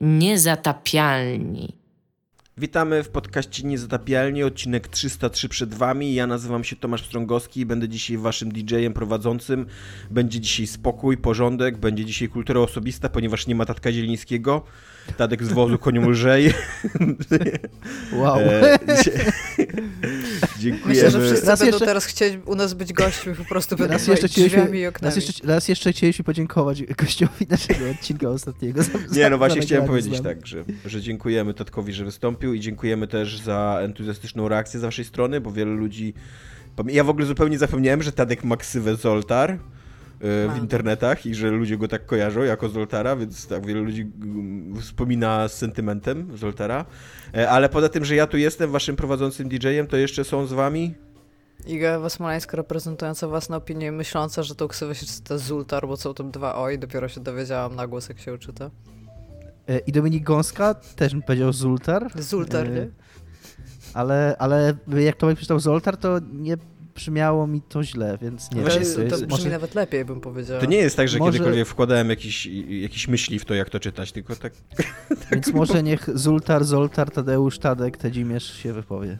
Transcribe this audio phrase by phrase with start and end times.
[0.00, 1.80] Niezatapialni.
[2.58, 6.14] Witamy w podcaście Niezatapialni, odcinek 303 przed Wami.
[6.14, 9.66] Ja nazywam się Tomasz Strągowski i będę dzisiaj Waszym DJ-em prowadzącym.
[10.10, 14.64] Będzie dzisiaj spokój, porządek, będzie dzisiaj kultura osobista, ponieważ nie ma Tatka Zielińskiego.
[15.16, 16.52] Tadek z wozu koniu lżej.
[18.12, 18.38] Wow.
[18.50, 18.78] E,
[20.60, 20.94] dziękujemy.
[20.94, 21.86] Myślę, że wszyscy raz będą jeszcze...
[21.86, 25.14] teraz chcieć u nas być gośćmi, po prostu będą raz jeszcze drzwiami i oknami.
[25.14, 28.82] Raz jeszcze, raz jeszcze chcieliśmy podziękować gościowi naszego odcinka ostatniego.
[28.82, 33.08] Za, nie, no właśnie chciałem powiedzieć tak, że, że dziękujemy Tatkowi, że wystąpił i dziękujemy
[33.08, 36.14] też za entuzjastyczną reakcję z waszej strony, bo wiele ludzi...
[36.86, 39.58] Ja w ogóle zupełnie zapomniałem, że Tadek ma ksywę Zoltar
[40.20, 44.10] w internetach i że ludzie go tak kojarzą jako Zoltara, więc tak wiele ludzi
[44.80, 46.84] wspomina z sentymentem Zoltara.
[47.34, 50.52] E, ale poza tym, że ja tu jestem waszym prowadzącym DJ-em, to jeszcze są z
[50.52, 50.94] wami
[51.66, 56.30] Iga Wasmolańska reprezentująca własne opinie, myśląca, że to ksywę się czyta Zultar, bo są tam
[56.30, 58.70] dwa O i dopiero się dowiedziałam na głos, jak się uczyta.
[59.68, 62.22] E, I Dominik Gąska też bym powiedział Zultar.
[62.22, 62.88] Zultar, e, nie?
[63.94, 66.56] Ale, ale jak Tomek przeczytał Zoltar, to nie
[66.94, 68.70] brzmiało mi to źle, więc nie wiem.
[68.70, 69.50] To, to brzmi może...
[69.50, 70.60] nawet lepiej, bym powiedział.
[70.60, 71.32] To nie jest tak, że może...
[71.32, 74.52] kiedykolwiek wkładałem jakieś, jakieś myśli w to, jak to czytać, tylko tak...
[75.32, 79.18] Więc może niech Zultar, Zoltar, Tadeusz, Tadek, Tedzimierz się wypowie.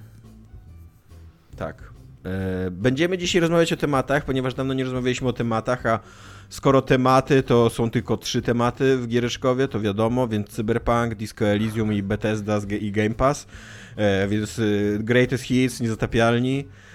[1.56, 1.92] Tak.
[2.24, 6.00] E, będziemy dzisiaj rozmawiać o tematach, ponieważ dawno nie rozmawialiśmy o tematach, a
[6.48, 11.92] skoro tematy to są tylko trzy tematy w Giereszkowie, to wiadomo, więc Cyberpunk, Disco Elysium
[11.92, 13.46] i Bethesda i Game Pass,
[13.96, 16.89] e, więc y, Greatest Hits, Niezatapialni, E, e,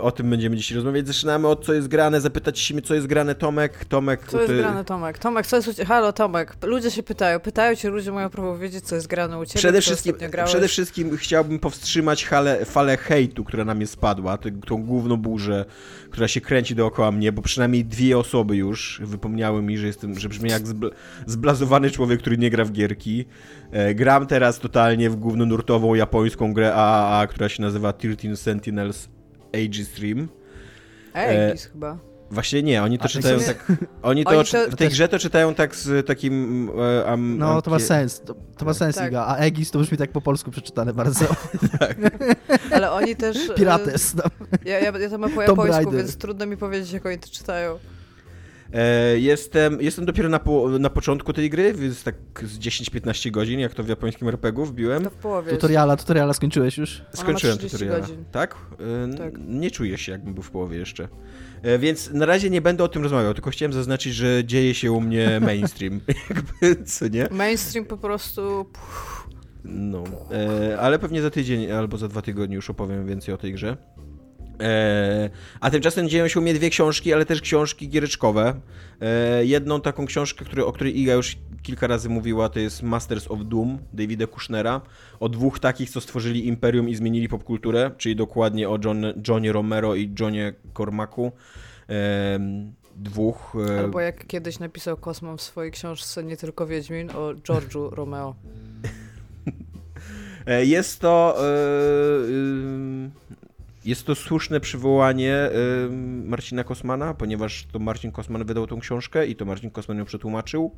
[0.00, 1.06] o tym będziemy dzisiaj rozmawiać.
[1.06, 3.84] Zaczynamy od co jest grane, zapytać się, co jest grane Tomek.
[3.84, 5.18] Tomek co jest grane Tomek?
[5.18, 8.94] Tomek, co jest Halo Tomek, ludzie się pytają, pytają cię, ludzie mają prawo wiedzieć, co
[8.94, 9.58] jest grane u ciebie.
[9.58, 14.82] Przede, wszystkim, przede wszystkim chciałbym powstrzymać hale, falę hejtu, która na mnie spadła, tę, tą
[14.82, 15.64] główną burzę,
[16.10, 20.28] która się kręci dookoła mnie, bo przynajmniej dwie osoby już wypomniały mi, że jestem, że
[20.28, 20.90] brzmi jak zbl
[21.26, 23.24] zblazowany człowiek, który nie gra w gierki.
[23.72, 29.01] E, gram teraz totalnie w głównonurtową japońską grę AAA, która się nazywa 13 Sentinels
[29.54, 30.28] Age Stream.
[31.14, 31.98] Aegis e, chyba.
[32.32, 33.72] Właśnie nie, oni to A, czytają tak.
[34.02, 36.68] Oni to, oni to, w tej grze to czytają tak z takim.
[37.06, 38.20] Um, no, to ma sens.
[38.20, 39.08] To, to ma sens, tak.
[39.10, 39.24] Iga.
[39.26, 41.24] A Egis to brzmi tak po polsku przeczytane bardzo.
[41.78, 41.96] tak.
[42.74, 43.36] Ale oni też.
[43.56, 44.14] Pirates.
[44.14, 44.22] No.
[44.64, 47.78] Ja, ja, ja to mam po japońsku, więc trudno mi powiedzieć, jak oni to czytają.
[48.72, 53.60] E, jestem, jestem dopiero na, po, na początku tej gry, więc tak z 10-15 godzin,
[53.60, 55.04] jak to w japońskim RPG wbiłem.
[55.04, 55.52] To w połowie.
[55.52, 57.02] Tutoriala, tutoriala skończyłeś już?
[57.14, 58.00] Skończyłem tutoriala.
[58.00, 58.24] Godzin.
[58.32, 58.56] Tak?
[59.12, 59.34] E, tak?
[59.38, 61.08] Nie czuję się, jakbym był w połowie jeszcze.
[61.62, 64.92] E, więc na razie nie będę o tym rozmawiał, tylko chciałem zaznaczyć, że dzieje się
[64.92, 66.00] u mnie mainstream.
[66.30, 67.28] Jakby, co nie?
[67.30, 68.66] Mainstream po prostu...
[69.64, 70.04] No,
[70.78, 73.76] ale pewnie za tydzień albo za dwa tygodnie już opowiem więcej o tej grze.
[74.60, 75.30] E,
[75.60, 78.54] a tymczasem dzieją się u mnie dwie książki, ale też książki giereczkowe.
[79.00, 83.30] E, jedną taką książkę, który, o której Iga już kilka razy mówiła, to jest Masters
[83.30, 84.80] of Doom Davida Kushnera.
[85.20, 89.94] O dwóch takich, co stworzyli Imperium i zmienili popkulturę, czyli dokładnie o John, Johnie Romero
[89.94, 91.32] i Johnie Cormacu.
[91.88, 92.38] E,
[92.96, 93.56] dwóch.
[93.78, 98.34] Albo jak kiedyś napisał Kosmon w swojej książce Nie tylko Wiedźmin o George'u Romeo.
[100.62, 101.36] Jest to.
[103.84, 105.50] Jest to słuszne przywołanie
[106.24, 110.70] Marcina Kosmana, ponieważ to Marcin Kosman wydał tą książkę i to Marcin Kosman ją przetłumaczył.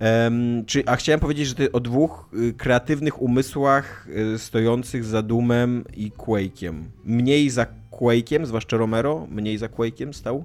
[0.00, 5.22] Um, czy, a chciałem powiedzieć, że ty o dwóch y, kreatywnych umysłach y, stojących za
[5.22, 6.74] Doomem i Quake'iem.
[7.04, 10.44] Mniej za Quake'iem, zwłaszcza Romero, mniej za Quake'iem stał.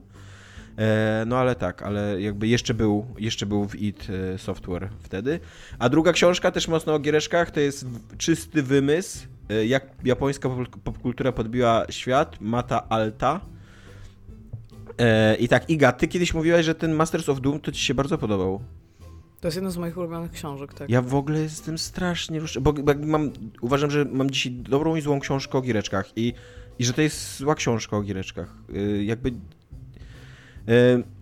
[0.78, 5.40] E, no ale tak, ale jakby jeszcze był, jeszcze był w id e, Software wtedy.
[5.80, 7.86] A druga książka, też mocno o giereszkach, to jest
[8.18, 10.50] czysty wymysł E, jak japońska
[10.84, 13.42] popkultura podbiła świat, Mata Alta.
[15.40, 18.18] I tak, Iga, ty kiedyś mówiłaś, że ten Masters of Doom to ci się bardzo
[18.18, 18.62] podobał.
[19.42, 20.90] To jest jedna z moich ulubionych książek, tak.
[20.90, 22.60] Ja w ogóle jestem strasznie rusz...
[22.60, 23.32] bo, bo mam,
[23.62, 26.34] uważam, że mam dzisiaj dobrą i złą książkę o giereczkach i,
[26.80, 28.56] i że to jest zła książka o giereczkach.
[28.70, 29.32] Yy, jakby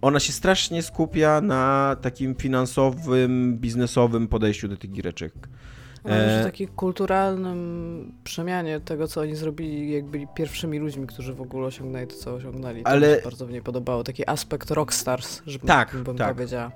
[0.02, 5.34] ona się strasznie skupia na takim finansowym, biznesowym podejściu do tych giereczek.
[6.04, 6.44] Może e...
[6.44, 12.08] takiej kulturalnym przemianie tego, co oni zrobili, jak byli pierwszymi ludźmi, którzy w ogóle osiągnęli
[12.08, 12.84] to, co osiągnęli.
[12.84, 13.22] To Ale...
[13.24, 14.04] bardzo w niej podobało.
[14.04, 16.36] Taki aspekt rockstars, żeby tak, bym tak.
[16.36, 16.72] powiedziała.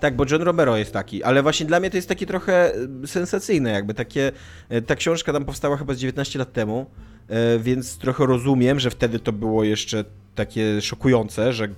[0.00, 3.06] Tak, bo John Romero jest taki, ale właśnie dla mnie to jest takie trochę e,
[3.06, 4.32] sensacyjne, jakby takie.
[4.68, 6.86] E, ta książka tam powstała chyba z 19 lat temu,
[7.60, 11.68] więc trochę rozumiem, że wtedy to było jeszcze takie szokujące, że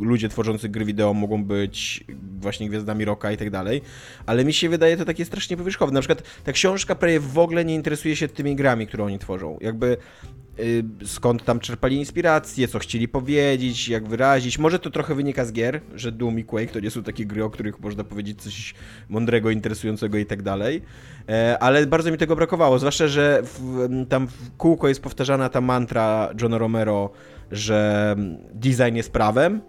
[0.00, 2.04] ludzie tworzący gry wideo mogą być
[2.40, 3.82] właśnie gwiazdami rocka i tak dalej,
[4.26, 5.94] ale mi się wydaje to takie strasznie powierzchowne.
[5.94, 9.58] Na przykład ta książka prawie w ogóle nie interesuje się tymi grami, które oni tworzą.
[9.60, 9.96] Jakby
[10.58, 14.58] y, skąd tam czerpali inspiracje, co chcieli powiedzieć, jak wyrazić.
[14.58, 17.44] Może to trochę wynika z gier, że Doom i Quake to nie są takie gry,
[17.44, 18.74] o których można powiedzieć coś
[19.08, 20.82] mądrego, interesującego i tak dalej.
[21.28, 25.60] E, ale bardzo mi tego brakowało, zwłaszcza, że w, tam w kółko jest powtarzana ta
[25.60, 27.10] mantra Johna Romero,
[27.50, 28.16] że
[28.54, 29.60] design jest prawem,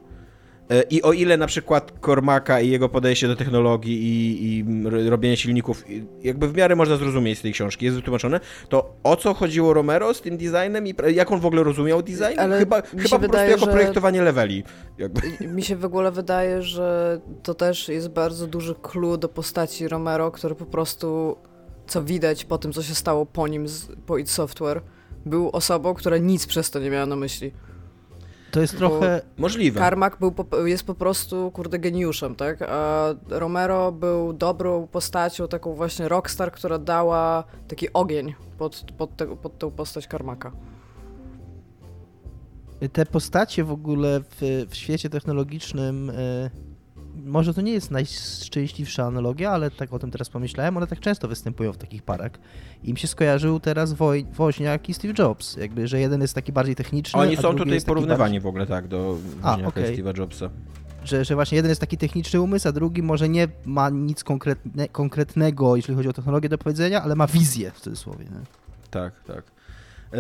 [0.90, 4.66] I o ile na przykład Cormaca i jego podejście do technologii i, i
[5.10, 5.84] robienia silników
[6.22, 8.40] jakby w miarę można zrozumieć z tej książki, jest wytłumaczone,
[8.70, 12.40] to o co chodziło Romero z tym designem i jak on w ogóle rozumiał design?
[12.40, 14.64] Ale chyba chyba po wydaje, prostu jako projektowanie leveli.
[14.98, 15.22] Jakby.
[15.48, 20.32] Mi się w ogóle wydaje, że to też jest bardzo duży clue do postaci Romero,
[20.32, 21.38] który po prostu,
[21.88, 23.66] co widać po tym, co się stało po nim,
[24.06, 24.82] po id Software,
[25.26, 27.52] był osobą, która nic przez to nie miała na myśli.
[28.54, 29.22] To jest trochę...
[29.38, 29.80] Możliwe.
[29.80, 32.62] Carmack był po, jest po prostu, kurde, geniuszem, tak?
[32.62, 39.38] A Romero był dobrą postacią, taką właśnie rockstar, która dała taki ogień pod, pod, te,
[39.38, 40.52] pod tą postać Carmacka.
[42.94, 46.10] Te postacie w ogóle w, w świecie technologicznym...
[46.10, 46.73] Y
[47.16, 51.28] może to nie jest najszczęśliwsza analogia, ale tak o tym teraz pomyślałem, one tak często
[51.28, 52.32] występują w takich parach.
[52.84, 56.76] Im się skojarzył teraz Woj, Woźniak i Steve Jobs, jakby, że jeden jest taki bardziej
[56.76, 58.40] techniczny, Oni są tutaj porównywani bardziej...
[58.40, 59.94] w ogóle, tak, do Woźniaka okay.
[59.94, 60.50] i Steve'a Jobsa.
[61.04, 64.88] Że, że właśnie jeden jest taki techniczny umysł, a drugi może nie ma nic konkretne,
[64.88, 68.26] konkretnego, jeśli chodzi o technologię do powiedzenia, ale ma wizję w cudzysłowie.
[68.26, 68.42] Nie?
[68.92, 69.44] Tak, tak.
[70.14, 70.18] E,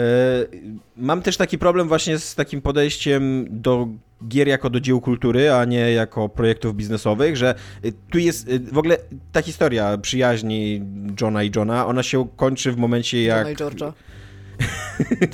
[0.98, 3.88] mam też taki problem właśnie z takim podejściem do
[4.28, 7.56] gier jako do dzieł kultury, a nie jako projektów biznesowych, że
[7.86, 8.98] y, tu jest y, w ogóle
[9.32, 10.82] ta historia przyjaźni
[11.22, 13.48] Johna i Johna, ona się kończy w momencie jak...
[13.48, 13.94] Johna i George'a.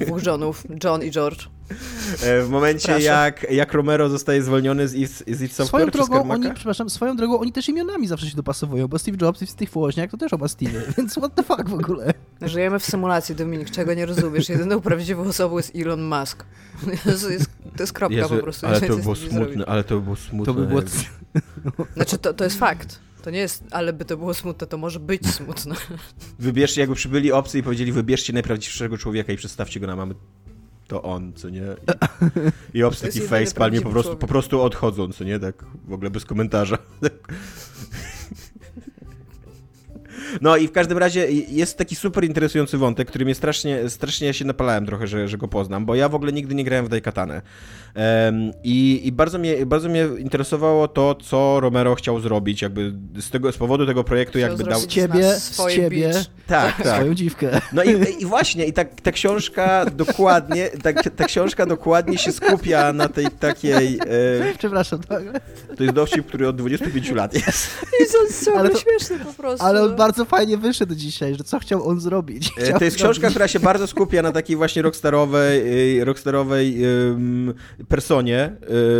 [0.05, 1.47] Dwóch Johnów, John i George.
[2.23, 6.53] E, w momencie jak, jak Romero zostaje zwolniony z, z, z Software swoją drogą oni,
[6.53, 10.11] przepraszam, swoją drogą oni też imionami zawsze się dopasowują, bo Steve Jobs i Steve Wozniak
[10.11, 12.13] to też oba Steve, więc what the fuck w ogóle.
[12.41, 14.49] Żyjemy w symulacji, Dominik, czego nie rozumiesz.
[14.49, 16.45] Jedyną prawdziwą osobą jest Elon Musk.
[17.05, 18.67] Jest, jest, to jest kropka Jezu, po prostu.
[18.67, 20.53] Ale to było smutne, ale to było smutne.
[20.53, 20.81] To by było...
[21.95, 22.99] Znaczy, to, to jest fakt.
[23.23, 25.75] To nie jest, ale by to było smutne, to może być smutne.
[26.39, 30.15] Wybierzcie, jakby przybyli obcy i powiedzieli, wybierzcie najprawdziwszego człowieka i przedstawcie go na mamy.
[30.87, 31.63] To on, co nie?
[32.73, 35.39] I, i obcy taki face palmie po prostu, po prostu odchodzą, co nie?
[35.39, 36.77] Tak w ogóle bez komentarza.
[40.41, 44.33] No i w każdym razie jest taki super interesujący wątek, który mnie strasznie, strasznie ja
[44.33, 46.89] się napalałem trochę, że, że go poznam, bo ja w ogóle nigdy nie grałem w
[46.89, 47.41] Daikatanę.
[47.95, 53.29] Um, i, I bardzo mnie, bardzo mnie interesowało to, co Romero chciał zrobić, jakby z,
[53.29, 54.79] tego, z powodu tego projektu chciał jakby dał...
[54.79, 56.11] Z ciebie, z ciebie,
[56.47, 56.95] tak, tak.
[56.97, 57.61] swoją dziwkę.
[57.73, 62.93] No i, i właśnie, i ta, ta książka dokładnie, ta, ta książka dokładnie się skupia
[62.93, 63.99] na tej takiej...
[64.49, 64.53] E...
[64.57, 65.23] Przepraszam, tak.
[65.77, 67.67] To jest dowcip, który od 25 lat jest.
[68.01, 69.65] I to jest ale to, śmieszny po prostu.
[69.65, 72.51] Ale on bardzo fajnie wyszedł dzisiaj, że co chciał on zrobić.
[72.57, 77.53] E, chciał to jest książka, która się bardzo skupia na takiej właśnie rockstarowej, rockstarowej um,
[77.87, 78.51] personie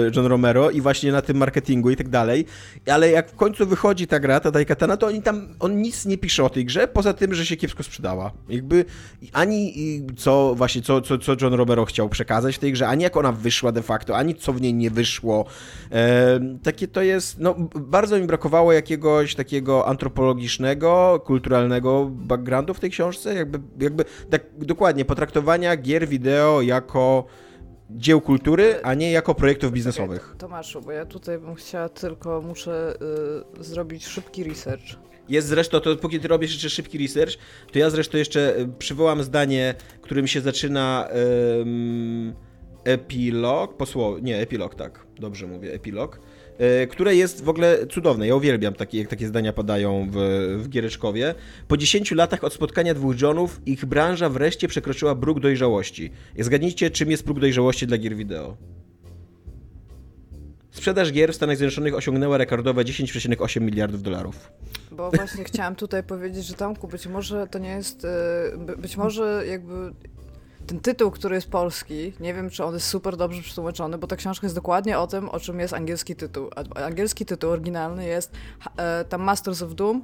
[0.08, 2.46] y, John Romero i właśnie na tym marketingu i tak dalej,
[2.92, 6.18] ale jak w końcu wychodzi ta gra, ta Daikatana, to oni tam, on nic nie
[6.18, 8.32] pisze o tej grze, poza tym, że się kiepsko sprzedała.
[8.50, 8.86] Jakby
[9.34, 9.74] ani
[10.18, 13.32] co właśnie, co, co, co John Romero chciał przekazać w tej grze, ani jak ona
[13.32, 15.46] wyszła de facto, ani co w niej nie wyszło.
[15.92, 22.90] E, takie to jest, no bardzo mi brakowało jakiegoś takiego antropologicznego, kulturalnego backgroundu w tej
[22.90, 27.26] książce, jakby, jakby tak dokładnie potraktowania gier wideo jako
[27.90, 30.26] dzieł kultury, a nie jako projektów biznesowych.
[30.26, 32.94] Okay, Tomaszu, bo ja tutaj bym chciała tylko, muszę
[33.60, 34.86] y, zrobić szybki research.
[35.30, 37.34] Jest zresztą, to póki ty robisz jeszcze szybki research,
[37.72, 41.10] to ja zresztą jeszcze y, przywołam zdanie, którym się zaczyna
[42.84, 46.20] epilog, posło, nie, epilog, tak, dobrze mówię, epilog.
[46.60, 48.28] E, które jest w ogóle cudowne.
[48.28, 50.18] Ja uwielbiam takie, jak takie zdania padają w,
[50.64, 51.36] w Giereczkowie.
[51.68, 56.12] Po 10 latach od spotkania dwóch Johnów, ich branża wreszcie przekroczyła próg dojrzałości.
[56.40, 58.58] Zgadnijcie, czym jest próg dojrzałości dla gier wideo.
[60.72, 64.52] Sprzedaż gier w Stanach Zjednoczonych osiągnęła rekordowe 10,8 miliardów dolarów.
[64.92, 69.44] Bo właśnie chciałam tutaj powiedzieć, że Tomku, być może to nie jest, e, być może
[69.48, 69.74] jakby
[70.70, 74.16] ten tytuł, który jest polski, nie wiem, czy on jest super dobrze przetłumaczony, bo ta
[74.16, 76.50] książka jest dokładnie o tym, o czym jest angielski tytuł.
[76.56, 78.32] A angielski tytuł oryginalny jest
[78.78, 80.02] e, tam Masters of Doom,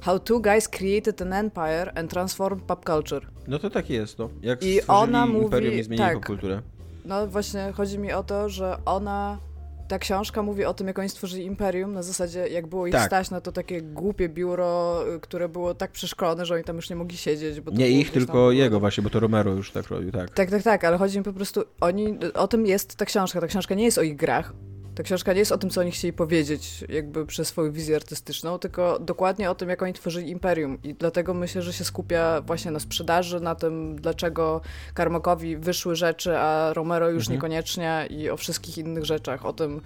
[0.00, 3.26] How two guys created an empire and transformed pop culture.
[3.46, 4.28] No to tak jest, no.
[4.42, 6.62] Jak I ona mówi, imperium i zmienili tak, kulturę.
[7.04, 9.38] No właśnie, chodzi mi o to, że ona
[9.88, 13.06] ta książka mówi o tym, jak oni stworzyli imperium, na zasadzie jak było ich tak.
[13.06, 16.90] stać na to takie głupie biuro, y, które było tak przeszkolone, że oni tam już
[16.90, 17.60] nie mogli siedzieć.
[17.72, 20.30] nie ich, tylko jego właśnie, bo to Romero już tak robił, tak.
[20.30, 23.46] Tak, tak, tak, ale chodzi mi po prostu, oni, o tym jest ta książka, ta
[23.46, 24.52] książka nie jest o ich grach,
[24.96, 28.58] Ta książka nie jest o tym, co oni chcieli powiedzieć, jakby przez swoją wizję artystyczną,
[28.58, 30.78] tylko dokładnie o tym, jak oni tworzyli imperium.
[30.82, 34.60] I dlatego myślę, że się skupia właśnie na sprzedaży, na tym, dlaczego
[34.94, 37.36] Karmakowi wyszły rzeczy, a Romero już mhm.
[37.36, 39.80] niekoniecznie i o wszystkich innych rzeczach, o tym,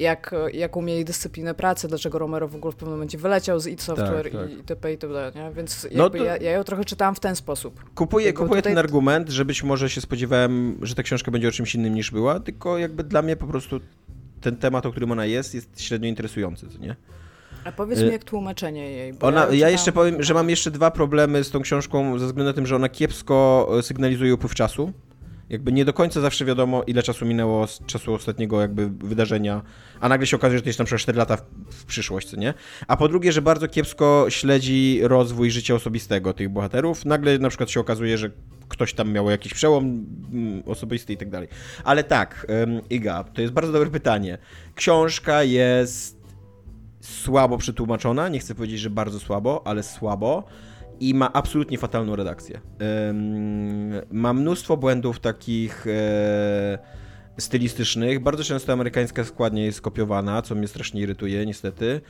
[0.00, 3.82] jak, jaką mieli dyscyplinę pracy, dlaczego Romero w ogóle w pewnym momencie wyleciał z id
[3.82, 4.50] Software tak, tak.
[4.50, 4.90] i itp.
[4.90, 5.32] itd.
[5.34, 5.50] Nie?
[5.56, 6.16] Więc no to...
[6.16, 7.84] ja, ja ją trochę czytałam w ten sposób.
[7.94, 8.72] Kupuję, kupuję tutaj...
[8.72, 12.10] ten argument, że być może się spodziewałem, że ta książka będzie o czymś innym niż
[12.10, 13.80] była, tylko jakby dla mnie po prostu
[14.44, 16.96] ten temat, o którym ona jest, jest średnio interesujący, nie?
[17.64, 19.14] A powiedz mi, y, jak tłumaczenie jej.
[19.20, 22.50] Ona, ja, ja jeszcze powiem, że mam jeszcze dwa problemy z tą książką, ze względu
[22.50, 24.92] na to, że ona kiepsko e, sygnalizuje upływ czasu.
[25.50, 29.62] Jakby nie do końca zawsze wiadomo, ile czasu minęło z czasu ostatniego jakby wydarzenia,
[30.00, 32.36] a nagle się okazuje, że to jest na przykład 4 lata w, w przyszłość, co
[32.36, 32.54] nie?
[32.88, 37.04] A po drugie, że bardzo kiepsko śledzi rozwój życia osobistego tych bohaterów.
[37.04, 38.30] Nagle na przykład się okazuje, że
[38.68, 41.48] ktoś tam miał jakiś przełom mm, osobisty i tak dalej.
[41.84, 42.46] Ale tak,
[42.90, 44.38] Iga, to jest bardzo dobre pytanie.
[44.74, 46.24] Książka jest
[47.00, 50.44] słabo przetłumaczona, nie chcę powiedzieć, że bardzo słabo, ale słabo
[51.00, 52.60] i ma absolutnie fatalną redakcję.
[54.10, 56.78] Ma mnóstwo błędów takich e,
[57.38, 58.20] stylistycznych.
[58.20, 62.00] Bardzo często amerykańska składnia jest kopiowana, co mnie strasznie irytuje, niestety.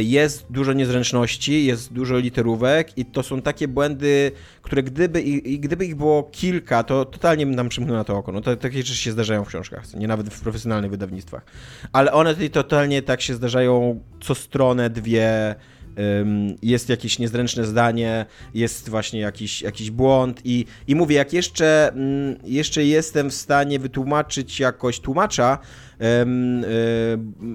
[0.00, 4.32] Jest dużo niezręczności, jest dużo literówek i to są takie błędy,
[4.62, 8.32] które gdyby, i, gdyby ich było kilka, to totalnie bym nam przymknął na to oko.
[8.32, 11.44] No to, takie rzeczy się zdarzają w książkach, nie nawet w profesjonalnych wydawnictwach.
[11.92, 15.54] Ale one tutaj totalnie tak się zdarzają co stronę, dwie,
[16.62, 22.36] jest jakieś niezręczne zdanie, jest właśnie jakiś, jakiś błąd i, i mówię, jak jeszcze, mm,
[22.44, 25.58] jeszcze jestem w stanie wytłumaczyć jakoś tłumacza,
[26.00, 26.26] e,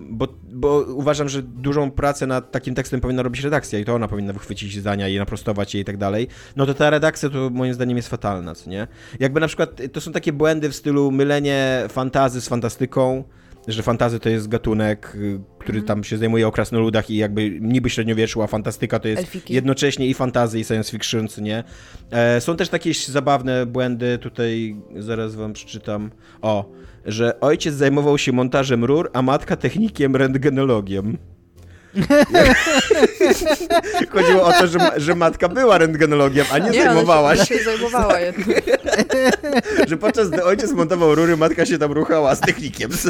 [0.10, 4.08] bo, bo uważam, że dużą pracę nad takim tekstem powinna robić redakcja i to ona
[4.08, 7.74] powinna wychwycić zdania i naprostować je i tak dalej, no to ta redakcja to moim
[7.74, 8.88] zdaniem jest fatalna, co nie?
[9.20, 13.24] Jakby na przykład to są takie błędy w stylu mylenie fantazy z fantastyką,
[13.68, 15.88] że fantazy to jest gatunek, y, który mm.
[15.88, 19.54] tam się zajmuje o krasnoludach i jakby niby średniowieczu, a fantastyka to jest Elfiki.
[19.54, 21.64] jednocześnie i fantazy i science fiction, nie?
[22.12, 26.12] E, są też takie zabawne błędy, tutaj zaraz wam przeczytam.
[26.42, 26.72] O,
[27.06, 31.18] że ojciec zajmował się montażem rur, a matka technikiem rentgenologiem.
[34.14, 37.46] Chodziło o to, że, że matka była rentgenologiem, a nie, nie zajmowała się.
[37.46, 38.14] się zajmowała
[39.88, 42.92] że podczas gdy ojciec montował rury, matka się tam ruchała z technikiem.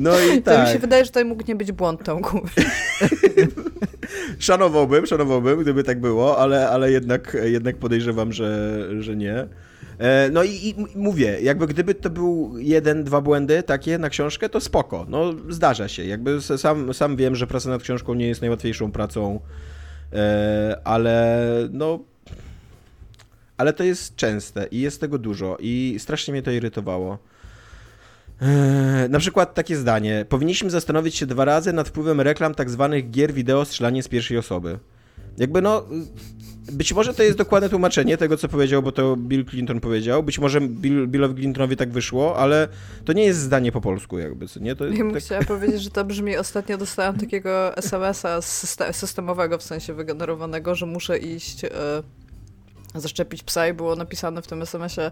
[0.00, 0.54] No i tak.
[0.54, 0.80] To mi się tak.
[0.80, 2.40] wydaje, że to mógł nie być błąd Tomku.
[4.38, 9.46] szanowałbym, szanowałbym, gdyby tak było, ale, ale jednak, jednak podejrzewam, że, że nie.
[10.00, 14.48] E, no i, i, mówię, jakby gdyby to był jeden, dwa błędy takie na książkę,
[14.48, 15.06] to spoko.
[15.08, 16.04] No zdarza się.
[16.04, 19.40] Jakby sam, sam wiem, że praca nad książką nie jest najłatwiejszą pracą,
[20.12, 21.98] e, ale no
[23.56, 27.18] ale to jest częste i jest tego dużo i strasznie mnie to irytowało.
[28.42, 30.26] E, na przykład takie zdanie.
[30.28, 34.38] Powinniśmy zastanowić się dwa razy nad wpływem reklam tak zwanych gier wideo strzelanie z pierwszej
[34.38, 34.78] osoby.
[35.38, 35.86] Jakby no,
[36.72, 40.22] być może to jest dokładne tłumaczenie tego, co powiedział, bo to Bill Clinton powiedział.
[40.22, 42.68] Być może Bill, Billowi Clintonowi tak wyszło, ale
[43.04, 44.76] to nie jest zdanie po polsku jakby, co nie?
[44.76, 45.22] To ja bym tak...
[45.22, 48.42] chciała powiedzieć, że to brzmi, ostatnio dostałam takiego SMS-a
[48.92, 51.62] systemowego, w sensie wygenerowanego, że muszę iść...
[51.62, 51.70] Yy
[52.94, 55.10] zaszczepić psa i było napisane w tym SMS-ie,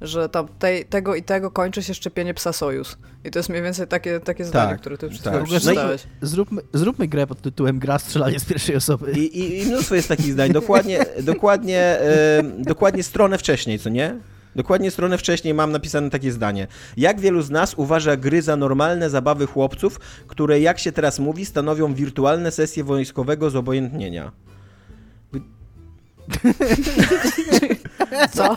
[0.00, 2.98] że tam te, tego i tego kończy się szczepienie psa Sojus.
[3.24, 5.44] I to jest mniej więcej takie, takie tak, zdanie, które ty przed tak.
[5.44, 6.06] przeczytałeś.
[6.22, 9.12] No zróbmy, zróbmy grę pod tytułem Gra strzelanie z pierwszej osoby.
[9.12, 10.52] I, i, i mnóstwo jest takich zdań.
[10.52, 11.98] Dokładnie, dokładnie,
[12.58, 14.18] dokładnie stronę wcześniej, co nie?
[14.56, 16.66] Dokładnie stronę wcześniej mam napisane takie zdanie.
[16.96, 21.46] Jak wielu z nas uważa gry za normalne zabawy chłopców, które, jak się teraz mówi,
[21.46, 24.32] stanowią wirtualne sesje wojskowego zobojętnienia?
[28.34, 28.56] Co?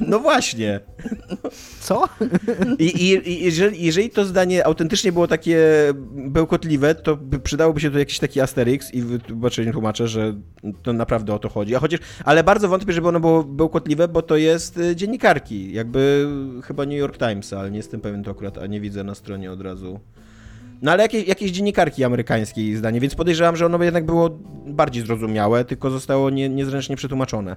[0.00, 0.80] No właśnie.
[1.80, 2.08] Co?
[2.78, 5.58] I, i, jeżeli, jeżeli, to zdanie autentycznie było takie
[6.12, 10.34] bełkotliwe, to by przydałoby się tu jakiś taki asterix i wytłumaczenie tłumaczę, że
[10.82, 11.76] to naprawdę o to chodzi.
[11.76, 15.72] A chociaż, ale bardzo wątpię, żeby ono było bełkotliwe, bo to jest y, dziennikarki.
[15.72, 16.28] Jakby
[16.64, 19.52] chyba New York Times, ale nie jestem pewien to akurat, a nie widzę na stronie
[19.52, 20.00] od razu.
[20.82, 24.30] No ale jakieś, jakieś dziennikarki amerykańskiej zdanie, więc podejrzewam, że ono jednak było
[24.66, 27.56] bardziej zrozumiałe, tylko zostało nie, niezręcznie przetłumaczone.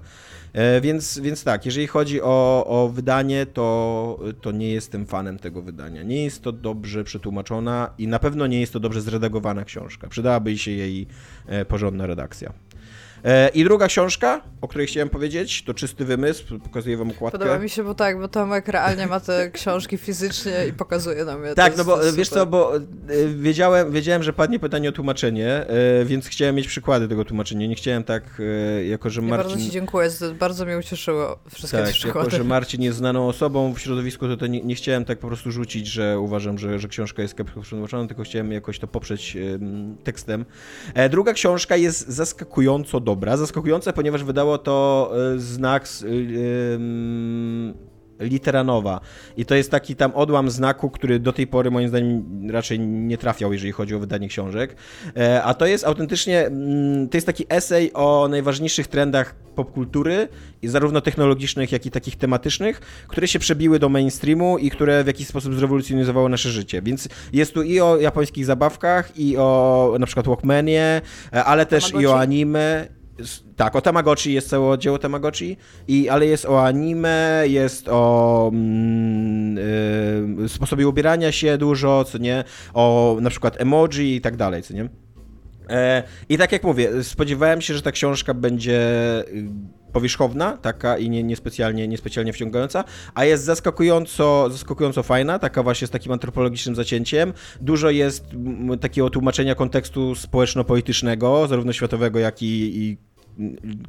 [0.54, 5.62] E, więc, więc tak, jeżeli chodzi o, o wydanie, to, to nie jestem fanem tego
[5.62, 6.04] wydania.
[6.04, 10.08] Nie jest to dobrze przetłumaczona i na pewno nie jest to dobrze zredagowana książka.
[10.08, 11.08] Przydałaby się jej
[11.48, 12.54] e, porządna redakcja.
[13.26, 17.40] E, I druga książka, o której chciałem powiedzieć, to Czysty Wymysł, pokazuję wam układkę.
[17.40, 21.46] Podoba mi się, bo tak, bo Tomek realnie ma te książki fizycznie i pokazuje nam
[21.46, 21.56] je.
[21.56, 22.82] Tak, no bo wiesz co, bo e,
[23.36, 27.68] wiedziałem, wiedziałem, że padnie pytanie o tłumaczenie, e, więc chciałem mieć przykłady tego tłumaczenia.
[27.68, 28.42] Nie chciałem tak,
[28.90, 29.38] jako że Marcin...
[29.38, 32.28] Ja bardzo ci dziękuję, bardzo mnie ucieszyło wszystkie tak, te przykłady.
[32.28, 35.28] jako że Marcin jest znaną osobą w środowisku, to, to nie, nie chciałem tak po
[35.28, 39.38] prostu rzucić, że uważam, że, że książka jest kiepsko przetłumaczona, tylko chciałem jakoś to poprzeć
[40.04, 40.46] tekstem.
[41.10, 45.88] Druga książka jest zaskakująco dobra dobra, zaskakujące, ponieważ wydało to e, znak
[48.20, 49.00] litera nowa.
[49.38, 53.18] I to jest taki tam odłam znaku, który do tej pory moim zdaniem raczej nie
[53.18, 54.76] trafiał, jeżeli chodzi o wydanie książek.
[55.18, 60.28] E, a to jest autentycznie, mm, to jest taki esej o najważniejszych trendach popkultury,
[60.64, 65.28] zarówno technologicznych, jak i takich tematycznych, które się przebiły do mainstreamu i które w jakiś
[65.28, 66.82] sposób zrewolucjonizowały nasze życie.
[66.82, 71.02] Więc jest tu i o japońskich zabawkach, i o na przykład Walkmanie,
[71.34, 72.88] e, ale też i o anime,
[73.56, 75.58] tak, o Tamagotchi jest całe oddział Tamagotchi,
[75.88, 79.58] i, ale jest o anime, jest o mm,
[80.46, 82.44] y, sposobie ubierania się dużo, co nie,
[82.74, 84.90] o na przykład emoji i tak dalej, co nie.
[85.70, 88.80] E, I tak jak mówię, spodziewałem się, że ta książka będzie
[89.28, 89.46] y,
[89.96, 92.84] powierzchowna, taka i nie, niespecjalnie, niespecjalnie wciągająca,
[93.14, 97.34] a jest zaskakująco, zaskakująco fajna, taka właśnie z takim antropologicznym zacięciem.
[97.62, 98.26] Dużo jest
[98.82, 102.98] takiego tłumaczenia kontekstu społeczno-politycznego, zarówno światowego, jak i, i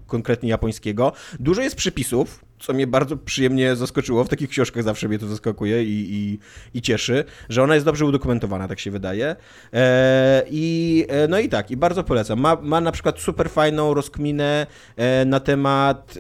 [0.07, 1.13] konkretnie japońskiego.
[1.41, 4.25] Dużo jest przypisów, co mnie bardzo przyjemnie zaskoczyło.
[4.25, 6.39] W takich książkach zawsze mnie to zaskakuje i, i,
[6.79, 9.37] i cieszy, że ona jest dobrze udokumentowana, tak się wydaje.
[9.73, 12.41] E, I e, no i tak, i bardzo polecam.
[12.41, 16.19] Ma, ma na przykład super fajną rozkminę e, na temat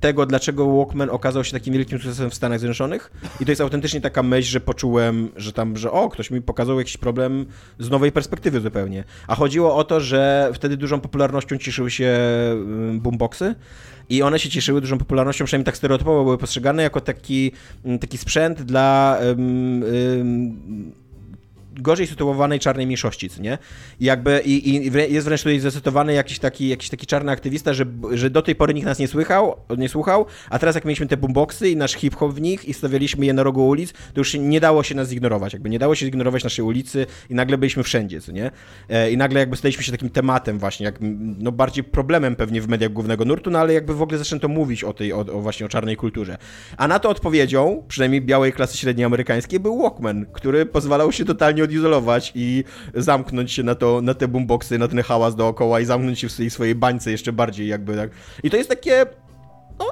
[0.00, 3.10] tego, dlaczego Walkman okazał się takim wielkim sukcesem w Stanach Zjednoczonych.
[3.40, 6.78] I to jest autentycznie taka myśl, że poczułem, że tam, że o, ktoś mi pokazał
[6.78, 7.46] jakiś problem
[7.78, 9.04] z nowej perspektywy zupełnie.
[9.26, 12.18] A chodziło o to, że wtedy dużą popularnością cieszyły się
[12.92, 13.54] boomboxy.
[14.10, 17.52] I one się cieszyły dużą popularnością, przynajmniej tak stereotypowo były postrzegane jako taki,
[18.00, 19.82] taki sprzęt dla um,
[20.18, 20.92] um,
[21.82, 23.58] gorzej sytuowanej czarnej mniejszości, co nie?
[24.00, 27.84] I jakby i, i jest wręcz tutaj zacytowany jakiś taki, jakiś taki czarny aktywista, że,
[28.12, 31.16] że do tej pory nikt nas nie słychał, nie słuchał, a teraz jak mieliśmy te
[31.16, 34.60] boomboxy i nasz hip-hop w nich i stawialiśmy je na rogu ulic, to już nie
[34.60, 38.20] dało się nas zignorować, jakby nie dało się zignorować naszej ulicy i nagle byliśmy wszędzie,
[38.20, 38.50] co nie?
[38.88, 40.98] E, I nagle jakby staliśmy się takim tematem właśnie, jak
[41.38, 44.84] no bardziej problemem pewnie w mediach głównego nurtu, no ale jakby w ogóle zaczęto mówić
[44.84, 46.38] o tej, o, o właśnie o czarnej kulturze.
[46.76, 51.64] A na to odpowiedzią, przynajmniej białej klasy średniej amerykańskiej, był Walkman, który pozwalał się totalnie
[51.68, 56.20] odizolować i zamknąć się na, to, na te boomboxy, na ten hałas dookoła i zamknąć
[56.20, 58.10] się w swojej, swojej bańce jeszcze bardziej jakby tak.
[58.42, 59.06] I to jest takie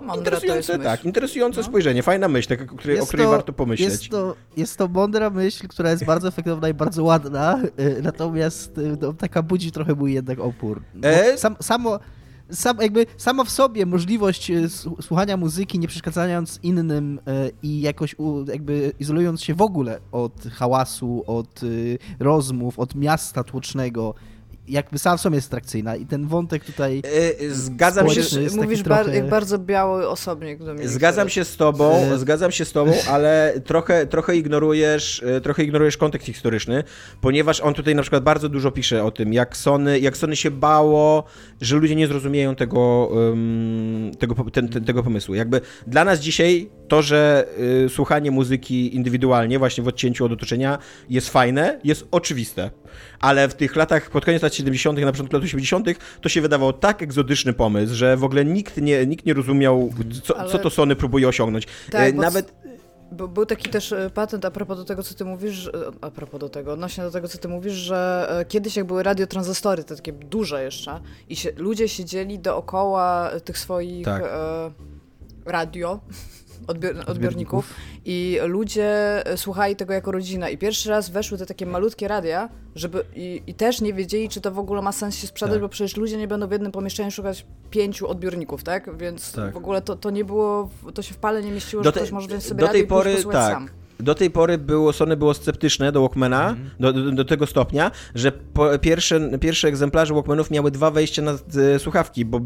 [0.03, 1.66] no, interesujące, tak, interesujące no.
[1.66, 3.88] spojrzenie, fajna myśl, tak, o której, o której to, warto pomyśleć.
[3.88, 8.79] Jest to, jest to mądra myśl, która jest bardzo efektowna i bardzo ładna, y, natomiast
[8.79, 10.83] y, no, taka budzi trochę mój jednak opór.
[11.03, 11.38] E?
[11.38, 11.98] Sam, samo,
[12.50, 14.68] sam, jakby sama w sobie możliwość e,
[15.00, 21.24] słuchania muzyki, nie przeszkadzając innym e, i jakoś jakby izolując się w ogóle od hałasu,
[21.26, 21.66] od e,
[22.24, 24.14] rozmów, od miasta tłocznego,
[24.68, 27.02] jakby sam w sobie jest atrakcyjna i ten wątek tutaj
[27.40, 28.20] yy, Zgadzam się,
[28.57, 29.05] mówisz trochę...
[29.05, 30.88] bar jak bardzo biały osobnik do mnie.
[30.88, 32.18] Zgadzam się z tobą, yy.
[32.18, 36.85] zgadzam się z tobą, ale trochę, trochę ignorujesz trochę ignorujesz kontekst historyczny,
[37.20, 40.50] ponieważ on tutaj na przykład bardzo dużo pisze o tym, jak Sony, jak Sony się
[40.50, 41.24] bało,
[41.61, 45.35] że ludzie nie zrozumieją tego, um, tego, ten, ten, tego pomysłu.
[45.35, 47.46] Jakby dla nas dzisiaj to, że
[47.85, 52.70] y, słuchanie muzyki indywidualnie, właśnie w odcięciu od otoczenia jest fajne, jest oczywiste.
[53.20, 55.87] Ale w tych latach, pod koniec lat 70., na początku lat 80.,
[56.20, 60.38] to się wydawał tak egzotyczny pomysł, że w ogóle nikt nie, nikt nie rozumiał, co,
[60.38, 60.53] Ale...
[60.53, 61.66] co to Sony próbuje osiągnąć.
[61.90, 62.53] Tak, e, Nawet
[63.12, 65.70] bo był taki też e, patent a propos do tego, co ty mówisz, e,
[66.01, 69.85] a propos do tego, odnośnie do tego, co ty mówisz, że kiedyś jak były radiotranzystory,
[69.85, 74.22] te takie duże jeszcze, i się, ludzie siedzieli dookoła tych swoich tak.
[74.22, 74.70] e,
[75.44, 76.01] radio,
[76.66, 82.09] odbior odbiorników i ludzie słuchali tego jako rodzina i pierwszy raz weszły te takie malutkie
[82.09, 85.55] radia, żeby i, i też nie wiedzieli, czy to w ogóle ma sens się sprzedać,
[85.55, 85.62] tak.
[85.62, 88.97] bo przecież ludzie nie będą w jednym pomieszczeniu szukać pięciu odbiorników, tak?
[88.99, 89.55] Więc tak.
[89.55, 92.11] w ogóle to, to nie było, to się w pale nie mieściło, do że ktoś
[92.11, 93.53] może wziąć sobie do tej pory, tak.
[93.53, 93.69] sam
[94.00, 96.70] do tej pory było, Sony było sceptyczne do Walkmana, mm.
[96.80, 98.32] do, do, do, tego stopnia, że
[98.80, 101.32] pierwsze, pierwsze egzemplarze Walkmanów miały dwa wejścia na
[101.74, 102.40] e, słuchawki, bo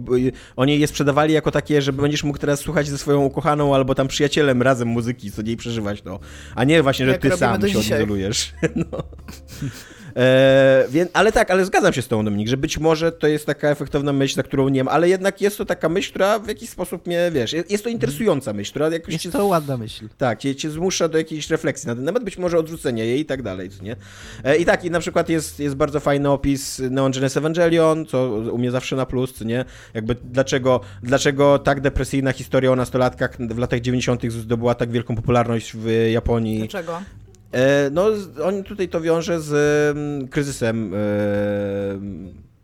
[0.57, 4.09] oni je sprzedawali jako takie, że będziesz mógł teraz słuchać ze swoją ukochaną albo tam
[4.09, 6.21] przyjacielem razem muzyki, co niej przeżywać to,
[6.55, 8.53] a nie właśnie, że Jak ty sam się odizolujesz.
[8.93, 9.03] no.
[10.17, 13.47] E, więc, ale tak, ale zgadzam się z tą Dominik, że być może to jest
[13.47, 16.49] taka efektowna myśl, za którą nie mam, ale jednak jest to taka myśl, która w
[16.49, 20.09] jakiś sposób mnie, wiesz, jest, to interesująca myśl, która jakoś Jest cię, to ładna myśl.
[20.19, 23.25] Tak, cię, cię zmusza do jakiejś refleksji na ten temat, być może odrzucenia jej i
[23.25, 23.97] tak dalej, nie?
[24.45, 28.29] E, I tak, i na przykład jest, jest bardzo fajny opis Neon Genesis Evangelion, co
[28.29, 29.65] u mnie zawsze na plus, nie?
[29.95, 34.33] Jakby dlaczego, dlaczego tak depresyjna historia o nastolatkach w latach 90.
[34.33, 36.59] zdobyła tak wielką popularność w Japonii.
[36.59, 37.03] Dlaczego?
[37.53, 38.07] E, no,
[38.45, 39.53] on tutaj to wiąże z
[39.97, 40.99] mm, kryzysem e,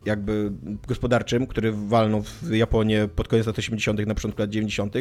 [0.07, 0.51] jakby
[0.87, 4.93] gospodarczym, który walnął w Japonię pod koniec lat 80., na początku lat 90.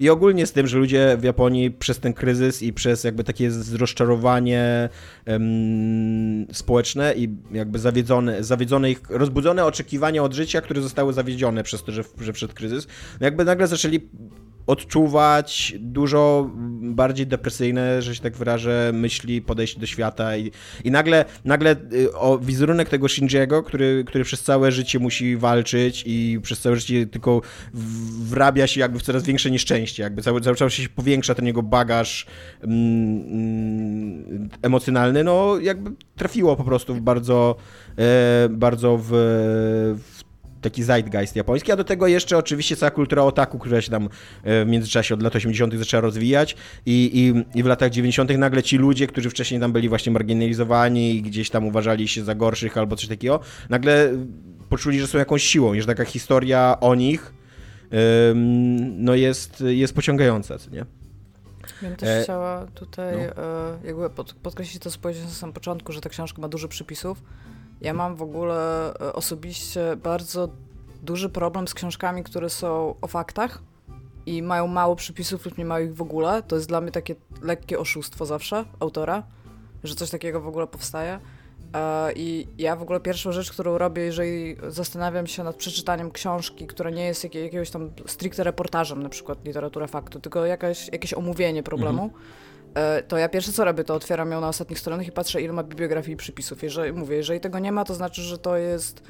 [0.00, 3.50] I ogólnie z tym, że ludzie w Japonii przez ten kryzys i przez jakby takie
[3.78, 4.88] rozczarowanie
[5.26, 11.84] um, społeczne i jakby zawiedzone, zawiedzone ich, rozbudzone oczekiwania od życia, które zostały zawiedzione przez
[11.84, 12.86] to, że, że wszedł kryzys,
[13.20, 14.00] jakby nagle zaczęli
[14.66, 16.50] odczuwać dużo
[16.80, 20.50] bardziej depresyjne, że się tak wyrażę, myśli, podejście do świata i,
[20.84, 26.02] i nagle, nagle y, o wizerunek tego Shinjiego, który, który przez całe życie musi walczyć
[26.06, 27.42] i przez całe życie tylko
[28.20, 31.62] wrabia się jakby w coraz większe nieszczęście, jakby cały, cały czas się powiększa ten jego
[31.62, 32.26] bagaż
[32.62, 32.76] mm,
[33.20, 37.56] mm, emocjonalny, no jakby trafiło po prostu w bardzo,
[37.98, 39.08] e, bardzo w,
[40.13, 40.13] w
[40.64, 44.08] taki zeitgeist japoński, a do tego jeszcze oczywiście cała kultura otaku, która się tam
[44.42, 45.74] e, w międzyczasie od lat 80.
[45.74, 47.10] zaczęła rozwijać i,
[47.54, 48.38] i, i w latach 90.
[48.38, 52.34] nagle ci ludzie, którzy wcześniej tam byli właśnie marginalizowani i gdzieś tam uważali się za
[52.34, 54.12] gorszych albo coś takiego, nagle
[54.68, 57.34] poczuli, że są jakąś siłą i że taka historia o nich
[58.96, 60.84] no jest, jest pociągająca, co nie?
[61.82, 62.22] Ja bym też e...
[62.22, 63.42] chciała tutaj no.
[63.42, 66.68] e, jakby pod, podkreślić to, co powiedziałem na samym początku, że ta książka ma dużo
[66.68, 67.22] przypisów,
[67.84, 70.48] ja mam w ogóle e, osobiście bardzo
[71.02, 73.62] duży problem z książkami, które są o faktach
[74.26, 76.42] i mają mało przypisów lub nie mają ich w ogóle.
[76.42, 79.22] To jest dla mnie takie lekkie oszustwo zawsze autora,
[79.84, 81.18] że coś takiego w ogóle powstaje.
[81.74, 86.66] E, I ja w ogóle pierwszą rzecz, którą robię, jeżeli zastanawiam się nad przeczytaniem książki,
[86.66, 91.62] która nie jest jakiegoś tam stricte reportażem, na przykład literatura faktu, tylko jakaś, jakieś omówienie
[91.62, 92.24] problemu, mhm
[93.08, 95.62] to ja pierwsze co robię, to otwieram ją na ostatnich stronach i patrzę, ile ma
[95.62, 96.62] bibliografii i przypisów.
[96.62, 99.02] Jeżeli, mówię, jeżeli tego nie ma, to znaczy, że to jest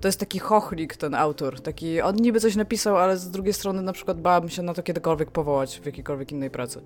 [0.00, 1.60] to jest taki chochlik ten autor.
[1.60, 4.82] Taki, on niby coś napisał, ale z drugiej strony na przykład bałabym się na to
[4.82, 6.80] kiedykolwiek powołać w jakiejkolwiek innej pracy.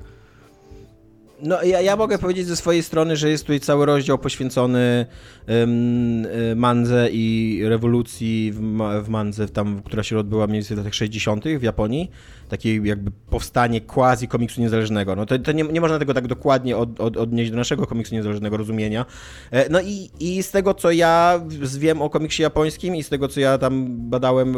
[1.43, 5.07] No, ja, ja mogę powiedzieć ze swojej strony, że jest tutaj cały rozdział poświęcony
[5.49, 8.61] um, Mandze i rewolucji w,
[9.05, 11.45] w Mandze, tam, która się odbyła mniej więcej w latach 60.
[11.59, 12.11] w Japonii.
[12.49, 15.17] Takie jakby powstanie quasi komiksu niezależnego.
[15.17, 18.15] No to, to nie, nie można tego tak dokładnie od, od, odnieść do naszego komiksu
[18.15, 19.07] niezależnego rozumienia.
[19.51, 21.41] E, no i, i z tego, co ja
[21.79, 24.55] wiem o komiksie japońskim i z tego, co ja tam badałem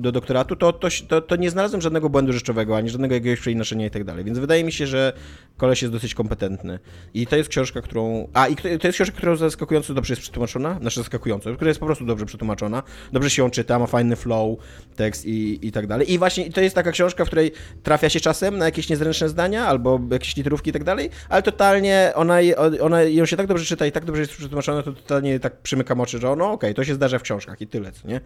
[0.00, 3.86] do doktoratu, to, to, to, to nie znalazłem żadnego błędu rzeczowego, ani żadnego jakiegoś przeinaszenia
[3.86, 4.24] i tak dalej.
[4.24, 5.12] Więc wydaje mi się, że
[5.56, 6.78] koleś jest dosyć kompetentny.
[7.14, 8.28] I to jest książka, którą...
[8.32, 11.86] A, i to jest książka, która zaskakująco dobrze jest przetłumaczona, znaczy zaskakująco, która jest po
[11.86, 14.58] prostu dobrze przetłumaczona, dobrze się ją czyta, ma fajny flow,
[14.96, 16.12] tekst i, i tak dalej.
[16.12, 19.66] I właśnie to jest taka książka, w której trafia się czasem na jakieś niezręczne zdania,
[19.66, 22.38] albo jakieś literówki i tak dalej, ale totalnie ona,
[22.80, 26.00] ona ją się tak dobrze czyta i tak dobrze jest przetłumaczona, to totalnie tak przymykam
[26.00, 28.20] oczy, że no okej, okay, to się zdarza w książkach i tyle, co nie?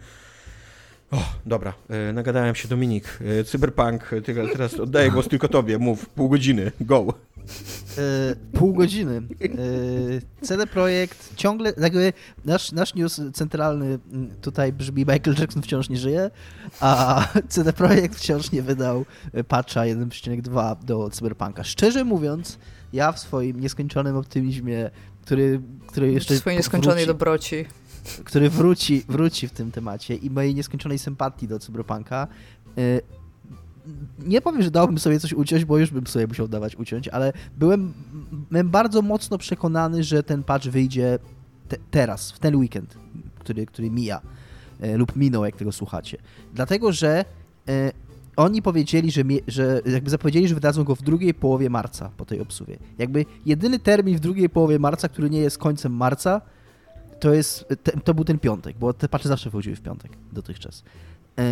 [1.11, 3.19] O, dobra, e, nagadałem się Dominik.
[3.39, 7.13] E, cyberpunk, ty, teraz oddaję głos tylko tobie, mów, pół godziny, go.
[7.97, 9.21] E, pół godziny.
[10.41, 12.13] E, CD Projekt ciągle, jakby
[12.45, 13.99] nasz, nasz news centralny
[14.41, 16.31] tutaj brzmi Michael Jackson wciąż nie żyje,
[16.79, 19.05] a CD Projekt wciąż nie wydał
[19.47, 21.63] patcha 1.2 do Cyberpunka.
[21.63, 22.59] Szczerze mówiąc,
[22.93, 24.89] ja w swoim nieskończonym optymizmie,
[25.21, 26.33] który, który jeszcze...
[26.33, 27.65] W swojej nieskończonej wróci, dobroci
[28.23, 32.27] który wróci, wróci w tym temacie i mojej nieskończonej sympatii do Cyberpunka.
[32.77, 33.01] Y,
[34.19, 37.33] nie powiem, że dałbym sobie coś uciąć, bo już bym sobie musiał dawać uciąć, ale
[37.57, 37.93] byłem,
[38.51, 41.19] byłem bardzo mocno przekonany, że ten patch wyjdzie
[41.67, 42.97] te, teraz, w ten weekend,
[43.39, 44.21] który, który mija
[44.83, 46.17] y, lub minął, jak tego słuchacie.
[46.53, 47.25] Dlatego, że
[47.69, 47.91] y,
[48.35, 52.41] oni powiedzieli, że, że jakby zapowiedzieli, że wydadzą go w drugiej połowie marca po tej
[52.41, 52.77] obsuwie.
[52.97, 56.41] Jakby jedyny termin w drugiej połowie marca, który nie jest końcem marca,
[57.19, 57.65] to jest,
[58.03, 60.83] to był ten piątek, bo te patche zawsze wychodziły w piątek dotychczas.
[61.37, 61.43] Yy,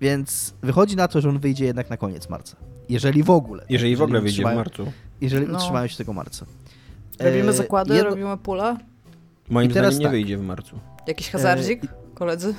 [0.00, 2.56] więc wychodzi na to, że on wyjdzie jednak na koniec marca.
[2.88, 3.62] Jeżeli w ogóle.
[3.62, 4.92] Jeżeli, jeżeli w ogóle wyjdzie w marcu.
[5.20, 5.58] Jeżeli no.
[5.58, 6.46] utrzymają się tego marca.
[7.18, 8.10] Robimy e, zakłady, Jedno...
[8.10, 8.78] robimy pula.
[9.50, 10.10] Moim zdaniem nie tak.
[10.10, 10.78] wyjdzie w marcu.
[11.06, 11.88] Jakiś hazardzik, e...
[12.14, 12.54] koledzy?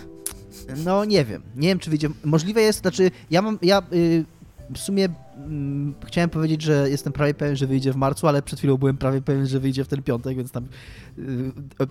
[0.86, 1.42] No nie wiem.
[1.56, 2.10] Nie wiem, czy wyjdzie.
[2.24, 4.26] Możliwe jest, znaczy ja mam, ja y,
[4.74, 8.60] w sumie mm, chciałem powiedzieć, że jestem prawie pewien, że wyjdzie w marcu, ale przed
[8.60, 10.64] chwilą byłem prawie pewien, że wyjdzie w ten piątek, więc tam
[11.18, 11.88] y, y,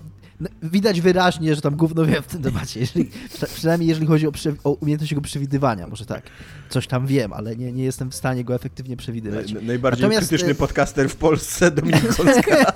[0.62, 2.80] widać wyraźnie, że tam gówno wiem w tym temacie.
[2.80, 3.10] Jeżeli,
[3.54, 4.32] przynajmniej jeżeli chodzi o,
[4.64, 6.22] o, umiejętność jego przewidywania, może tak.
[6.68, 9.52] Coś tam wiem, ale nie, nie jestem w stanie go efektywnie przewidywać.
[9.52, 10.28] najbardziej Natomiast...
[10.28, 12.72] krytyczny podcaster w Polsce, Dominik Kolska.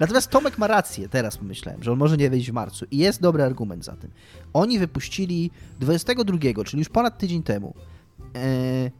[0.00, 3.20] Natomiast Tomek ma rację, teraz pomyślałem, że on może nie wyjść w marcu i jest
[3.20, 4.10] dobry argument za tym.
[4.52, 7.74] Oni wypuścili 22, czyli już ponad tydzień temu,
[8.36, 8.90] e,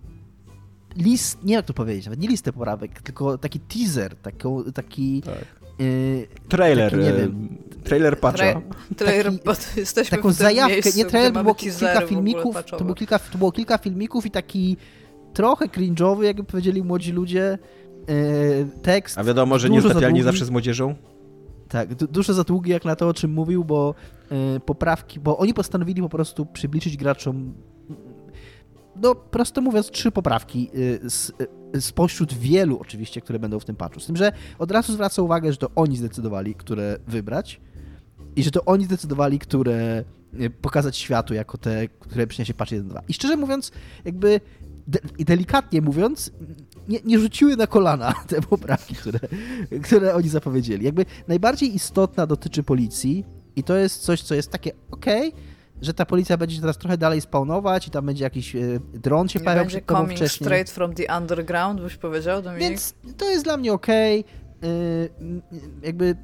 [0.97, 5.23] list, nie jak to powiedzieć, nawet nie listę poprawek, tylko taki teaser, taką, taki...
[5.23, 5.58] Tak.
[5.79, 7.49] Yy, trailer, taki, nie wiem,
[7.85, 8.53] trailer patcha.
[8.53, 8.63] Tra
[8.97, 13.19] trailer, taki, bo jesteśmy taką zajawkę, miejscu, nie trailer, było kilka filmików, to było kilka,
[13.19, 14.77] to było kilka filmików i taki
[15.35, 17.59] trochę cringe'owy, jakby powiedzieli młodzi ludzie,
[18.09, 19.19] yy, tekst.
[19.19, 20.95] A wiadomo, że niezatapialni zawsze z młodzieżą?
[21.69, 23.95] Tak, du dużo za długi jak na to, o czym mówił, bo
[24.31, 27.55] yy, poprawki, bo oni postanowili po prostu przybliżyć graczom
[29.03, 31.33] no prosto mówiąc, trzy poprawki y, z,
[31.77, 34.01] y, spośród wielu oczywiście, które będą w tym patchu.
[34.01, 37.61] Z tym, że od razu zwraca uwagę, że to oni zdecydowali, które wybrać
[38.37, 40.05] i że to oni zdecydowali, które
[40.41, 43.01] y, pokazać światu jako te, które przyniesie patch 1.2.
[43.09, 43.73] I szczerze mówiąc,
[44.05, 44.41] jakby
[44.87, 46.31] de delikatnie mówiąc,
[46.89, 49.19] nie, nie, rzuciły na kolana te poprawki, które,
[49.83, 50.85] które oni zapowiedzieli.
[50.85, 53.25] Jakby najbardziej istotna dotyczy policji
[53.57, 55.41] i to jest coś, co jest takie okej, okay,
[55.83, 58.61] że ta policja będzie teraz trochę dalej spawnować i tam będzie jakiś e,
[58.95, 60.47] dron się pojawiał przed tobą wcześniej.
[60.47, 62.69] straight from the underground, byś powiedział, Dominik?
[62.69, 64.25] Więc to jest dla mnie okej.
[64.61, 65.43] Okay.
[65.83, 66.17] Jakby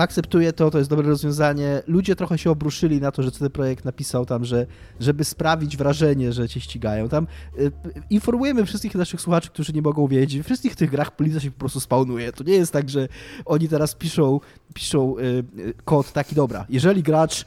[0.00, 1.82] akceptuję to, to jest dobre rozwiązanie.
[1.86, 4.66] Ludzie trochę się obruszyli na to, że ten projekt napisał tam, że
[5.00, 7.08] żeby sprawić wrażenie, że cię ścigają.
[7.08, 7.26] Tam
[7.58, 7.72] y,
[8.10, 11.58] informujemy wszystkich naszych słuchaczy, którzy nie mogą wiedzieć, w wszystkich tych grach policja się po
[11.58, 12.32] prostu spawnuje.
[12.32, 13.08] To nie jest tak, że
[13.44, 14.40] oni teraz piszą,
[14.74, 15.22] piszą y,
[15.58, 17.44] y, kod taki, dobra, jeżeli gracz e,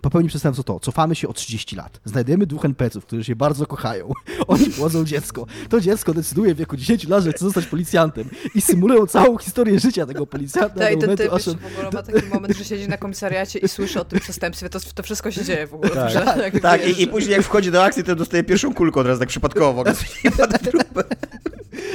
[0.00, 4.12] popełni przestępstwo to, cofamy się o 30 lat, znajdujemy dwóch NPC-ów, którzy się bardzo kochają,
[4.46, 8.60] oni płodzą dziecko, to dziecko decyduje w wieku 10 lat, że chce zostać policjantem i
[8.60, 10.80] symulują całą historię życia tego policjanta.
[10.80, 11.44] Tak, i ten typ aż...
[11.44, 14.78] w ogóle ma taki moment, że siedzi na komisariacie i słyszy o tym przestępstwie, to,
[14.94, 15.90] to wszystko się dzieje w ogóle.
[15.90, 19.06] Tak, tak, tak i, i, później jak wchodzi do akcji, to dostaje pierwszą kulkę od
[19.06, 19.84] razu tak przypadkowo.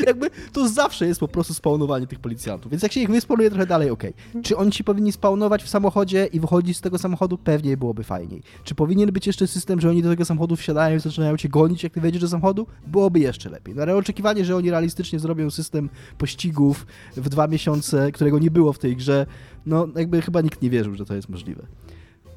[0.05, 3.65] Jakby to zawsze jest po prostu spawnowanie tych policjantów, więc jak się ich wyspawnuje trochę
[3.65, 4.13] dalej, okej.
[4.29, 4.43] Okay.
[4.43, 7.37] Czy oni ci powinni spawnować w samochodzie i wychodzić z tego samochodu?
[7.37, 8.43] Pewnie byłoby fajniej.
[8.63, 11.83] Czy powinien być jeszcze system, że oni do tego samochodu wsiadają i zaczynają cię gonić,
[11.83, 12.67] jak ty wejdziesz do samochodu?
[12.87, 13.75] Byłoby jeszcze lepiej.
[13.75, 16.85] No ale oczekiwanie, że oni realistycznie zrobią system pościgów
[17.17, 19.25] w dwa miesiące, którego nie było w tej grze,
[19.65, 21.63] no jakby chyba nikt nie wierzył, że to jest możliwe.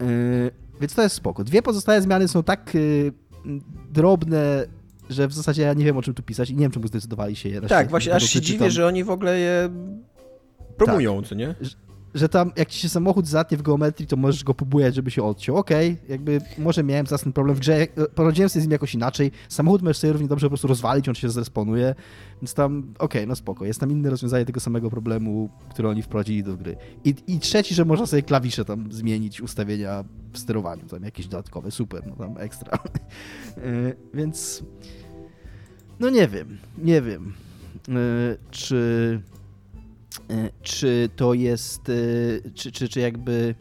[0.01, 0.51] Yy,
[0.81, 1.45] więc to jest spoko.
[1.45, 3.13] Dwie pozostałe zmiany są tak yy,
[3.93, 4.67] drobne,
[5.11, 7.37] że w zasadzie ja nie wiem, o czym tu pisać i nie wiem, czemu zdecydowali
[7.37, 7.61] się je.
[7.61, 9.71] Tak, właśnie aż się dziwię, że oni w ogóle je
[10.77, 11.29] promują, tak.
[11.29, 11.55] co nie?
[12.15, 15.23] że tam jak ci się samochód zatnie w geometrii, to możesz go pobujać, żeby się
[15.23, 15.57] odciął.
[15.57, 18.95] Okej, okay, jakby może miałem zaraz ten problem w grze, poradziłem sobie z nim jakoś
[18.95, 19.31] inaczej.
[19.49, 21.95] Samochód możesz sobie równie dobrze po prostu rozwalić, on się zresponuje,
[22.43, 23.65] więc tam okej, okay, no spoko.
[23.65, 26.77] Jest tam inne rozwiązanie tego samego problemu, który oni wprowadzili do gry.
[27.05, 31.71] I, I trzeci, że można sobie klawisze tam zmienić, ustawienia w sterowaniu, tam jakieś dodatkowe,
[31.71, 32.79] super, no tam ekstra.
[33.59, 34.63] E, więc
[36.01, 37.33] no nie wiem, nie wiem,
[37.89, 37.93] e,
[38.51, 39.21] czy
[40.31, 41.93] E, czy to jest, e,
[42.55, 43.55] czy, czy, czy jakby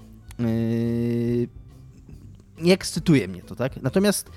[2.61, 3.81] nie ekscytuje mnie to, tak?
[3.81, 4.29] Natomiast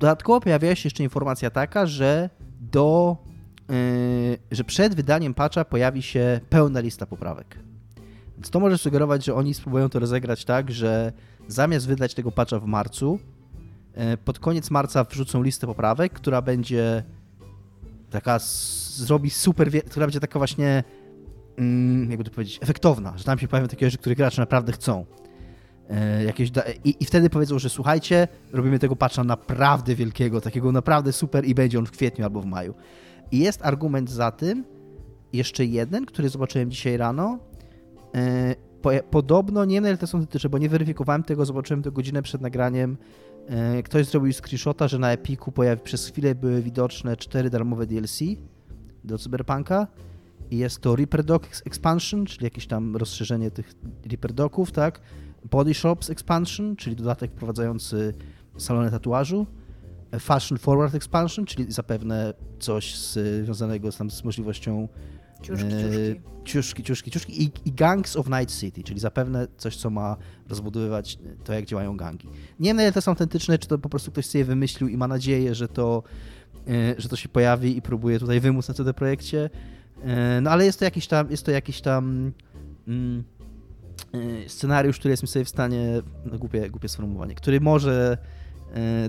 [0.00, 3.16] dodatkowo pojawiła się jeszcze informacja taka, że do,
[4.50, 7.58] że przed wydaniem patcha pojawi się pełna lista poprawek.
[8.34, 11.12] Więc to może sugerować, że oni spróbują to rozegrać tak, że
[11.48, 13.18] zamiast wydać tego patcha w marcu,
[14.24, 17.02] pod koniec marca wrzucą listę poprawek, która będzie
[18.10, 18.38] taka
[18.96, 20.84] zrobi super, która będzie taka właśnie,
[21.56, 25.06] mm, jakby to powiedzieć, efektowna, że tam się pojawią takie rzeczy, które gracze naprawdę chcą.
[25.90, 26.50] E, jakieś
[26.84, 31.54] i, I wtedy powiedzą, że słuchajcie, robimy tego patcha naprawdę wielkiego, takiego naprawdę super i
[31.54, 32.74] będzie on w kwietniu albo w maju.
[33.32, 34.64] I jest argument za tym,
[35.32, 37.38] jeszcze jeden, który zobaczyłem dzisiaj rano.
[38.14, 41.92] E, po, podobno, nie wiem ile to są tytuły, bo nie weryfikowałem tego, zobaczyłem to
[41.92, 42.96] godzinę przed nagraniem.
[43.48, 48.20] E, ktoś zrobił screenshota, że na Epiku pojawi, przez chwilę były widoczne cztery darmowe DLC
[49.04, 49.86] do Cyberpunka
[50.50, 53.74] i jest to Reaper Dog Expansion, czyli jakieś tam rozszerzenie tych
[54.06, 55.00] Reaper Dogów, tak?
[55.50, 58.14] Body Shops Expansion, czyli dodatek wprowadzający
[58.56, 59.46] salony tatuażu,
[60.20, 63.12] Fashion Forward Expansion, czyli zapewne coś z,
[63.44, 64.88] związanego z, tam, z możliwością
[65.46, 66.20] Ciuszki, ciuszki.
[66.44, 67.42] Ciuszki, ciuszki, ciuszki.
[67.42, 70.16] I, I, Gangs of Night City, czyli zapewne coś, co ma
[70.48, 72.28] rozbudowywać to, jak działają gangi.
[72.60, 74.96] Nie wiem, na ile to jest autentyczne, czy to po prostu ktoś sobie wymyślił i
[74.96, 76.02] ma nadzieję, że to
[76.68, 79.50] E, że to się pojawi i próbuje tutaj wymóc na CD Projekcie.
[80.04, 82.32] E, no ale jest to jakiś tam, jest to jakiś tam
[82.88, 83.24] mm,
[84.14, 88.18] e, scenariusz, który jestem sobie w stanie, no głupie, głupie sformułowanie, który może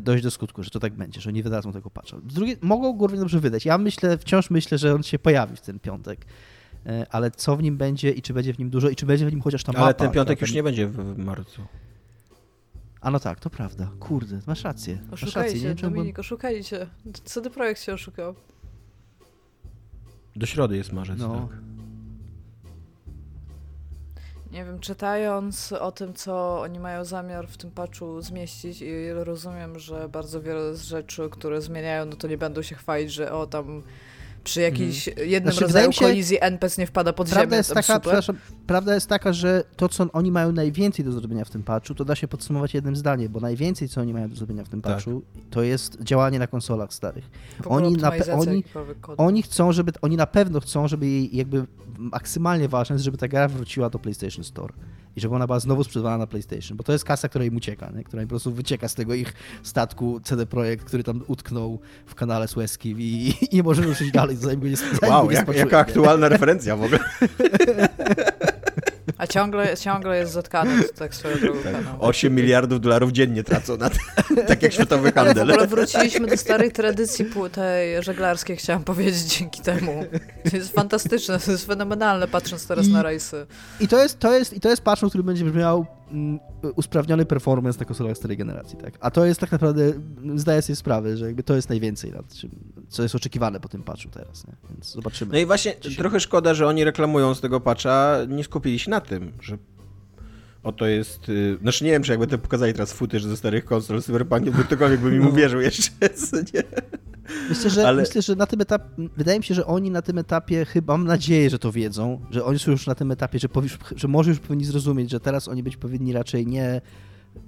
[0.01, 2.17] dojść do skutku, że to tak będzie, że nie wydadzą tego patcha.
[2.17, 3.65] Z drugiej, mogą go równie dobrze wydać.
[3.65, 6.25] Ja myślę, wciąż myślę, że on się pojawi w ten piątek.
[7.09, 9.31] Ale co w nim będzie i czy będzie w nim dużo i czy będzie w
[9.31, 11.61] nim chociaż tam Ale ten piątek już nie będzie w marcu.
[13.01, 13.91] A no tak, to prawda.
[13.99, 14.97] Kurde, masz rację.
[15.11, 15.69] Oszukajcie, masz rację.
[15.69, 16.87] Nie, Dominik, oszukajcie.
[17.23, 18.35] CD Projekt się oszukał.
[20.35, 21.47] Do środy jest marzec, no.
[21.49, 21.74] tak.
[24.55, 29.79] Nie wiem, czytając o tym, co oni mają zamiar w tym patchu zmieścić i rozumiem,
[29.79, 33.47] że bardzo wiele z rzeczy, które zmieniają, no to nie będą się chwalić, że o
[33.47, 33.83] tam
[34.45, 35.29] przy jakiejś mm.
[35.29, 37.57] jednym znaczy, rodzaju się, kolizji NPC nie wpada pod prawda ziemię.
[37.57, 41.49] Jest taka, przepraszam, prawda jest taka, że to, co oni mają najwięcej do zrobienia w
[41.49, 44.63] tym patchu, to da się podsumować jednym zdaniem, bo najwięcej, co oni mają do zrobienia
[44.63, 44.93] w tym tak.
[44.93, 45.43] patchu, tak.
[45.49, 47.29] to jest działanie na konsolach starych.
[47.65, 48.63] Oni, na, oni,
[49.17, 51.65] oni chcą, żeby, oni na pewno chcą, żeby jej jakby
[51.97, 54.73] maksymalnie ważne jest, żeby ta gra wróciła do PlayStation Store
[55.15, 57.91] i żeby ona była znowu sprzedawana na PlayStation, bo to jest kasa, która im ucieka,
[57.95, 58.03] nie?
[58.03, 62.15] która im po prostu wycieka z tego ich statku CD Projekt, który tam utknął w
[62.15, 64.75] kanale Suezkim i, i nie może ruszyć dalej, zanim go nie,
[65.09, 66.99] Wow, jak, jaka aktualna referencja w ogóle.
[69.25, 71.73] A ciągle, ciągle jest zatkany tak swoją drogą tak.
[71.99, 73.89] 8 miliardów dolarów dziennie tracą na
[74.47, 75.43] tak jak światowy handel.
[75.43, 80.05] Ale w ogóle wróciliśmy do starej tradycji tej żeglarskiej, chciałam powiedzieć dzięki temu.
[80.49, 83.45] To jest fantastyczne, to jest fenomenalne, patrząc teraz I, na rejsy.
[83.79, 85.85] I to jest, to jest, i to jest patrząc, który będzie brzmiał
[86.75, 88.97] usprawniony performance na konsolach starej generacji, tak?
[88.99, 89.93] A to jest tak naprawdę,
[90.35, 92.13] zdaję sobie sprawę, że jakby to jest najwięcej,
[92.89, 94.53] co jest oczekiwane po tym patchu teraz, nie?
[94.69, 95.33] Więc zobaczymy.
[95.33, 99.01] No i właśnie trochę szkoda, że oni reklamują z tego patcha, nie skupili się na
[99.01, 99.57] tym, że
[100.63, 101.27] oto jest...
[101.27, 104.63] Yy, znaczy nie wiem, czy jakby to pokazali teraz footage ze starych konsol Cyberpunkiem, bo
[104.63, 105.29] ktokolwiek by mi no.
[105.29, 105.91] uwierzył jeszcze,
[106.53, 106.63] nie?
[107.49, 108.01] Myślę, że, Ale...
[108.01, 108.85] myślę, że na tym etapie,
[109.17, 112.45] wydaje mi się, że oni na tym etapie, chyba mam nadzieję, że to wiedzą, że
[112.45, 113.47] oni są już na tym etapie, że,
[113.95, 116.81] że może już powinni zrozumieć, że teraz oni być powinni raczej nie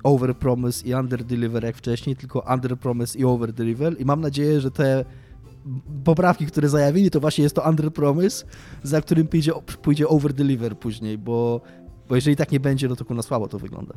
[0.03, 4.21] over promise i under deliver jak wcześniej, tylko under promise i over deliver i mam
[4.21, 5.05] nadzieję, że te
[6.03, 8.45] poprawki, które zajawili, to właśnie jest to under promise,
[8.83, 11.61] za którym pójdzie, pójdzie over deliver później, bo,
[12.09, 13.93] bo jeżeli tak nie będzie, no to na słabo to wygląda.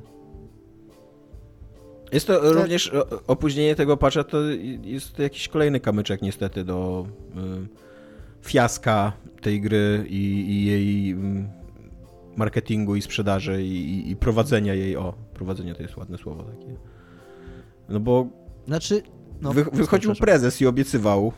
[2.12, 2.52] Jest to tak.
[2.52, 2.92] również
[3.26, 4.38] opóźnienie tego patcha, to
[4.82, 11.16] jest jakiś kolejny kamyczek niestety do y, fiaska tej gry i, i jej y,
[12.36, 14.96] marketingu i sprzedaży i, i, prowadzenia jej.
[14.96, 16.76] O, prowadzenie to jest ładne słowo takie.
[17.88, 18.26] No bo
[18.66, 19.02] znaczy,
[19.40, 21.32] no, wy, wychodził prezes i obiecywał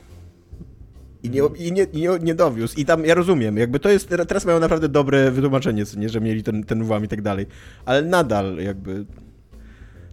[1.23, 2.81] i nie, i nie, nie, nie dowiózł.
[2.81, 6.43] I tam ja rozumiem, jakby to jest, teraz mają naprawdę dobre wytłumaczenie, nie, że mieli
[6.43, 7.47] ten, ten włam i tak dalej.
[7.85, 9.07] Ale nadal jakby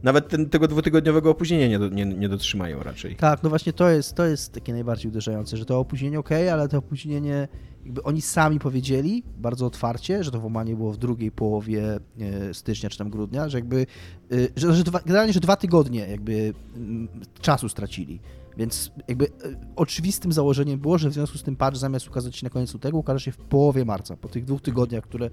[0.03, 3.15] nawet ten, tego dwutygodniowego opóźnienia nie, nie, nie, dotrzymają raczej.
[3.15, 6.67] Tak, no właśnie to jest, to jest takie najbardziej uderzające, że to opóźnienie ok, ale
[6.67, 7.47] to opóźnienie,
[7.85, 12.89] jakby oni sami powiedzieli bardzo otwarcie, że to włamanie było w drugiej połowie e, stycznia
[12.89, 13.85] czy tam grudnia, że jakby,
[14.31, 16.53] e, że, że dwa, generalnie, że dwa tygodnie jakby
[17.41, 18.19] czasu stracili.
[18.57, 19.29] Więc jakby e,
[19.75, 22.97] oczywistym założeniem było, że w związku z tym patch zamiast ukazać się na koniec lutego,
[22.97, 25.29] ukaże się w połowie marca, po tych dwóch tygodniach, które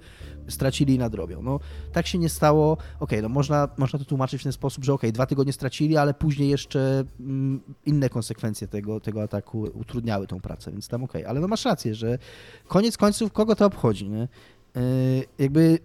[0.47, 1.41] stracili i nadrobią.
[1.41, 1.59] No,
[1.91, 2.71] tak się nie stało.
[2.71, 5.53] Okej, okay, no można, można to tłumaczyć w ten sposób, że okej, okay, dwa tygodnie
[5.53, 11.03] stracili, ale później jeszcze mm, inne konsekwencje tego, tego ataku utrudniały tą pracę, więc tam
[11.03, 11.21] okej.
[11.21, 11.29] Okay.
[11.29, 12.17] Ale no masz rację, że
[12.67, 14.27] koniec końców kogo to obchodzi, nie?
[14.75, 14.81] Yy,
[15.39, 15.79] jakby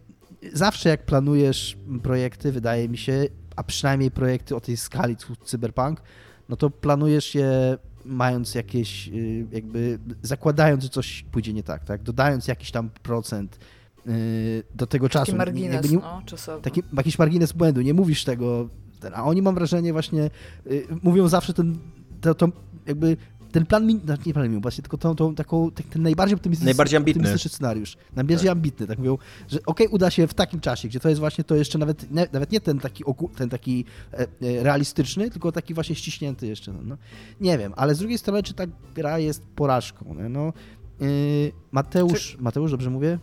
[0.52, 6.02] zawsze jak planujesz projekty, wydaje mi się, a przynajmniej projekty o tej skali cyberpunk,
[6.52, 12.02] no to planujesz je mając jakieś, y, jakby zakładając, że coś pójdzie nie tak, tak?
[12.02, 13.58] Dodając jakiś tam procent
[14.06, 15.26] y, do tego czasu.
[15.26, 16.62] Taki margines, nie, no, czasowy.
[16.62, 18.68] Taki, jakiś margines błędu, nie mówisz tego,
[19.14, 20.30] a oni mam wrażenie właśnie,
[20.66, 21.78] y, mówią zawsze ten,
[22.20, 22.48] to, to
[22.86, 23.16] jakby
[23.52, 26.96] ten plan, znaczy nie plan minimum, właśnie tylko tą, tą, taką, ten najbardziej optymistyczny, najbardziej
[26.96, 27.20] ambitny.
[27.20, 27.96] optymistyczny scenariusz.
[28.16, 28.56] Najbardziej tak.
[28.56, 31.44] ambitny, tak mówią, że okej, okay, uda się w takim czasie, gdzie to jest właśnie
[31.44, 33.04] to jeszcze nawet, nie, nawet nie ten taki,
[33.36, 34.26] ten taki e, e,
[34.62, 36.72] realistyczny, tylko taki właśnie ściśnięty jeszcze.
[36.72, 36.96] No, no.
[37.40, 40.14] Nie wiem, ale z drugiej strony, czy ta gra jest porażką?
[40.18, 40.52] No, no
[41.00, 42.42] yy, Mateusz, czy...
[42.42, 43.18] Mateusz, dobrze mówię?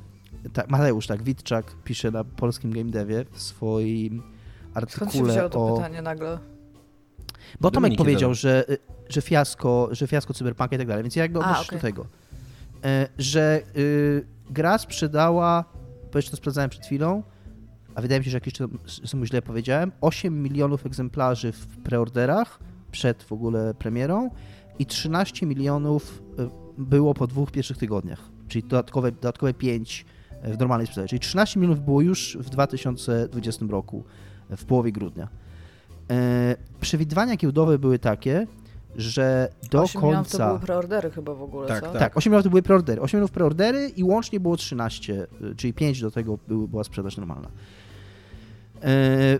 [0.53, 4.23] Tak, Mateusz, tak, Witczak pisze na polskim game devie w swoim
[4.73, 5.75] artykule Skąd się wziął to o...
[5.75, 6.39] pytanie nagle?
[7.61, 8.65] Bo Tomek powiedział, że,
[9.09, 11.77] że, fiasko, że fiasko cyberpunka i tak dalej, więc ja jakby odnoszę okay.
[11.77, 12.05] do tego,
[12.83, 15.65] e, że y, gra sprzedała,
[16.15, 17.23] jeszcze to sprawdzałem przed chwilą,
[17.95, 18.69] a wydaje mi się, że jakiś czas
[19.23, 22.59] źle powiedziałem, 8 milionów egzemplarzy w preorderach
[22.91, 24.29] przed w ogóle premierą
[24.79, 30.05] i 13 milionów y, było po dwóch pierwszych tygodniach, czyli dodatkowe, dodatkowe 5
[30.43, 31.09] w normalnej sprzedaży.
[31.09, 34.03] Czyli 13 milionów było już w 2020 roku,
[34.49, 35.27] w połowie grudnia.
[36.11, 38.47] E, przewidywania giełdowe były takie,
[38.95, 40.37] że do 8 końca...
[40.37, 41.91] to były preordery chyba w ogóle, tak, co?
[41.91, 43.01] Tak, 8 milionów to były preordery.
[43.01, 47.49] 8 milionów preordery i łącznie było 13, y, czyli 5 do tego była sprzedaż normalna.
[48.83, 49.39] E,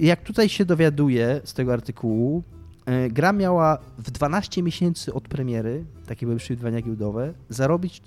[0.00, 2.42] jak tutaj się dowiaduje z tego artykułu,
[2.86, 8.02] e, gra miała w 12 miesięcy od premiery, takie były przewidywania giełdowe, zarobić,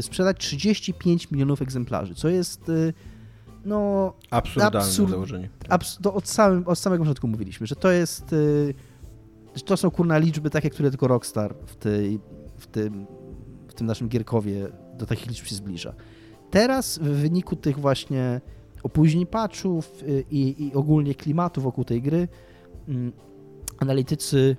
[0.00, 2.70] sprzedać 35 milionów egzemplarzy, co jest
[3.64, 4.12] no...
[4.30, 5.48] Absurdalne absurd, założenie.
[5.68, 8.34] Abs to od, samym, od samego początku mówiliśmy, że to jest...
[9.64, 12.20] To są kurna liczby takie, które tylko Rockstar w, tej,
[12.56, 13.06] w, tym,
[13.68, 15.94] w tym naszym Gierkowie do takich liczb się zbliża.
[16.50, 18.40] teraz w wyniku tych właśnie
[18.82, 22.28] opóźnień patchów y, i, i ogólnie klimatu wokół tej gry,
[22.88, 23.12] mm,
[23.78, 24.56] analitycy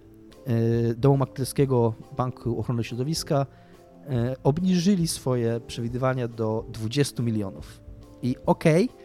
[0.90, 4.08] y, Domu Maklerskiego Banku Ochrony Środowiska y,
[4.44, 7.82] obniżyli swoje przewidywania do 20 milionów.
[8.22, 8.98] I okej, okay,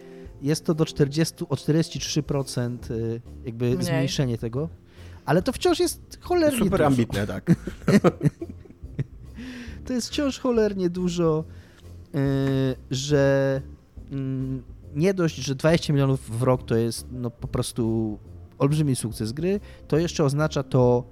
[0.43, 2.79] jest to do 40, o 43%
[3.45, 3.83] jakby Mniej.
[3.83, 4.69] zmniejszenie tego,
[5.27, 6.87] ale to wciąż jest cholernie Super dużo.
[6.87, 7.53] ambitne, tak.
[9.87, 11.45] to jest wciąż cholernie dużo,
[12.91, 13.63] że
[14.13, 14.63] mm,
[14.95, 18.19] nie dość, że 20 milionów w rok to jest no, po prostu
[18.59, 21.05] olbrzymi sukces gry, to jeszcze oznacza to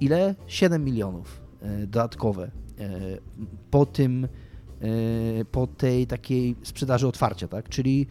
[0.00, 0.34] ile?
[0.46, 2.90] 7 milionów e, dodatkowe e,
[3.70, 4.28] po tym,
[5.50, 7.68] po tej takiej sprzedaży otwarcia, tak?
[7.68, 8.06] Czyli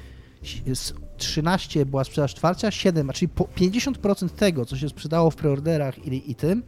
[1.17, 6.35] 13 była sprzedaż otwarcia, 7, czyli 50% tego, co się sprzedało w preorderach i, i
[6.35, 6.63] tym,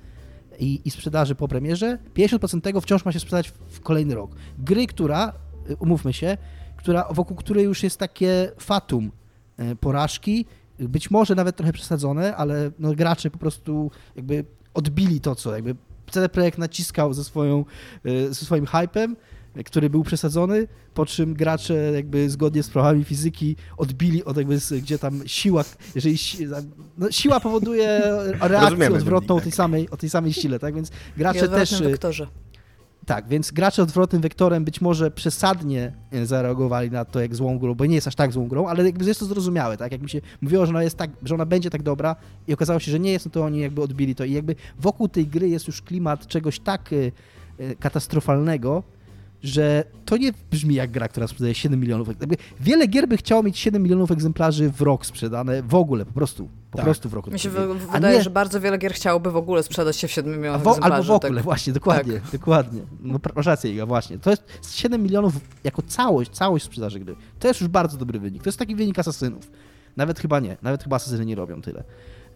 [0.60, 4.36] i, i sprzedaży po premierze, 50% tego wciąż ma się sprzedać w kolejny rok.
[4.60, 5.34] Gry, która,
[5.80, 6.38] umówmy się,
[6.78, 9.12] która, wokół której już jest takie fatum
[9.58, 10.46] e, porażki,
[10.80, 15.76] być może nawet trochę przesadzone, ale no, gracze po prostu jakby odbili to, co jakby
[16.12, 17.66] CD Projekt naciskał ze, swoją,
[18.06, 19.16] e, ze swoim hypem,
[19.64, 25.00] który był przesadzony, po czym gracze jakby zgodnie z prawami fizyki odbili od jakby, gdzie
[25.00, 25.64] tam siła,
[25.96, 26.18] jeżeli
[26.98, 28.02] no, siła powoduje
[28.42, 31.82] reakcję odwrotną o tej, samej, o tej samej sile, tak, więc gracze też...
[31.82, 32.28] Wektorze.
[33.06, 37.76] Tak, więc gracze odwrotnym wektorem być może przesadnie e, zareagowali na to jak złą grą,
[37.76, 39.92] bo nie jest aż tak złą grą, ale jakby jest to zrozumiałe, tak?
[39.92, 42.16] Jak mi się mówiło, że ona jest tak, że ona będzie tak dobra
[42.48, 45.08] i okazało się, że nie jest, no to oni jakby odbili to i jakby wokół
[45.08, 48.84] tej gry jest już klimat czegoś tak e, katastrofalnego,
[49.48, 52.08] że to nie brzmi jak gra, która sprzedaje 7 milionów.
[52.60, 56.50] Wiele gier by chciało mieć 7 milionów egzemplarzy w rok sprzedane w ogóle, po prostu.
[56.72, 56.86] Po tak.
[56.86, 57.32] prostu w roku.
[57.32, 57.50] Mi się
[57.94, 58.24] wydaje, nie...
[58.24, 60.96] że bardzo wiele gier chciałoby w ogóle sprzedać się w 7 milionach wo, egzemplarzy.
[60.96, 61.44] Albo w ogóle, tak.
[61.44, 62.32] właśnie, dokładnie, tak.
[62.32, 62.82] dokładnie.
[63.02, 64.20] No masz rację, Iga, właśnie.
[64.20, 65.34] To jest 7 milionów
[65.64, 67.16] jako całość, całość sprzedaży gry.
[67.40, 68.44] To jest już bardzo dobry wynik.
[68.44, 69.52] To jest taki wynik asasynów.
[69.96, 71.84] Nawet chyba nie, nawet chyba asasyny nie robią tyle.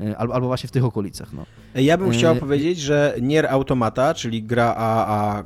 [0.01, 1.33] E, albo, albo właśnie w tych okolicach.
[1.33, 1.45] No.
[1.75, 2.39] Ja bym chciał e...
[2.39, 5.43] powiedzieć, że Nier Automata, czyli gra a, a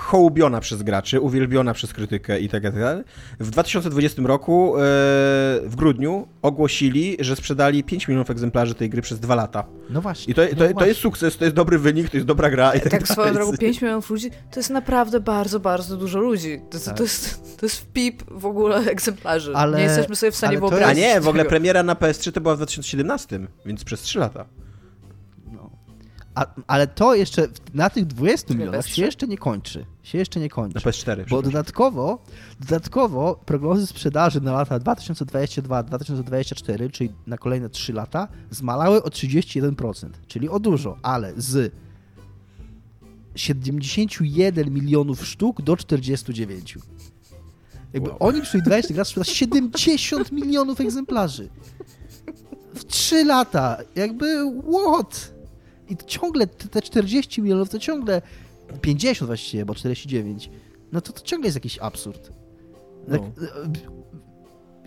[0.00, 3.04] hołubiona przez graczy, uwielbiona przez krytykę i tak dalej.
[3.40, 4.80] W 2020 roku, e,
[5.64, 9.64] w grudniu, ogłosili, że sprzedali 5 milionów egzemplarzy tej gry przez dwa lata.
[9.90, 10.32] No właśnie.
[10.32, 12.74] I to, to, no to jest sukces, to jest dobry wynik, to jest dobra gra.
[12.74, 16.60] I tak, tak swoją drogą, 5 milionów ludzi to jest naprawdę bardzo, bardzo dużo ludzi.
[16.70, 16.96] To, tak.
[16.96, 19.52] to, jest, to jest wpip w ogóle egzemplarzy.
[19.54, 20.88] Ale, nie jesteśmy sobie w stanie wyobrazić.
[20.88, 24.44] A nie, w ogóle premiera na PS3 to była w 2017, więc przez 3 lata.
[26.34, 29.86] A, ale to jeszcze na tych 20 milionach się jeszcze nie kończy.
[30.02, 30.74] Się jeszcze nie kończy.
[30.74, 31.28] Na PS4.
[31.30, 32.18] Bo dodatkowo,
[32.60, 40.48] dodatkowo prognozy sprzedaży na lata 2022-2024, czyli na kolejne 3 lata, zmalały o 31%, czyli
[40.48, 41.72] o dużo, ale z
[43.34, 46.78] 71 milionów sztuk do 49.
[47.92, 48.18] Jakby wow.
[48.20, 51.48] oni przewidywali, że gra sprzeda 70 milionów egzemplarzy.
[52.74, 53.78] W 3 lata.
[53.94, 55.33] Jakby what?
[55.88, 58.22] I ciągle te 40 milionów to ciągle
[58.80, 60.50] 50 właściwie, bo 49.
[60.92, 62.32] No to, to ciągle jest jakiś absurd.
[63.10, 63.32] Tak, no.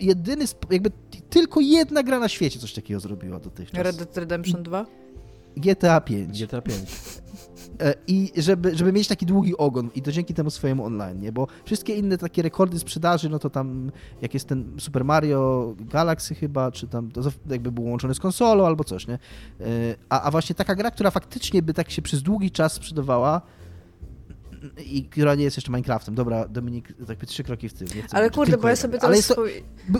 [0.00, 0.90] jedyny, jakby
[1.30, 3.84] tylko jedna gra na świecie coś takiego zrobiła dotychczas.
[3.84, 4.86] Red Dead Redemption 2?
[5.56, 6.42] GTA 5.
[6.44, 6.78] GTA 5.
[7.80, 11.32] E, I żeby, żeby mieć taki długi ogon i to dzięki temu swojemu online, nie?
[11.32, 13.90] Bo wszystkie inne takie rekordy sprzedaży, no to tam
[14.22, 17.20] jak jest ten Super Mario Galaxy chyba, czy tam to
[17.50, 19.14] jakby był łączony z konsolą albo coś, nie?
[19.14, 19.18] E,
[20.08, 23.42] a, a właśnie taka gra, która faktycznie by tak się przez długi czas sprzedawała,
[24.86, 26.14] i która nie jest jeszcze Minecraftem.
[26.14, 27.88] Dobra, Dominik, tak trzy kroki w tył.
[28.12, 29.46] ale kurde, bo ja sobie to ale jest, to,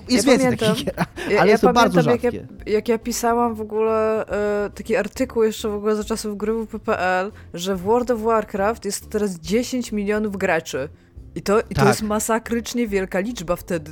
[0.09, 0.95] jest ja więcej takich gier,
[1.27, 2.27] ale ja, jest to bardzo rzadkie.
[2.27, 4.27] Jak ja, jak ja pisałam w ogóle
[4.67, 8.85] e, taki artykuł jeszcze w ogóle za czasów gry PPL, że w World of Warcraft
[8.85, 10.89] jest teraz 10 milionów graczy.
[11.35, 11.85] I to, i tak.
[11.85, 13.91] to jest masakrycznie wielka liczba wtedy.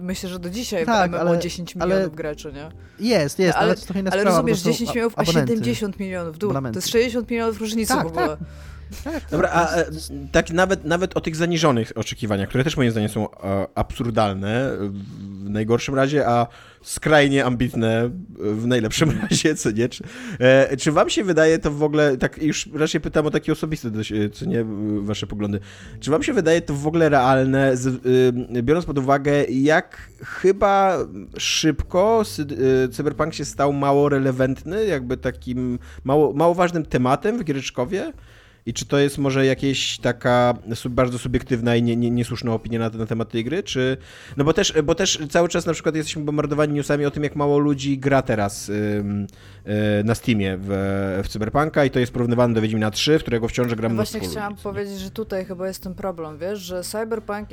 [0.00, 2.10] Myślę, że do dzisiaj tak, MMO ale, 10 milionów ale...
[2.10, 2.68] graczy, nie?
[3.08, 6.52] Jest, jest, ale, ale, ale rozumiesz, 10 milionów, a 70 milionów, dół.
[6.52, 8.28] To jest 60 milionów różnicy tak, w ogóle.
[8.28, 8.38] Tak.
[9.04, 9.84] Tak, Dobra, a e,
[10.32, 15.50] tak nawet, nawet o tych zaniżonych oczekiwaniach, które też moim zdaniem są e, absurdalne w
[15.50, 16.46] najgorszym razie, a
[16.82, 19.88] skrajnie ambitne w najlepszym razie, co nie?
[19.88, 20.04] Czy,
[20.38, 23.90] e, czy wam się wydaje to w ogóle, tak już raczej pytam o takie osobiste,
[24.32, 24.64] co nie,
[25.00, 25.60] wasze poglądy,
[26.00, 27.74] czy wam się wydaje to w ogóle realne,
[28.62, 30.98] biorąc pod uwagę, jak chyba
[31.38, 32.22] szybko
[32.92, 38.12] cyberpunk się stał mało relevantny, jakby takim mało, mało ważnym tematem w Giereczkowie?
[38.68, 40.54] I czy to jest może jakieś taka
[40.90, 43.96] bardzo subiektywna i nie, nie, niesłuszna opinia na, na temat tej gry, czy...
[44.36, 47.36] No bo też, bo też cały czas na przykład jesteśmy bombardowani newsami o tym, jak
[47.36, 49.26] mało ludzi gra teraz ym,
[49.66, 50.68] y, na Steamie w,
[51.24, 54.20] w Cyberpunka i to jest porównywane do Wiedźmina 3, w którego wciąż gram no Właśnie
[54.20, 54.62] chciałam ludzi.
[54.62, 57.48] powiedzieć, że tutaj chyba jest ten problem, wiesz, że Cyberpunk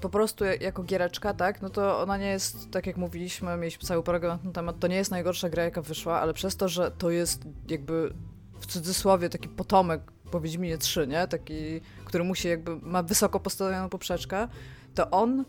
[0.00, 4.02] po prostu jako giereczka, tak, no to ona nie jest, tak jak mówiliśmy, mieliśmy cały
[4.02, 6.90] program na ten temat, to nie jest najgorsza gra, jaka wyszła, ale przez to, że
[6.90, 8.12] to jest jakby
[8.60, 11.28] w cudzysłowie taki potomek po Wiedźminie 3, nie?
[11.28, 14.48] Taki, który musi jakby, ma wysoko postawioną poprzeczkę,
[14.94, 15.44] to on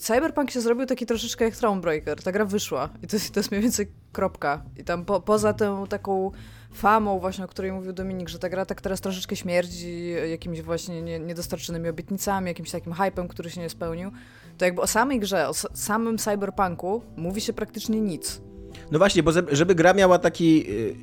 [0.00, 2.22] Cyberpunk się zrobił taki troszeczkę jak Thronebreaker.
[2.22, 4.62] Ta gra wyszła i to to jest mniej więcej kropka.
[4.76, 6.30] I tam po, poza tą taką
[6.72, 11.02] famą właśnie, o której mówił Dominik, że ta gra tak teraz troszeczkę śmierdzi jakimiś właśnie
[11.02, 14.10] nie, niedostarczonymi obietnicami, jakimś takim hypem, który się nie spełnił,
[14.58, 18.40] to jakby o samej grze, o samym Cyberpunku mówi się praktycznie nic.
[18.90, 20.94] No właśnie, bo żeby gra miała taki y,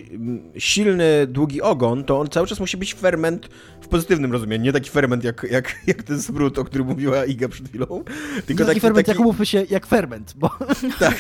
[0.57, 3.49] silny, długi ogon, to on cały czas musi być ferment
[3.81, 4.63] w pozytywnym rozumieniu.
[4.63, 8.03] Nie taki ferment jak, jak, jak ten smród, o którym mówiła Iga przed chwilą.
[8.45, 9.17] Tylko taki, taki ferment, taki...
[9.17, 10.49] jak umówmy się, jak ferment, bo...
[10.99, 11.17] Tak.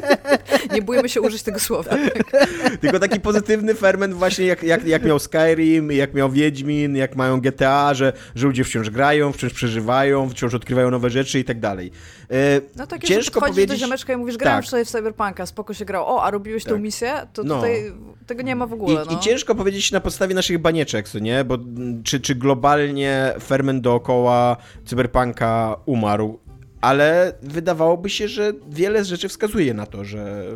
[0.74, 1.90] Nie bójmy się użyć tego słowa.
[2.80, 7.40] Tylko taki pozytywny ferment właśnie jak, jak, jak miał Skyrim, jak miał Wiedźmin, jak mają
[7.40, 11.90] GTA, że, że ludzie wciąż grają, wciąż przeżywają, wciąż odkrywają nowe rzeczy i tak dalej.
[12.30, 13.68] E, no tak, Ciężko powiedzieć...
[13.68, 14.66] do ziomeczka i mówisz, grałem tak.
[14.66, 16.06] wczoraj w Cyberpunka, spoko się grał.
[16.06, 16.72] O, a robiłeś tak.
[16.72, 17.12] tą misję?
[17.32, 17.56] To no.
[17.56, 17.92] tutaj
[18.26, 19.02] tego nie ma w ogóle.
[19.02, 19.12] I, no.
[19.12, 21.44] I, ciężko powiedzieć na podstawie naszych banieczek, co nie?
[21.44, 21.58] Bo
[22.04, 26.38] czy, czy globalnie ferment dookoła Cyberpunka umarł?
[26.80, 30.46] Ale wydawałoby się, że wiele rzeczy wskazuje na to, że,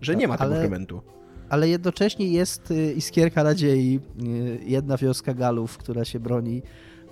[0.00, 1.02] że nie ma tego ale, fermentu.
[1.48, 6.62] Ale jednocześnie jest y, iskierka nadziei, y, jedna wioska Galów, która się broni,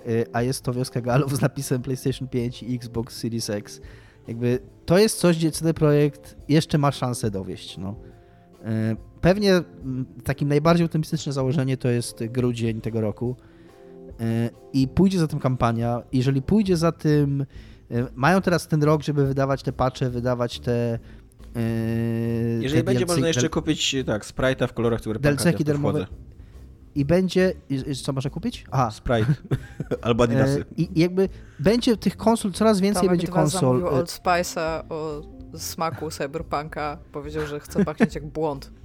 [0.07, 3.81] y, a jest to wioska Galów z napisem PlayStation 5 i Xbox Series X.
[4.27, 7.77] Jakby to jest coś, gdzie CD Projekt jeszcze ma szansę dowieść.
[7.77, 7.95] No.
[8.65, 9.61] E, pewnie
[10.23, 13.35] takim najbardziej optymistyczne założenie to jest grudzień tego roku
[14.19, 16.01] e, i pójdzie za tym kampania.
[16.13, 17.45] Jeżeli pójdzie za tym,
[17.91, 20.99] e, mają teraz ten rok, żeby wydawać te patche, wydawać te
[22.61, 26.07] jeżeli te będzie DLC, można jeszcze kupić tak, Sprite'a w kolorach Cyberpunka, DLC-ki darmowe,
[26.95, 27.53] i będzie.
[28.03, 28.65] Co można kupić?
[28.71, 28.91] Aha.
[28.91, 29.33] Sprite.
[30.01, 30.59] Albo Adidasy.
[30.59, 31.29] E, I jakby
[31.59, 33.79] będzie tych konsol, coraz więcej Tomek będzie konsol.
[33.79, 35.21] Tomek Old Spice'a o
[35.57, 36.97] smaku cyberpunka.
[37.11, 38.71] Powiedział, że chce pachnieć jak błąd.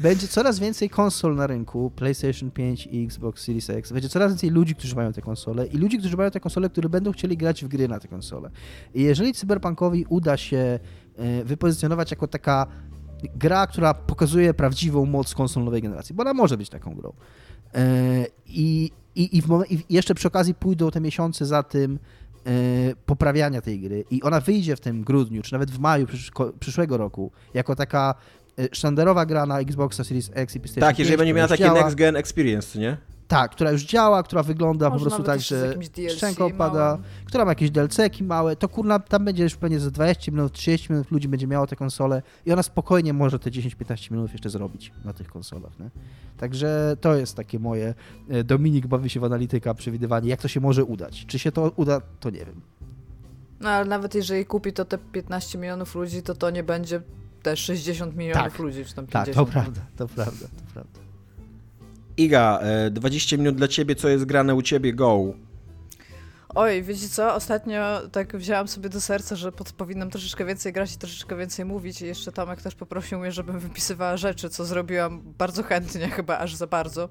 [0.00, 3.92] będzie coraz więcej konsol na rynku, PlayStation 5 i Xbox Series X.
[3.92, 6.88] Będzie coraz więcej ludzi, którzy mają te konsole i ludzi, którzy mają te konsole, którzy
[6.88, 8.50] będą chcieli grać w gry na te konsole.
[8.94, 10.78] I jeżeli Cyberpunkowi uda się
[11.16, 12.66] e, wypozycjonować jako taka
[13.36, 17.12] gra, która pokazuje prawdziwą moc konsol nowej generacji, bo ona może być taką grą.
[17.74, 19.42] E, I, i, i,
[19.74, 21.98] i jeszcze przy okazji pójdą te miesiące za tym
[22.46, 22.50] e,
[23.06, 26.06] poprawiania tej gry i ona wyjdzie w tym grudniu, czy nawet w maju
[26.60, 28.14] przyszłego roku, jako taka
[28.58, 31.94] e, sztandarowa gra na Xbox Series X i PlayStation Tak, jeżeli będzie miała taki next
[31.94, 32.96] gen experience, nie?
[33.28, 35.74] Tak, która już działa, która wygląda Może po prostu tak, że
[36.16, 40.32] szczęką pada, która ma jakieś DLC-ki małe, to kurna, tam będzie już pewnie za 20
[40.32, 44.32] minut, 30 minut ludzi będzie miało te konsole i ona spokojnie może te 10-15 minut
[44.32, 45.78] jeszcze zrobić na tych konsolach.
[45.78, 45.90] Nie?
[46.36, 47.94] Także to jest takie moje,
[48.28, 51.26] e, Dominik bawi się w analityka, przewidywanie, jak to się może udać.
[51.26, 52.60] Czy się to uda, to nie wiem.
[53.60, 57.02] No ale nawet jeżeli kupi to te 15 milionów ludzi, to to nie będzie
[57.42, 58.58] te 60 milionów tak.
[58.58, 59.26] ludzi, czy tam 50.
[59.26, 61.11] Tak, to prawda, to prawda, to prawda.
[62.16, 62.60] Iga,
[62.90, 65.34] 20 e, minut dla ciebie, co jest grane u ciebie, go.
[66.54, 70.94] Oj, wiecie co, ostatnio tak wzięłam sobie do serca, że pod, powinnam troszeczkę więcej grać
[70.94, 75.22] i troszeczkę więcej mówić i jeszcze Tomek też poprosił mnie, żebym wypisywała rzeczy, co zrobiłam
[75.38, 77.08] bardzo chętnie, chyba aż za bardzo.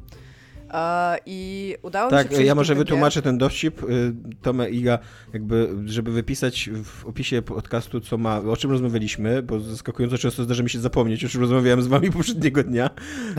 [1.26, 2.38] I udało tak, mi się.
[2.38, 3.84] Tak, ja może wytłumaczę ten dowcip.
[3.84, 5.00] Y, Tome Iga,
[5.34, 10.64] jakby, żeby wypisać w opisie podcastu, co ma, o czym rozmawialiśmy, bo zaskakująco często zdarza
[10.64, 12.90] mi się zapomnieć, o czym rozmawiałem z wami poprzedniego dnia,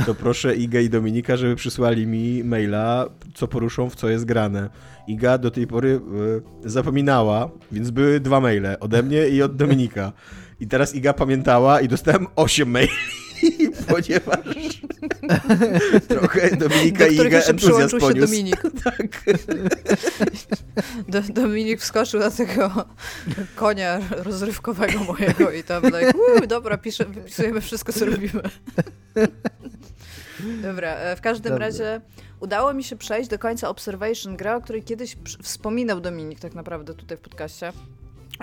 [0.07, 4.71] to proszę Iga i Dominika, żeby przysłali mi maila, co poruszą, w co jest grane.
[5.09, 6.01] Iga do tej pory
[6.65, 10.13] y, zapominała, więc były dwa maile, ode mnie i od Dominika.
[10.61, 13.22] I teraz Iga pamiętała i dostałem osiem maili.
[13.89, 14.39] ponieważ
[16.09, 18.27] trochę Dominika i Iga entuzjazm poniósł.
[18.27, 18.63] Dominik.
[18.85, 19.25] tak.
[21.09, 22.85] Do, Dominik wskoczył na tego
[23.57, 26.13] konia rozrywkowego mojego i tam like,
[26.47, 28.43] dobra, pisze, wypisujemy wszystko, co robimy.
[30.63, 31.67] Dobra, e, w każdym Dobry.
[31.67, 32.01] razie
[32.41, 36.95] udało mi się przejść do końca Observation, gra, o której kiedyś wspominał Dominik tak naprawdę
[36.95, 37.73] tutaj w podcaście.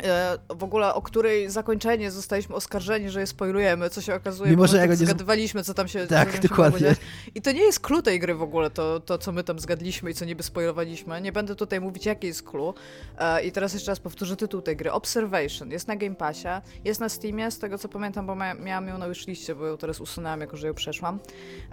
[0.04, 4.68] E, w ogóle o której zakończenie zostaliśmy oskarżeni, że je spoilujemy, co się okazuje, Mimo,
[4.68, 6.96] że ja tak nie zgadywaliśmy, co tam się Tak, się dokładnie.
[7.36, 10.12] I to nie jest clue tej gry w ogóle, to, to co my tam zgadliśmy
[10.12, 11.22] i co niby spoilowaliśmy.
[11.22, 12.74] Nie będę tutaj mówić, jaki jest clue.
[13.18, 14.92] E, I teraz jeszcze raz powtórzę tytuł tej gry.
[14.92, 15.72] Observation.
[15.72, 16.48] Jest na Game Passie,
[16.86, 20.02] jest na Steamie, z tego co pamiętam, bo miałam ją na liście, bo ją teraz
[20.02, 21.20] usunęłam, jako że ją przeszłam.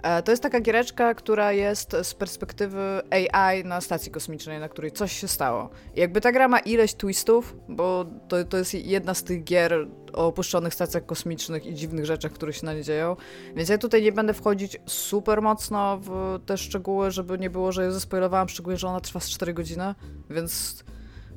[0.03, 4.91] E, to jest taka giereczka, która jest z perspektywy AI na stacji kosmicznej, na której
[4.91, 5.69] coś się stało.
[5.95, 9.87] I jakby ta gra ma ileś twistów, bo to, to jest jedna z tych gier
[10.13, 13.15] o opuszczonych stacjach kosmicznych i dziwnych rzeczach, które się na nie dzieją.
[13.55, 17.83] Więc ja tutaj nie będę wchodzić super mocno w te szczegóły, żeby nie było, że
[17.83, 19.95] je zaspoilowałam, szczególnie, że ona trwa z 4 godziny,
[20.29, 20.83] więc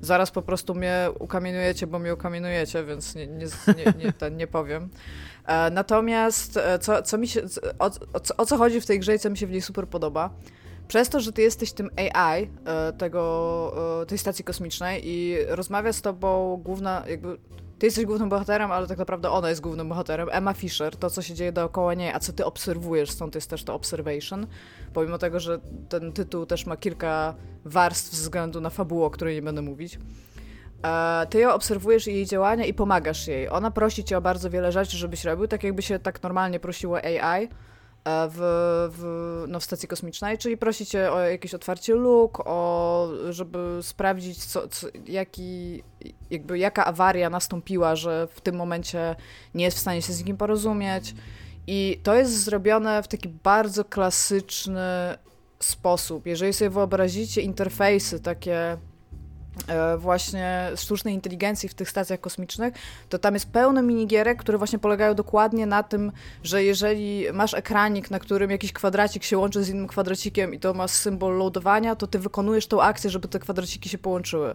[0.00, 4.46] zaraz po prostu mnie ukamienujecie, bo mnie ukamienujecie, więc nie, nie, nie, nie, ten, nie
[4.46, 4.88] powiem.
[5.46, 7.42] E, natomiast e, co, co mi się,
[7.78, 9.88] o, o, o co chodzi w tej grze i co mi się w niej super
[9.88, 10.30] podoba,
[10.90, 15.92] przez to, że ty jesteś tym AI e, tego, e, tej stacji kosmicznej i rozmawia
[15.92, 17.36] z tobą główna, jakby
[17.78, 20.28] ty jesteś głównym bohaterem, ale tak naprawdę ona jest głównym bohaterem.
[20.32, 23.64] Emma Fisher, to co się dzieje dookoła niej, a co ty obserwujesz, stąd jest też
[23.64, 24.46] to observation.
[24.92, 27.34] Pomimo tego, że ten tytuł też ma kilka
[27.64, 29.98] warstw względu na fabułę, o której nie będę mówić.
[30.84, 33.48] E, ty ją obserwujesz jej działania i pomagasz jej.
[33.48, 36.98] Ona prosi cię o bardzo wiele rzeczy, żebyś robił, tak jakby się tak normalnie prosiło
[37.04, 37.48] AI
[38.06, 38.38] w,
[38.92, 44.68] w, no, w stacji kosmicznej, czyli prosicie o jakieś otwarcie luk, o, żeby sprawdzić, co,
[44.68, 45.82] co, jaki,
[46.30, 49.16] jakby jaka awaria nastąpiła, że w tym momencie
[49.54, 51.14] nie jest w stanie się z nikim porozumieć.
[51.66, 55.18] I to jest zrobione w taki bardzo klasyczny
[55.60, 56.26] sposób.
[56.26, 58.89] Jeżeli sobie wyobrazicie interfejsy takie E,
[59.98, 62.74] właśnie sztucznej inteligencji w tych stacjach kosmicznych,
[63.08, 66.12] to tam jest pełno minigierek, które właśnie polegają dokładnie na tym,
[66.44, 70.74] że jeżeli masz ekranik, na którym jakiś kwadracik się łączy z innym kwadracikiem i to
[70.74, 74.54] ma symbol loadowania, to ty wykonujesz tą akcję, żeby te kwadraciki się połączyły.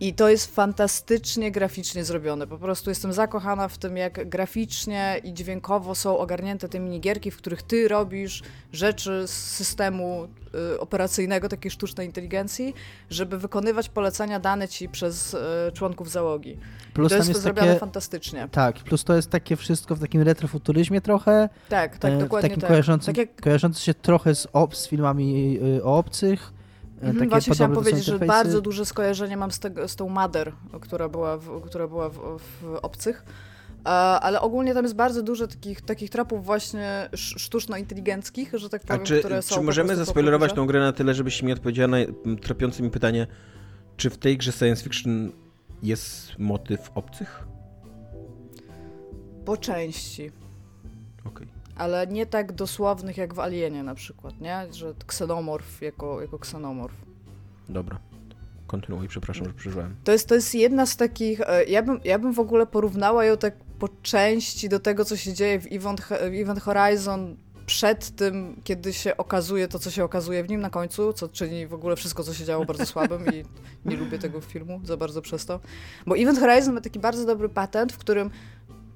[0.00, 2.46] I to jest fantastycznie graficznie zrobione.
[2.46, 7.36] Po prostu jestem zakochana w tym, jak graficznie i dźwiękowo są ogarnięte te minigierki, w
[7.36, 8.42] których ty robisz
[8.72, 10.28] rzeczy z systemu
[10.74, 12.74] y, operacyjnego, takiej sztucznej inteligencji,
[13.10, 15.38] żeby wykonywać polecenia dane ci przez y,
[15.72, 16.58] członków załogi.
[16.94, 18.48] Plus to jest, jest to zrobione takie, fantastycznie.
[18.52, 21.48] Tak, plus to jest takie wszystko w takim retrofuturyzmie trochę.
[21.68, 22.70] Tak, tak, e, dokładnie takim tak.
[22.70, 23.76] Kojarzącym, tak jak...
[23.76, 26.55] się trochę z, ob, z filmami y, o obcych
[27.02, 31.08] Mhm, właśnie chciałam powiedzieć, że bardzo duże skojarzenie mam z, tego, z tą Mother, która
[31.08, 33.24] była w, która była w, w Obcych.
[33.84, 39.04] E, ale ogólnie tam jest bardzo dużo takich, takich tropów właśnie sztuczno-inteligenckich, że tak powiem,
[39.04, 41.96] czy, które są Czy możemy zaspoilerować tą grę na tyle, żebyś mi odpowiedziała na
[42.42, 43.26] tropiące mi pytanie,
[43.96, 45.32] czy w tej grze science fiction
[45.82, 47.46] jest motyw obcych?
[49.44, 50.32] Po części.
[51.24, 51.46] Okej.
[51.46, 54.66] Okay ale nie tak dosłownych jak w Alienie na przykład, nie?
[54.70, 56.94] Że ksenomorf jako, jako ksenomorf.
[57.68, 57.98] Dobra.
[58.66, 59.96] Kontynuuj, przepraszam, że przeżyłem.
[60.04, 61.40] To jest, to jest jedna z takich.
[61.40, 65.16] E, ja bym, ja bym w ogóle porównała ją tak po części do tego, co
[65.16, 70.04] się dzieje w Event, w Event Horizon przed tym, kiedy się okazuje to, co się
[70.04, 73.26] okazuje w nim na końcu, co czyni w ogóle wszystko, co się działo bardzo słabym
[73.26, 73.44] i
[73.84, 75.60] nie lubię tego filmu za bardzo przez to.
[76.06, 78.30] Bo Event Horizon ma taki bardzo dobry patent, w którym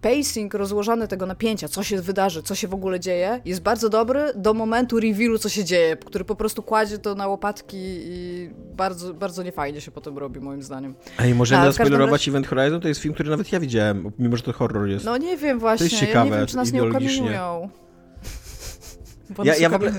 [0.01, 4.33] pacing rozłożony tego napięcia, co się wydarzy, co się w ogóle dzieje, jest bardzo dobry
[4.35, 9.15] do momentu revealu, co się dzieje, który po prostu kładzie to na łopatki i bardzo,
[9.15, 10.95] bardzo niefajnie się potem robi, moim zdaniem.
[11.17, 12.31] A i możemy zaspoilerować razie...
[12.31, 12.81] Event Horizon?
[12.81, 15.05] To jest film, który nawet ja widziałem, mimo że to horror jest.
[15.05, 17.69] No nie wiem właśnie, to jest ciekawe, ja nie wiem, czy nas nie ukamienują.
[19.45, 19.93] Ja, ja w, ogóle,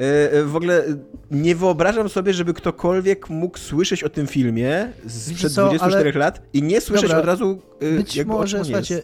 [0.00, 0.84] e, e, w ogóle
[1.30, 6.18] nie wyobrażam sobie, żeby ktokolwiek mógł słyszeć o tym filmie sprzed co, 24 ale...
[6.18, 9.02] lat i nie słyszeć Dobra, od razu e, Być może, słuchajcie,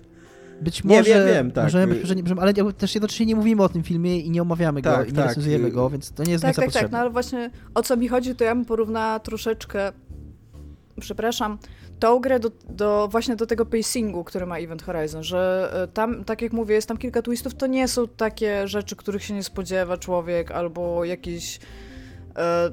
[0.63, 0.97] być może.
[0.97, 1.65] Nie, wiem, wiem, tak.
[1.65, 5.05] Możemy, że ale też jednocześnie nie mówimy o tym filmie i nie omawiamy tak, go
[5.05, 5.29] i nie tak.
[5.29, 8.09] recenzujemy go, więc to nie jest tak, tak, tak, no ale właśnie o co mi
[8.09, 9.93] chodzi, to ja bym porównała troszeczkę,
[11.01, 11.59] przepraszam,
[12.03, 16.25] tą grę do, do, właśnie do tego pacingu, który ma Event Horizon, że e, tam,
[16.25, 19.43] tak jak mówię, jest tam kilka twistów, to nie są takie rzeczy, których się nie
[19.43, 21.61] spodziewa człowiek, albo jakieś
[22.37, 22.71] e,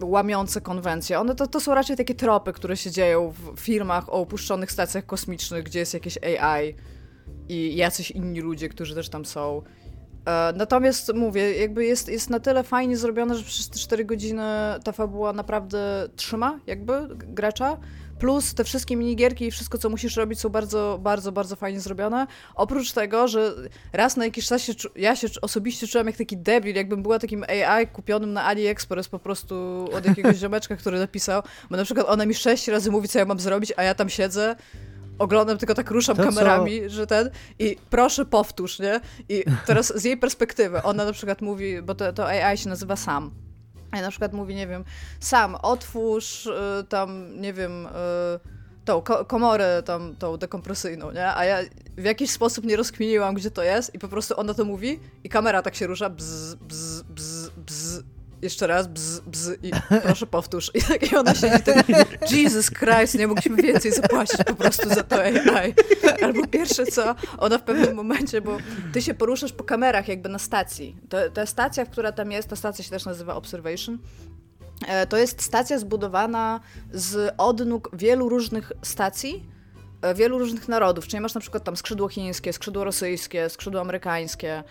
[0.00, 1.20] łamiące konwencje.
[1.20, 5.06] One to, to są raczej takie tropy, które się dzieją w filmach o opuszczonych stacjach
[5.06, 6.74] kosmicznych, gdzie jest jakieś AI,
[7.48, 9.62] i jacyś inni ludzie, którzy też tam są.
[10.26, 14.42] E, natomiast mówię, jakby jest, jest na tyle fajnie zrobione, że przez te 4 godziny
[14.84, 17.76] ta fabuła naprawdę trzyma jakby gracza.
[18.18, 22.26] Plus te wszystkie minigierki i wszystko, co musisz robić, są bardzo, bardzo, bardzo fajnie zrobione.
[22.54, 23.54] Oprócz tego, że
[23.92, 27.44] raz na jakiś czas się, ja się osobiście czułam jak taki debil, jakbym była takim
[27.44, 29.54] AI kupionym na AliExpress po prostu
[29.92, 33.24] od jakiegoś ziomeczka, który napisał, bo na przykład ona mi sześć razy mówi, co ja
[33.24, 34.56] mam zrobić, a ja tam siedzę
[35.18, 36.88] oglądam, tylko tak ruszam to kamerami, co?
[36.88, 39.00] że ten i proszę powtórz, nie?
[39.28, 42.96] I teraz z jej perspektywy, ona na przykład mówi, bo to, to AI się nazywa
[42.96, 43.30] Sam.
[43.98, 44.84] I na przykład mówi, nie wiem,
[45.20, 47.90] Sam, otwórz y, tam, nie wiem, y,
[48.84, 51.34] tą ko komorę tam, tą dekompresyjną, nie?
[51.34, 51.58] A ja
[51.96, 55.28] w jakiś sposób nie rozkminiłam, gdzie to jest i po prostu ona to mówi i
[55.28, 58.02] kamera tak się rusza, bzz, bzz, bzz, bzz.
[58.42, 59.70] Jeszcze raz, bzz, bzz i
[60.02, 60.70] proszę powtórz.
[60.74, 61.86] I tak i ona się i tak,
[62.30, 65.74] Jesus Christ, nie mogliśmy więcej zapłacić po prostu za to AI.
[66.22, 68.58] Albo pierwsze co, ona w pewnym momencie, bo
[68.92, 70.96] ty się poruszasz po kamerach jakby na stacji.
[71.08, 73.98] To, ta stacja, która tam jest, ta stacja się też nazywa Observation,
[74.88, 76.60] E, to jest stacja zbudowana
[76.92, 79.46] z odnóg wielu różnych stacji,
[80.02, 81.06] e, wielu różnych narodów.
[81.06, 84.64] Czyli masz na przykład tam skrzydło chińskie, skrzydło rosyjskie, skrzydło amerykańskie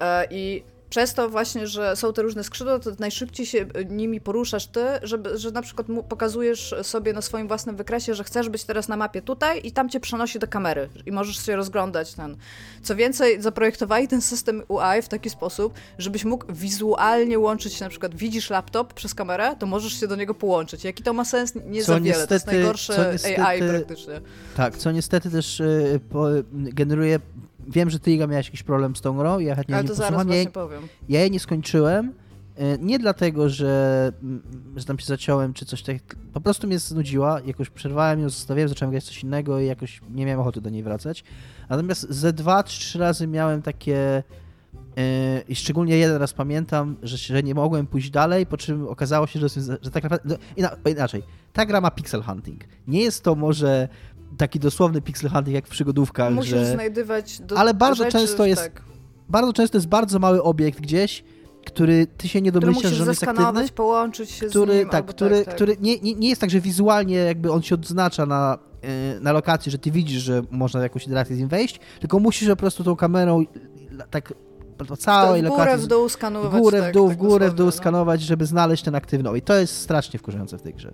[0.00, 4.66] e, i przez to właśnie, że są te różne skrzydła, to najszybciej się nimi poruszasz
[4.66, 8.88] ty, żeby, że na przykład pokazujesz sobie na swoim własnym wykresie, że chcesz być teraz
[8.88, 12.36] na mapie tutaj i tam cię przenosi do kamery i możesz się rozglądać ten.
[12.82, 17.90] Co więcej, zaprojektowali ten system UI w taki sposób, żebyś mógł wizualnie łączyć się, na
[17.90, 20.84] przykład widzisz laptop przez kamerę, to możesz się do niego połączyć.
[20.84, 21.52] Jaki to ma sens?
[21.66, 24.20] Nie co za wiele, niestety, to jest najgorsze niestety, AI praktycznie.
[24.56, 27.20] Tak, co niestety też y, po, generuje
[27.68, 30.24] wiem, że ty, Iga, miałeś jakiś problem z tą grą, ja chętnie Ale to zaraz
[30.24, 30.82] właśnie powiem.
[31.08, 32.12] Ja jej nie skończyłem,
[32.56, 34.12] e, nie dlatego, że,
[34.76, 38.68] że tam się zaciąłem, czy coś takiego, po prostu mnie znudziła, jakoś przerwałem ją, zostawiłem,
[38.68, 41.24] zacząłem grać coś innego i jakoś nie miałem ochoty do niej wracać.
[41.68, 44.22] Natomiast ze dwa, trzy razy miałem takie
[44.96, 49.26] e, i szczególnie jeden raz pamiętam, że, że nie mogłem pójść dalej, po czym okazało
[49.26, 49.48] się, że,
[49.82, 50.36] że tak naprawdę.
[50.56, 52.60] No, inaczej, ta gra ma pixel hunting.
[52.88, 53.88] Nie jest to może
[54.36, 56.32] taki dosłowny pixel hunting jak w przygodówkach.
[56.32, 56.72] Musisz że...
[56.72, 58.82] znajdywać do Ale bardzo rzeczy, często jest tak.
[59.28, 61.24] bardzo często jest bardzo mały obiekt gdzieś,
[61.66, 63.68] który ty się nie domyślasz, że on jest aktywny.
[63.68, 65.54] połączyć się który, z nim, tak, który, tak, tak.
[65.54, 69.32] który nie, nie, nie jest tak, że wizualnie jakby on się odznacza na, e, na
[69.32, 72.84] lokacji, że ty widzisz, że można jakąś interakcję z nim wejść, tylko musisz po prostu
[72.84, 73.44] tą kamerą
[74.10, 74.32] tak
[74.78, 75.86] po całej w górę, lokacji.
[75.86, 76.52] w dół skanować.
[76.52, 77.72] W górę, tak, w dół, tak w górę, w dół no.
[77.72, 79.38] skanować, żeby znaleźć ten aktywny.
[79.38, 80.92] I to jest strasznie wkurzające w tej grze.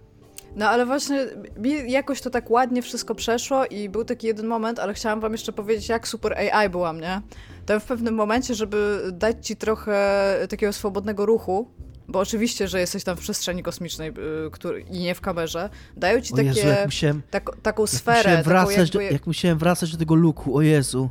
[0.56, 1.26] No ale właśnie
[1.58, 5.32] mi jakoś to tak ładnie wszystko przeszło i był taki jeden moment, ale chciałam wam
[5.32, 7.20] jeszcze powiedzieć, jak super AI byłam, nie?
[7.66, 11.70] To w pewnym momencie, żeby dać ci trochę takiego swobodnego ruchu,
[12.08, 16.20] bo oczywiście, że jesteś tam w przestrzeni kosmicznej y, który, i nie w kamerze, dają
[16.20, 18.16] ci takie, Jezu, musiałem, tak, taką sferę.
[18.16, 19.08] Jak musiałem, wracać jakby...
[19.08, 21.10] do, jak musiałem wracać do tego luku, o Jezu.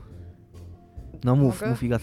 [1.23, 1.69] No mów, Mogę?
[1.69, 1.99] mów Iga,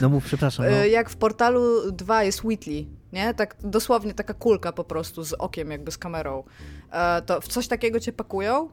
[0.00, 0.66] no mów, przepraszam.
[0.66, 0.84] No.
[0.84, 3.34] Y, jak w Portalu 2 jest Whitley, nie?
[3.34, 6.44] Tak dosłownie taka kulka po prostu z okiem, jakby z kamerą.
[6.92, 8.68] E, to w coś takiego cię pakują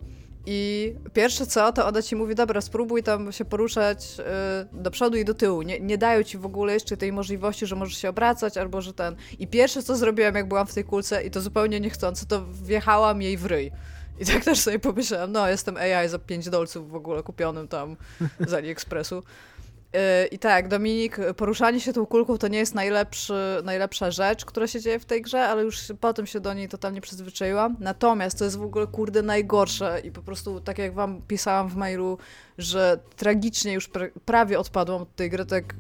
[0.49, 5.17] i pierwsze co, to ona ci mówi, dobra, spróbuj tam się poruszać e, do przodu
[5.17, 5.61] i do tyłu.
[5.61, 8.93] Nie, nie dają ci w ogóle jeszcze tej możliwości, że możesz się obracać albo że
[8.93, 9.15] ten.
[9.39, 13.21] I pierwsze co zrobiłam, jak byłam w tej kulce i to zupełnie niechcący, to wjechałam
[13.21, 13.71] jej w ryj.
[14.19, 17.95] I tak też sobie pomyślałam, no jestem AI za 5 dolców w ogóle kupionym tam
[18.39, 19.23] z AliExpressu.
[19.95, 22.75] Y, I tak, Dominik, poruszanie się tą kulką to nie jest
[23.63, 27.01] najlepsza rzecz, która się dzieje w tej grze, ale już potem się do niej totalnie
[27.01, 27.75] przyzwyczaiłam.
[27.79, 31.75] Natomiast to jest w ogóle, kurde, najgorsze i po prostu, tak jak wam pisałam w
[31.75, 32.17] mailu,
[32.57, 35.75] że tragicznie już pra prawie odpadłam od tej gry, tak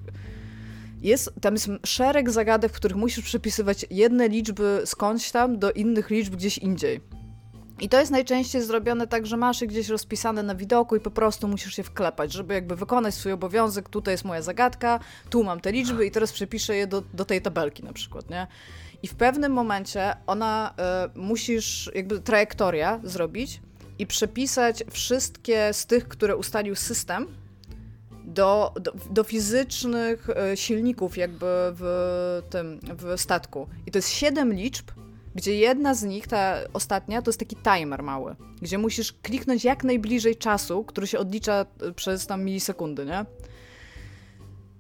[1.01, 6.09] jest, tam jest szereg zagadek, w których musisz przepisywać jedne liczby skądś tam do innych
[6.09, 7.16] liczb gdzieś indziej.
[7.79, 11.11] I to jest najczęściej zrobione tak, że masz je gdzieś rozpisane na widoku i po
[11.11, 13.89] prostu musisz je wklepać, żeby jakby wykonać swój obowiązek.
[13.89, 14.99] Tutaj jest moja zagadka,
[15.29, 18.47] tu mam te liczby i teraz przepiszę je do, do tej tabelki na przykład, nie?
[19.03, 20.73] I w pewnym momencie ona,
[21.15, 23.61] y, musisz jakby trajektoria zrobić
[23.99, 27.27] i przepisać wszystkie z tych, które ustalił system,
[28.25, 33.67] do, do, do, fizycznych y, silników jakby w tym, w statku.
[33.85, 34.91] I to jest siedem liczb,
[35.37, 39.83] gdzie jedna z nich, ta ostatnia, to jest taki timer mały, gdzie musisz kliknąć jak
[39.83, 43.25] najbliżej czasu, który się odlicza e, przez tam milisekundy, nie?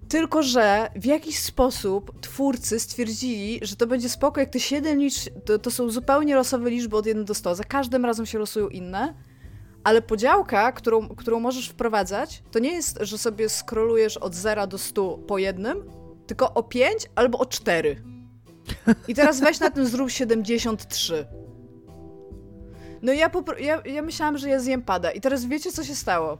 [0.09, 5.33] Tylko, że w jakiś sposób twórcy stwierdzili, że to będzie spoko, jak te 7 liczb,
[5.45, 8.67] to, to są zupełnie losowe liczby od 1 do 100, za każdym razem się losują
[8.67, 9.13] inne,
[9.83, 14.77] ale podziałka, którą, którą możesz wprowadzać, to nie jest, że sobie scrollujesz od 0 do
[14.77, 15.83] 100 po jednym,
[16.27, 18.16] tylko o 5 albo o 4.
[19.07, 21.27] I teraz weź na tym zrób 73.
[23.01, 25.11] No ja, ja, ja myślałam, że ja zjem pada.
[25.11, 26.37] I teraz wiecie, co się stało?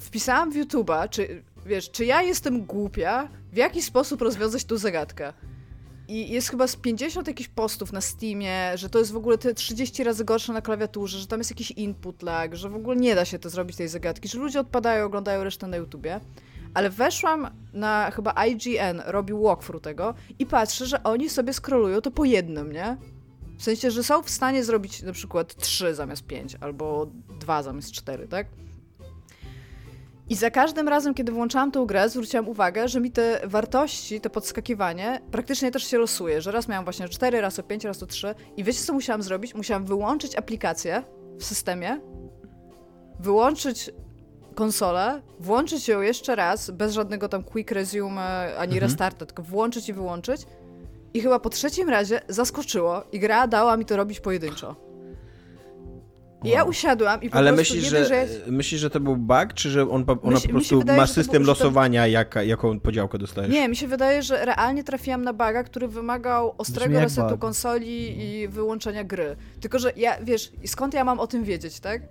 [0.00, 5.32] Wpisałam w YouTube'a, czy wiesz, czy ja jestem głupia, w jaki sposób rozwiązać tą zagadkę.
[6.08, 9.54] I jest chyba z 50 jakichś postów na Steamie, że to jest w ogóle te
[9.54, 13.14] 30 razy gorsze na klawiaturze, że tam jest jakiś input lag, że w ogóle nie
[13.14, 16.20] da się to zrobić tej zagadki, że ludzie odpadają, oglądają resztę na YouTubie
[16.74, 22.10] ale weszłam na chyba IGN, robił walkthrough tego i patrzę, że oni sobie scrollują to
[22.10, 22.96] po jednym, nie?
[23.58, 27.06] W sensie, że są w stanie zrobić na przykład 3 zamiast 5 albo
[27.40, 28.46] 2 zamiast 4, tak?
[30.28, 34.30] I za każdym razem, kiedy włączałam tę grę, zwróciłam uwagę, że mi te wartości, to
[34.30, 38.06] podskakiwanie praktycznie też się losuje, że raz miałam właśnie 4, raz o 5, raz o
[38.06, 39.54] 3 i wiecie co musiałam zrobić?
[39.54, 41.02] Musiałam wyłączyć aplikację
[41.38, 42.00] w systemie
[43.20, 43.90] wyłączyć
[44.60, 48.80] konsolę, włączyć ją jeszcze raz, bez żadnego tam quick resume ani mhm.
[48.82, 50.46] restartu, tylko włączyć i wyłączyć.
[51.14, 54.76] I chyba po trzecim razie zaskoczyło i gra dała mi to robić pojedynczo.
[56.44, 59.54] I ja usiadłam i po Ale prostu myślisz, że, że myślisz, że to był bug,
[59.54, 62.08] czy że on, ona myśl, po prostu wydaje, ma system losowania, to...
[62.08, 63.52] jak, jaką podziałkę dostajesz?
[63.52, 67.40] Nie, mi się wydaje, że realnie trafiłam na buga, który wymagał ostrego resetu bug.
[67.40, 69.36] konsoli i wyłączenia gry.
[69.60, 72.02] Tylko, że ja, wiesz, skąd ja mam o tym wiedzieć, tak?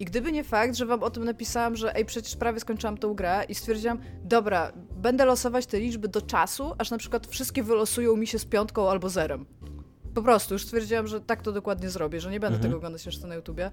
[0.00, 3.14] I gdyby nie fakt, że wam o tym napisałam, że ej, przecież prawie skończyłam tą
[3.14, 8.16] grę i stwierdziłam, dobra, będę losować te liczby do czasu, aż na przykład wszystkie wylosują
[8.16, 9.46] mi się z piątką albo zerem.
[10.14, 12.62] Po prostu, już stwierdziłam, że tak to dokładnie zrobię, że nie będę mhm.
[12.62, 13.70] tego oglądać jeszcze na YouTubie.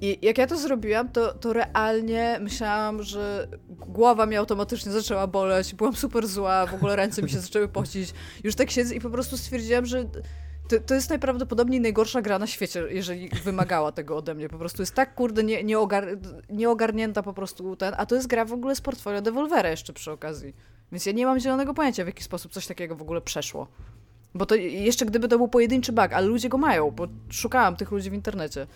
[0.00, 5.74] I jak ja to zrobiłam, to, to realnie myślałam, że głowa mi automatycznie zaczęła boleć,
[5.74, 8.14] byłam super zła, w ogóle ręce mi się zaczęły pocić.
[8.44, 10.04] Już tak siedzę i po prostu stwierdziłam, że
[10.68, 14.48] to, to jest najprawdopodobniej najgorsza gra na świecie, jeżeli wymagała tego ode mnie.
[14.48, 16.06] Po prostu jest tak, kurde, nie, nieogar,
[16.50, 20.12] nieogarnięta po prostu ten, a to jest gra w ogóle z portfolio Devolvera jeszcze przy
[20.12, 20.54] okazji.
[20.92, 23.66] Więc ja nie mam zielonego pojęcia, w jaki sposób coś takiego w ogóle przeszło.
[24.34, 27.90] Bo to jeszcze gdyby to był pojedynczy bug, ale ludzie go mają, bo szukałam tych
[27.90, 28.66] ludzi w internecie.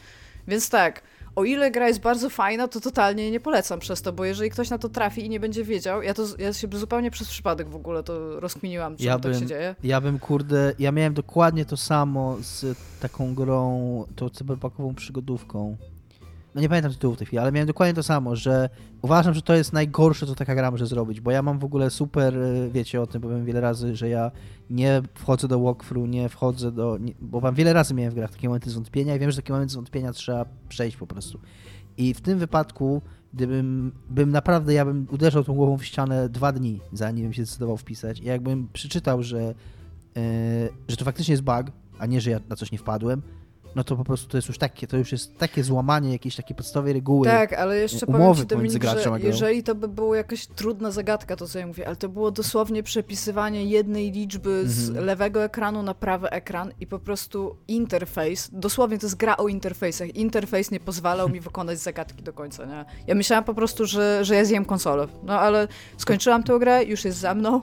[0.48, 1.02] Więc tak,
[1.36, 4.70] o ile gra jest bardzo fajna, to totalnie nie polecam przez to, bo jeżeli ktoś
[4.70, 7.76] na to trafi i nie będzie wiedział, ja to ja się zupełnie przez przypadek w
[7.76, 9.74] ogóle to rozkminiłam, czemu ja tak się dzieje.
[9.84, 15.76] Ja bym, kurde, ja miałem dokładnie to samo z taką grą, tą cyberpunkową przygodówką
[16.54, 18.68] no nie pamiętam tytułu w tej chwili, ale miałem dokładnie to samo, że
[19.02, 21.90] uważam, że to jest najgorsze, co taka gra może zrobić, bo ja mam w ogóle
[21.90, 24.30] super, y, wiecie o tym, powiem wiele razy, że ja
[24.70, 28.30] nie wchodzę do walkthrough, nie wchodzę do, nie, bo mam wiele razy miałem w grach
[28.30, 31.38] takie momenty zwątpienia i wiem, że takie momenty zwątpienia trzeba przejść po prostu.
[31.96, 33.02] I w tym wypadku,
[33.34, 37.44] gdybym bym naprawdę, ja bym uderzał tą głową w ścianę dwa dni, zanim bym się
[37.44, 40.22] zdecydował wpisać i jakbym przeczytał, że, yy,
[40.88, 41.66] że to faktycznie jest bug,
[41.98, 43.22] a nie, że ja na coś nie wpadłem,
[43.74, 46.56] no to po prostu to jest już takie, to już jest takie złamanie jakiejś takiej
[46.56, 47.26] podstawowej reguły.
[47.26, 51.48] Tak, ale jeszcze powiem ci Dominik, że jeżeli to by była jakaś trudna zagadka, to
[51.48, 55.06] co ja mówię, ale to było dosłownie przepisywanie jednej liczby z mhm.
[55.06, 60.16] lewego ekranu na prawy ekran i po prostu interfejs, dosłownie to jest gra o interfejsach,
[60.16, 62.84] interfejs nie pozwalał mi wykonać zagadki do końca, nie?
[63.06, 67.04] Ja myślałam po prostu, że, że ja zjem konsolę, no ale skończyłam tę grę, już
[67.04, 67.62] jest za mną,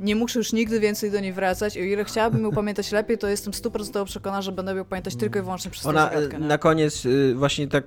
[0.00, 1.76] nie muszę już nigdy więcej do niej wracać.
[1.76, 5.16] I o ile chciałabym ją pamiętać lepiej, to jestem 100% przekonana, że będę ją pamiętać
[5.16, 6.38] tylko i wyłącznie przez Ona tę zagadkę.
[6.38, 7.84] Na koniec y, właśnie tak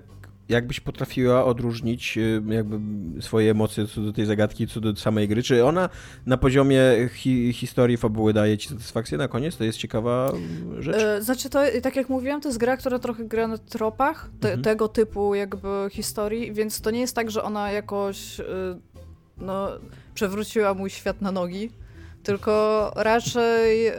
[0.49, 2.79] jakbyś potrafiła odróżnić y, jakby
[3.21, 5.43] swoje emocje co do tej zagadki, co do samej gry?
[5.43, 5.89] Czy ona
[6.25, 6.81] na poziomie
[7.13, 9.57] hi historii, fabuły daje ci satysfakcję na koniec?
[9.57, 10.33] To jest ciekawa
[10.79, 10.95] rzecz?
[10.95, 14.47] E, znaczy to, tak jak mówiłam, to jest gra, która trochę gra na tropach te,
[14.47, 14.63] mhm.
[14.63, 18.41] tego typu jakby historii, więc to nie jest tak, że ona jakoś
[19.37, 19.69] no,
[20.13, 21.69] przewróciła mój świat na nogi
[22.23, 23.93] tylko raczej y,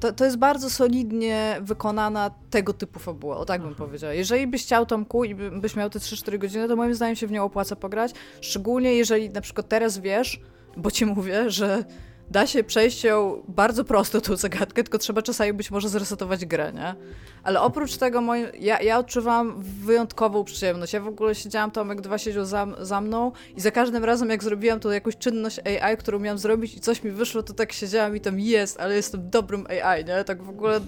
[0.00, 3.88] to, to jest bardzo solidnie wykonana tego typu fabuła, o tak bym mhm.
[3.88, 4.12] powiedziała.
[4.12, 7.30] Jeżeli byś chciał Tomku i byś miał te 3-4 godziny, to moim zdaniem się w
[7.30, 10.40] nią opłaca pograć, szczególnie jeżeli na przykład teraz wiesz,
[10.76, 11.84] bo ci mówię, że
[12.30, 16.72] da się przejść ją bardzo prosto tą zagadkę, tylko trzeba czasami być może zresetować grę,
[16.72, 16.94] nie?
[17.42, 20.92] Ale oprócz tego ja, ja odczuwam wyjątkową przyjemność.
[20.92, 24.30] Ja w ogóle siedziałam tam, jak dwa siedział za, za mną i za każdym razem,
[24.30, 27.72] jak zrobiłam to jakąś czynność AI, którą miałam zrobić i coś mi wyszło, to tak
[27.72, 30.24] siedziałam i tam jest, ale jestem dobrym AI, nie?
[30.24, 30.80] Tak w ogóle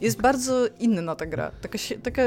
[0.00, 1.50] jest bardzo inna ta gra.
[1.60, 2.22] Taka, taka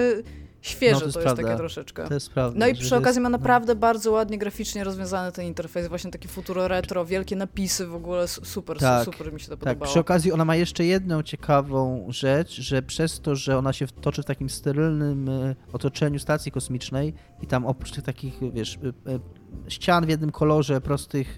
[0.62, 2.08] świeże no, to, jest, to jest takie troszeczkę.
[2.08, 2.60] To jest prawda.
[2.60, 3.38] No i przy okazji jest, ma no.
[3.38, 3.80] naprawdę no.
[3.80, 8.78] bardzo ładnie graficznie rozwiązany ten interfejs, właśnie taki futuro retro, wielkie napisy w ogóle, super,
[8.78, 9.60] tak, super mi się to tak.
[9.60, 9.92] podobało.
[9.92, 14.22] Przy okazji ona ma jeszcze jedną ciekawą rzecz, że przez to, że ona się toczy
[14.22, 19.20] w takim sterylnym e, otoczeniu stacji kosmicznej i tam oprócz tych takich, wiesz, e, e,
[19.68, 21.36] ścian w jednym kolorze, prostych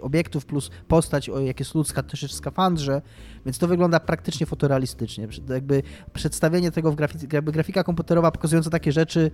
[0.00, 3.02] obiektów plus postać, jak jest ludzka, też jest w skafandrze,
[3.46, 5.28] więc to wygląda praktycznie fotorealistycznie.
[5.48, 5.82] Jakby
[6.12, 9.30] przedstawienie tego w grafice, jakby grafika komputerowa pokazująca takie rzeczy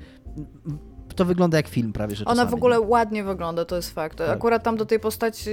[1.17, 2.87] to wygląda jak film prawie, że Ona w ogóle nie?
[2.87, 4.19] ładnie wygląda, to jest fakt.
[4.19, 4.31] Tak.
[4.31, 5.51] Akurat tam do tej postaci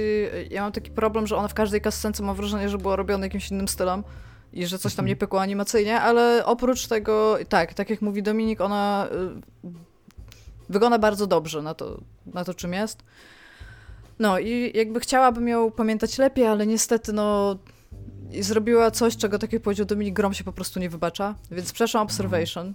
[0.50, 3.50] ja mam taki problem, że ona w każdej kascence ma wrażenie, że była robiona jakimś
[3.50, 4.04] innym stylem
[4.52, 5.18] i że coś tam nie mhm.
[5.18, 9.08] pykło animacyjnie, ale oprócz tego, tak, tak jak mówi Dominik, ona
[9.64, 9.87] y,
[10.68, 13.02] wygląda bardzo dobrze na to, na to czym jest.
[14.18, 17.56] No i jakby chciałabym ją pamiętać lepiej, ale niestety no
[18.40, 22.04] zrobiła coś, czego tak jak powiedział Dominik, Grom się po prostu nie wybacza, więc przeszłam
[22.04, 22.74] Observation.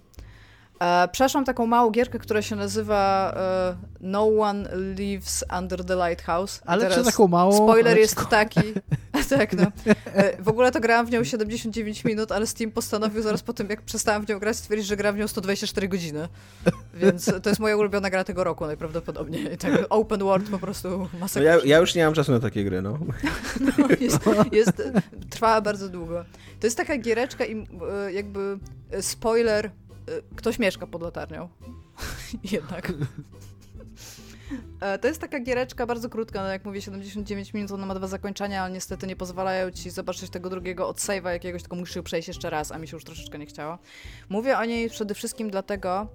[0.83, 6.61] E, przeszłam taką małą gierkę, która się nazywa e, No One Lives Under the Lighthouse.
[6.65, 7.51] Ale czy taką małą?
[7.51, 8.61] Spoiler jest taki.
[9.29, 9.71] tak, no.
[10.13, 13.69] E, w ogóle to grałam w nią 79 minut, ale Steam postanowił zaraz po tym,
[13.69, 16.27] jak przestałam w nią grać, stwierdzić, że gram w nią 124 godziny.
[16.93, 19.57] Więc to jest moja ulubiona gra tego roku najprawdopodobniej.
[19.57, 21.51] Tak open world po prostu masakra.
[21.51, 22.99] No ja, ja, już nie mam czasu na takie gry, no.
[23.77, 24.19] no jest,
[24.51, 24.83] jest,
[25.29, 26.25] trwała bardzo długo.
[26.59, 27.67] To jest taka giereczka i
[28.07, 28.57] e, jakby
[29.01, 29.71] spoiler Y,
[30.35, 31.49] ktoś mieszka pod latarnią.
[32.51, 32.91] Jednak.
[34.81, 38.07] E, to jest taka giereczka bardzo krótka, no jak mówię, 79 minut, ona ma dwa
[38.07, 42.03] zakończenia, ale niestety nie pozwalają ci zobaczyć tego drugiego od save'a jakiegoś, tylko musisz ją
[42.03, 43.77] przejść jeszcze raz, a mi się już troszeczkę nie chciało.
[44.29, 46.07] Mówię o niej przede wszystkim dlatego,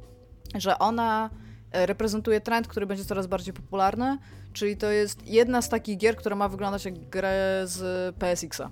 [0.54, 1.30] że ona
[1.72, 4.18] e, reprezentuje trend, który będzie coraz bardziej popularny,
[4.52, 8.70] czyli to jest jedna z takich gier, która ma wyglądać jak grę z PSX-a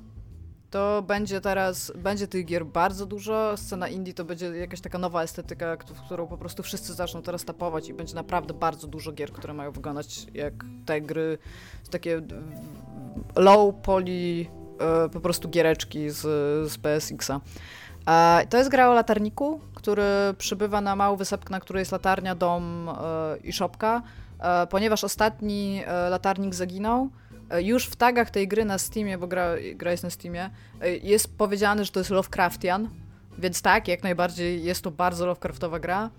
[0.70, 5.22] to będzie teraz, będzie tych gier bardzo dużo, scena indie to będzie jakaś taka nowa
[5.22, 9.32] estetyka, w którą po prostu wszyscy zaczną teraz tapować i będzie naprawdę bardzo dużo gier,
[9.32, 10.52] które mają wyglądać jak
[10.86, 11.38] te gry,
[11.90, 12.22] takie
[13.36, 14.46] low poly
[14.80, 16.20] e, po prostu giereczki z,
[16.72, 17.40] z PSX-a.
[18.48, 20.04] To jest gra o latarniku, który
[20.38, 24.02] przybywa na małą wysepkę, na której jest latarnia, dom e, i szopka,
[24.40, 27.25] e, ponieważ ostatni latarnik zaginął, E,
[27.58, 31.36] już w tagach tej gry na Steamie, bo gra, gra jest na Steamie, e, jest
[31.38, 32.88] powiedziane, że to jest Lovecraftian,
[33.38, 36.10] więc tak, jak najbardziej jest to bardzo Lovecraftowa gra,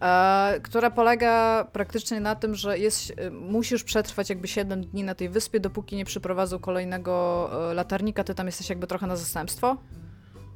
[0.00, 5.28] e, która polega praktycznie na tym, że jest, musisz przetrwać jakby 7 dni na tej
[5.28, 9.76] wyspie, dopóki nie przyprowadzą kolejnego latarnika, ty tam jesteś jakby trochę na zastępstwo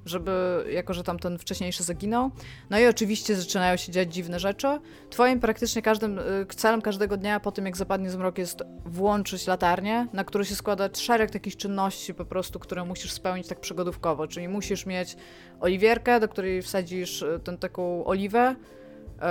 [0.06, 2.30] żeby, jako że tam ten wcześniejszy zaginął.
[2.70, 4.66] No i oczywiście zaczynają się dziać dziwne rzeczy.
[5.10, 10.06] Twoim praktycznie każdym, y, celem każdego dnia po tym, jak zapadnie zmrok jest włączyć latarnię,
[10.12, 14.48] na którą się składa szereg takich czynności po prostu, które musisz spełnić tak przygodówkowo, czyli
[14.48, 15.16] musisz mieć
[15.60, 18.56] oliwierkę, do której wsadzisz y, tę taką oliwę,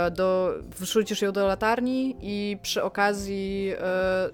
[0.08, 3.74] y, do, wrzucisz ją do latarni i przy okazji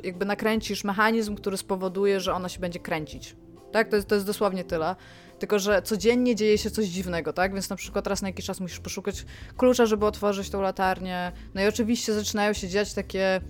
[0.03, 3.35] jakby nakręcisz mechanizm, który spowoduje, że ona się będzie kręcić.
[3.71, 4.95] Tak, to jest, to jest dosłownie tyle.
[5.39, 7.53] Tylko, że codziennie dzieje się coś dziwnego, tak?
[7.53, 9.25] Więc na przykład raz na jakiś czas musisz poszukać
[9.57, 11.31] klucza, żeby otworzyć tą latarnię.
[11.53, 13.41] No i oczywiście zaczynają się dziać takie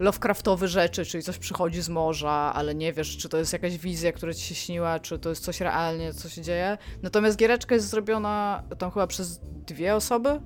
[0.00, 4.12] Lovecraftowe rzeczy, czyli coś przychodzi z morza, ale nie wiesz, czy to jest jakaś wizja,
[4.12, 6.78] która ci się śniła, czy to jest coś realnie, co się dzieje.
[7.02, 10.40] Natomiast giereczka jest zrobiona tam chyba przez dwie osoby.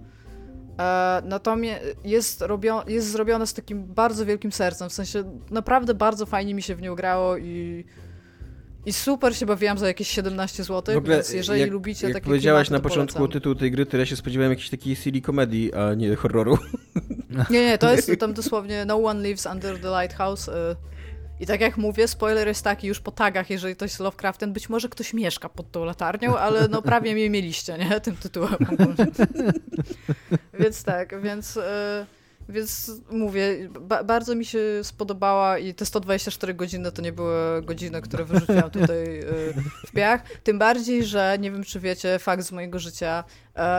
[0.81, 6.27] E, natomiast jest, robio, jest zrobiona z takim bardzo wielkim sercem, w sensie naprawdę bardzo
[6.27, 7.85] fajnie mi się w nią grało i
[8.87, 12.27] i super się bawiłam za jakieś 17 zł, ogóle, więc jeżeli jak, lubicie jak takie
[12.27, 13.33] powiedziałaś na początku polecam.
[13.33, 16.59] tytuł tej gry, to ja się spodziewałem jakiejś takiej silly komedii, a nie horroru.
[17.51, 20.49] Nie, nie, to jest tam dosłownie No One Lives Under the Lighthouse.
[20.49, 20.77] Y,
[21.41, 24.69] I tak jak mówię, spoiler jest taki już po tagach, jeżeli to jest Lovecraften, być
[24.69, 28.01] może ktoś mieszka pod tą latarnią, ale no prawie mnie mieliście, nie?
[28.01, 28.57] Tym tytułem.
[30.61, 31.57] więc tak, więc...
[31.57, 31.61] Y,
[32.49, 38.03] więc mówię, ba bardzo mi się spodobała i te 124 godziny to nie były godziny,
[38.03, 39.55] które wyrzuciłam tutaj y,
[39.87, 40.23] w piach.
[40.43, 43.25] Tym bardziej, że nie wiem, czy wiecie, fakt z mojego życia.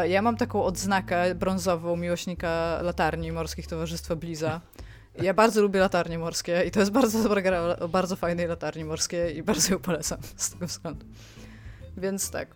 [0.03, 4.61] Y, ja mam taką odznakę brązową miłośnika latarni morskich Towarzystwa Bliza.
[5.21, 8.85] Ja bardzo lubię latarnie morskie i to jest bardzo dobra gra o bardzo fajnej latarni
[8.85, 11.05] morskiej i bardzo ją polecam z tego względu.
[11.97, 12.47] Więc tak.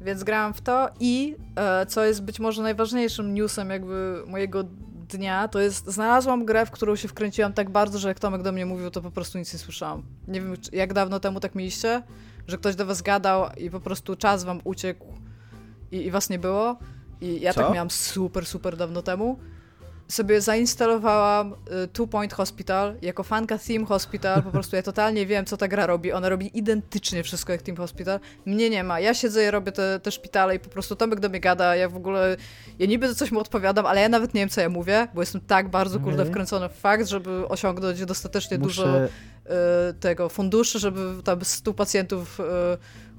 [0.00, 4.64] Więc grałam w to i e, co jest być może najważniejszym newsem jakby mojego
[5.06, 8.52] dnia, to jest, znalazłam grę, w którą się wkręciłam tak bardzo, że jak Tomek do
[8.52, 10.02] mnie mówił, to po prostu nic nie słyszałam.
[10.28, 12.02] Nie wiem, jak dawno temu tak mieliście,
[12.46, 15.06] że ktoś do was gadał i po prostu czas wam uciekł
[15.92, 16.78] i, i was nie było.
[17.20, 17.66] I ja tak Co?
[17.66, 19.38] tak miałam super, super dawno temu
[20.08, 21.52] sobie zainstalowałam
[21.84, 24.42] y, Two Point Hospital jako fanka Theme Hospital.
[24.42, 26.12] Po prostu ja totalnie wiem, co ta gra robi.
[26.12, 28.20] Ona robi identycznie wszystko jak Theme Hospital.
[28.46, 29.00] Mnie nie ma.
[29.00, 31.76] Ja siedzę i robię te, te szpitale i po prostu Tomek do mnie gada.
[31.76, 32.36] Ja w ogóle,
[32.78, 35.40] ja niby coś mu odpowiadam, ale ja nawet nie wiem, co ja mówię, bo jestem
[35.40, 38.82] tak bardzo, kurde, wkręcony w fakt, żeby osiągnąć dostatecznie Muszę...
[38.82, 42.42] dużo y, tego funduszy, żeby tam 100 pacjentów y,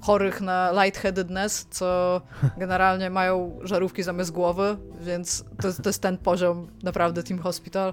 [0.00, 2.20] chorych na lightheadedness, co
[2.58, 7.92] generalnie mają żarówki zamiast głowy, więc to, to jest ten poziom naprawdę Team Hospital.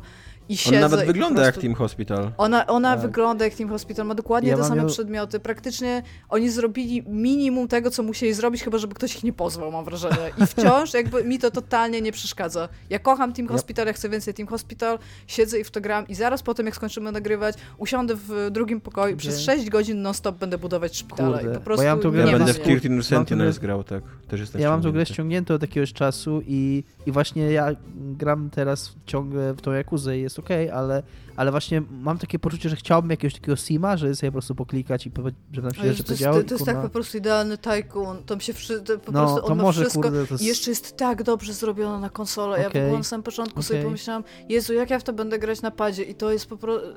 [0.49, 1.45] I siedzę On nawet wygląda prostu...
[1.45, 2.31] jak Team Hospital.
[2.37, 3.01] Ona, ona tak.
[3.01, 4.87] wygląda jak Team Hospital, ma dokładnie ja te same ją...
[4.87, 5.39] przedmioty.
[5.39, 9.85] Praktycznie oni zrobili minimum tego, co musieli zrobić, chyba żeby ktoś ich nie pozwał, mam
[9.85, 10.31] wrażenie.
[10.37, 12.69] I wciąż jakby mi to totalnie nie przeszkadza.
[12.89, 16.15] Ja kocham Team Hospital, ja chcę więcej Team Hospital, siedzę i w to gram i
[16.15, 20.37] zaraz po tym, jak skończymy nagrywać, usiądę w drugim pokoju i przez 6 godzin non-stop
[20.37, 21.37] będę budować szpitale.
[21.37, 24.03] Kurde, I po prostu ja, to ja będę w 13 Sentinels grał, tak.
[24.27, 28.49] Też jestem ja mam tę grę ściągniętą od jakiegoś czasu i, i właśnie ja gram
[28.49, 31.03] teraz ciągle w tą Jakuzę i jest jest ok, ale,
[31.35, 35.07] ale właśnie mam takie poczucie, że chciałbym jakiegoś takiego sima, że sobie po prostu poklikać
[35.07, 35.11] i
[35.53, 36.43] że nam się rzeczy to, działy.
[36.43, 39.57] To, to jest tak po prostu idealny tycoon, tam się wszy, po no, prostu on
[39.57, 40.43] ma może, wszystko kurde, jest...
[40.43, 42.67] jeszcze jest tak dobrze zrobione na konsolę.
[42.67, 42.87] Okay.
[42.87, 43.63] Ja na samym początku okay.
[43.63, 46.57] sobie pomyślałam, Jezu, jak ja w to będę grać na padzie i to jest po
[46.57, 46.87] prostu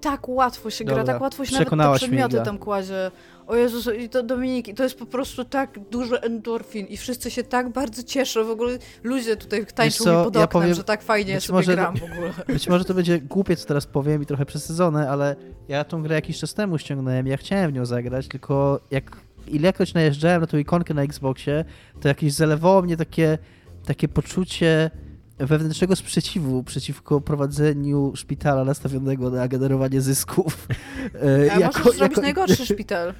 [0.00, 1.04] tak łatwo się Dobra.
[1.04, 3.10] gra, tak łatwo się nawet te przedmioty tam kładzie.
[3.46, 7.42] O Jezus, i to Dominik, to jest po prostu tak dużo endorfin i wszyscy się
[7.42, 10.84] tak bardzo cieszą, w ogóle ludzie tutaj tańczą co, mi pod oknem, ja powiem, że
[10.84, 12.32] tak fajnie sobie może, gram w ogóle.
[12.46, 15.36] Być może to będzie głupie, co teraz powiem i trochę przesadzone, ale
[15.68, 19.16] ja tą grę jakiś czas temu ściągnąłem, ja chciałem w nią zagrać, tylko jak
[19.46, 21.64] ilekroć najeżdżałem na tą ikonkę na Xboxie,
[22.00, 23.38] to jakieś zalewało mnie takie,
[23.86, 24.90] takie poczucie
[25.38, 30.56] wewnętrznego sprzeciwu przeciwko prowadzeniu szpitala nastawionego na generowanie zysków.
[31.14, 33.14] E, A jako, możesz zrobić najgorszy szpital.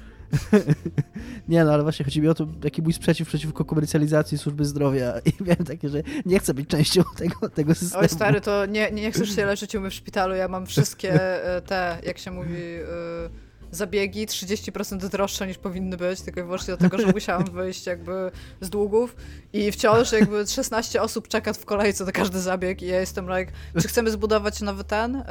[1.49, 5.13] nie, no ale właśnie chodzi mi o to, jaki mój sprzeciw przeciwko komercjalizacji służby zdrowia
[5.25, 8.03] i miałem takie, że nie chcę być częścią tego, tego systemu.
[8.03, 11.13] Oj stary, to nie, nie chcesz się leczyć u mnie w szpitalu, ja mam wszystkie
[11.43, 12.61] e, te, jak się mówi...
[12.61, 18.31] Yy zabiegi 30% droższe niż powinny być, tylko i wyłącznie dlatego, że musiałam wyjść jakby
[18.61, 19.15] z długów
[19.53, 23.51] i wciąż jakby 16 osób czeka w kolejce na każdy zabieg i ja jestem like,
[23.81, 25.23] czy chcemy zbudować nowy ten, e,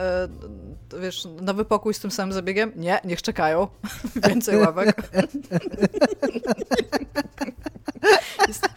[1.01, 2.73] wiesz, nowy pokój z tym samym zabiegiem?
[2.77, 3.69] Nie, niech czekają.
[4.29, 4.97] Więcej ławek.
[8.49, 8.69] jest,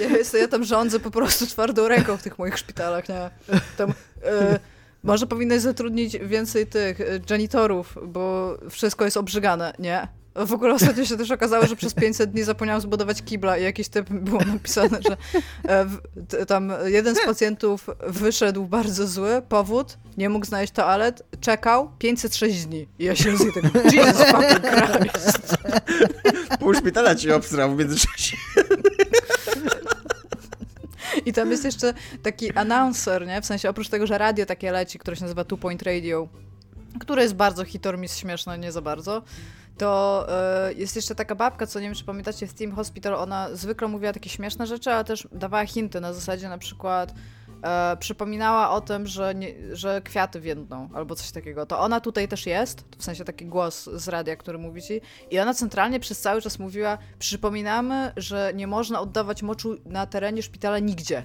[0.00, 3.30] ja, jest, ja tam rządzę po prostu twardą ręką w tych moich szpitalach, nie?
[3.76, 3.92] Tam,
[4.24, 4.58] e,
[5.02, 10.08] może powinnaś zatrudnić więcej tych y, janitorów, bo wszystko jest obrzygane, nie?
[10.36, 13.88] W ogóle ostatnio się też okazało, że przez 500 dni zapomniałam zbudować kibla i jakiś
[13.88, 15.16] typ było napisane, że
[16.38, 22.66] e, tam jeden z pacjentów wyszedł bardzo zły, powód, nie mógł znaleźć toalet, czekał 506
[22.66, 22.88] dni.
[22.98, 24.60] I ja się z tego, Jesus fucking
[25.00, 25.56] Christ.
[26.60, 28.36] Pół szpitala ci obsrał w międzyczasie.
[31.26, 33.40] I tam jest jeszcze taki announcer, nie?
[33.40, 36.28] W sensie oprócz tego, że radio takie leci, które się nazywa Two Point Radio,
[37.00, 39.22] które jest bardzo hit or miss, śmieszne, nie za bardzo,
[39.78, 40.26] to
[40.70, 43.88] y, jest jeszcze taka babka, co nie wiem, czy pamiętacie, w Team Hospital, ona zwykle
[43.88, 47.14] mówiła takie śmieszne rzeczy, ale też dawała hinty na zasadzie na przykład
[47.62, 51.66] e, przypominała o tym, że, nie, że kwiaty więdną albo coś takiego.
[51.66, 55.00] To ona tutaj też jest, w sensie taki głos z radia, który mówi ci.
[55.30, 60.42] I ona centralnie przez cały czas mówiła: Przypominamy, że nie można oddawać moczu na terenie
[60.42, 61.22] szpitala nigdzie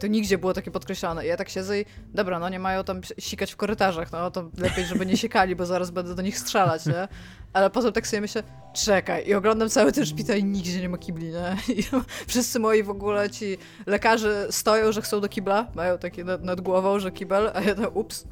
[0.00, 1.24] to nigdzie było takie podkreślone.
[1.24, 1.84] I ja tak siedzę i
[2.14, 5.66] dobra, no nie mają tam sikać w korytarzach, no to lepiej, żeby nie siekali, bo
[5.66, 7.08] zaraz będę do nich strzelać, nie?
[7.52, 8.42] Ale potem tak sobie myślę,
[8.72, 11.56] czekaj, i oglądam cały ten szpital i nigdzie nie ma kibli, nie?
[11.74, 11.82] I
[12.26, 16.60] wszyscy moi w ogóle ci lekarze stoją, że chcą do kibla, mają takie nad, nad
[16.60, 18.24] głową, że kibel, a ja tam ups.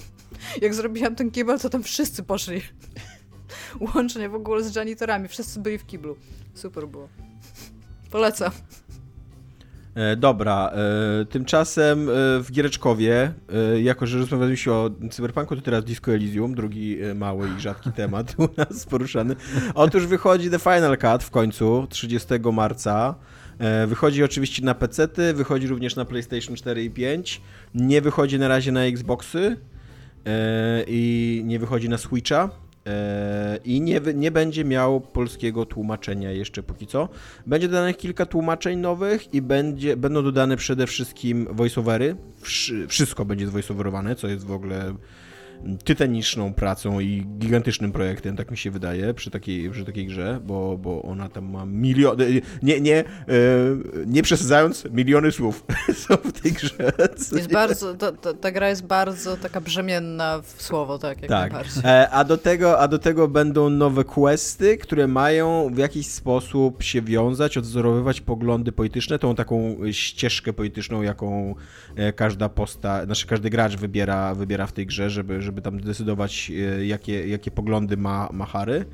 [0.62, 2.62] Jak zrobiłam ten kibel, to tam wszyscy poszli.
[3.94, 6.16] Łącznie w ogóle z janitorami, wszyscy byli w kiblu.
[6.54, 7.08] Super było.
[8.10, 8.50] Polecam.
[9.94, 10.72] E, dobra,
[11.20, 12.12] e, tymczasem e,
[12.42, 13.32] w Giereczkowie,
[13.82, 18.48] jako że rozmawialiśmy o cyberpunku, to teraz Disco Elysium, drugi mały i rzadki temat u
[18.56, 19.36] nas poruszany.
[19.74, 23.14] Otóż wychodzi The Final Cut w końcu, 30 marca.
[23.86, 27.40] Wychodzi oczywiście na PC-ty, wychodzi również na PlayStation 4 i 5.
[27.74, 29.56] Nie wychodzi na razie na Xboxy
[30.86, 32.50] i nie wychodzi na Switcha.
[33.64, 37.08] I nie, nie będzie miał polskiego tłumaczenia jeszcze póki co.
[37.46, 42.16] Będzie dodanych kilka tłumaczeń nowych i będzie, będą dodane przede wszystkim voiceovery.
[42.88, 44.94] Wszystko będzie voiceoverowane, co jest w ogóle
[45.84, 50.78] tytaniczną pracą i gigantycznym projektem, tak mi się wydaje, przy takiej, przy takiej grze, bo,
[50.78, 53.04] bo ona tam ma miliony, nie, nie, e,
[54.06, 55.64] nie przesadzając, miliony słów
[56.06, 56.92] są w tej grze.
[57.32, 61.52] Jest bardzo, ta, ta, ta, gra jest bardzo taka brzemienna w słowo, tak, jak tak.
[61.84, 66.82] E, a, do tego, a do tego będą nowe questy, które mają w jakiś sposób
[66.82, 71.54] się wiązać, odzorowywać poglądy polityczne, tą taką ścieżkę polityczną, jaką
[71.96, 75.80] e, każda posta, znaczy każdy gracz wybiera, wybiera w tej grze, żeby, żeby żeby tam
[75.80, 78.84] decydować, e, jakie, jakie poglądy ma, ma Harry.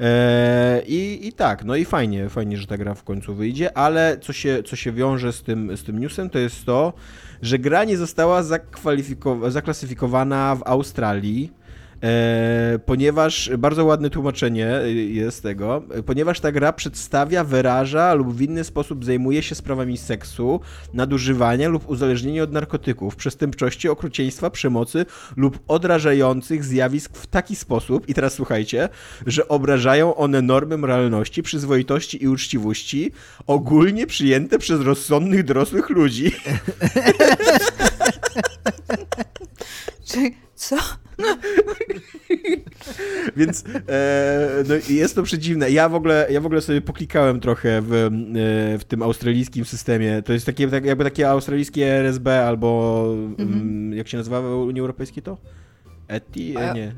[0.00, 4.18] E, I, I tak, no i fajnie, fajnie, że ta gra w końcu wyjdzie, ale
[4.20, 6.92] co się, co się wiąże z tym, z tym newsem, to jest to,
[7.42, 8.42] że gra nie została
[9.48, 11.52] zaklasyfikowana w Australii
[12.02, 14.70] E, ponieważ bardzo ładne tłumaczenie
[15.08, 20.60] jest tego, ponieważ ta gra przedstawia, wyraża lub w inny sposób zajmuje się sprawami seksu,
[20.94, 28.14] nadużywania lub uzależnienia od narkotyków, przestępczości, okrucieństwa, przemocy lub odrażających zjawisk w taki sposób, i
[28.14, 28.88] teraz słuchajcie,
[29.26, 33.12] że obrażają one normy moralności, przyzwoitości i uczciwości
[33.46, 36.32] ogólnie przyjęte przez rozsądnych dorosłych ludzi.
[40.54, 40.76] Co?
[43.36, 45.70] Więc e, no, jest to przedziwne.
[45.70, 48.08] Ja w, ogóle, ja w ogóle sobie poklikałem trochę w, e,
[48.78, 50.22] w tym australijskim systemie.
[50.22, 53.04] To jest takie, tak, jakby takie australijskie RSB albo
[53.38, 53.92] mhm.
[53.92, 55.38] jak się nazywa w Unii Europejskiej to?
[56.08, 56.56] ETI?
[56.56, 56.72] A...
[56.72, 56.92] Nie.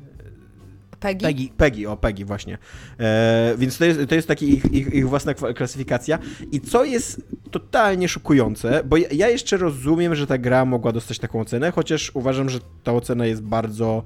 [1.02, 1.26] Peggy?
[1.26, 2.58] Peggy, Peggy o Peggy właśnie.
[3.00, 6.18] E, więc to jest, to jest taki ich, ich, ich, własna klasyfikacja.
[6.52, 11.18] I co jest totalnie szokujące, bo ja, ja, jeszcze rozumiem, że ta gra mogła dostać
[11.18, 14.02] taką ocenę, chociaż uważam, że ta ocena jest bardzo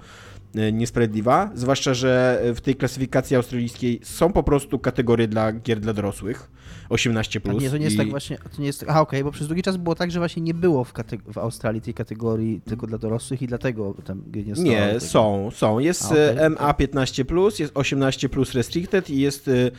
[0.72, 6.51] niesprawiedliwa, zwłaszcza, że w tej klasyfikacji australijskiej są po prostu kategorie dla gier dla dorosłych
[6.91, 7.41] 18+.
[7.41, 7.99] Plus nie, to nie jest i...
[7.99, 10.18] tak właśnie, to nie jest, aha okej, okay, bo przez długi czas było tak, że
[10.18, 10.93] właśnie nie było w,
[11.32, 14.55] w Australii tej kategorii tylko dla dorosłych i dlatego tam nie.
[14.62, 15.01] Nie, tego.
[15.01, 15.78] są, są.
[15.78, 16.34] Jest A, okay.
[16.34, 19.70] MA15+, plus, jest 18+, plus Restricted i jest e,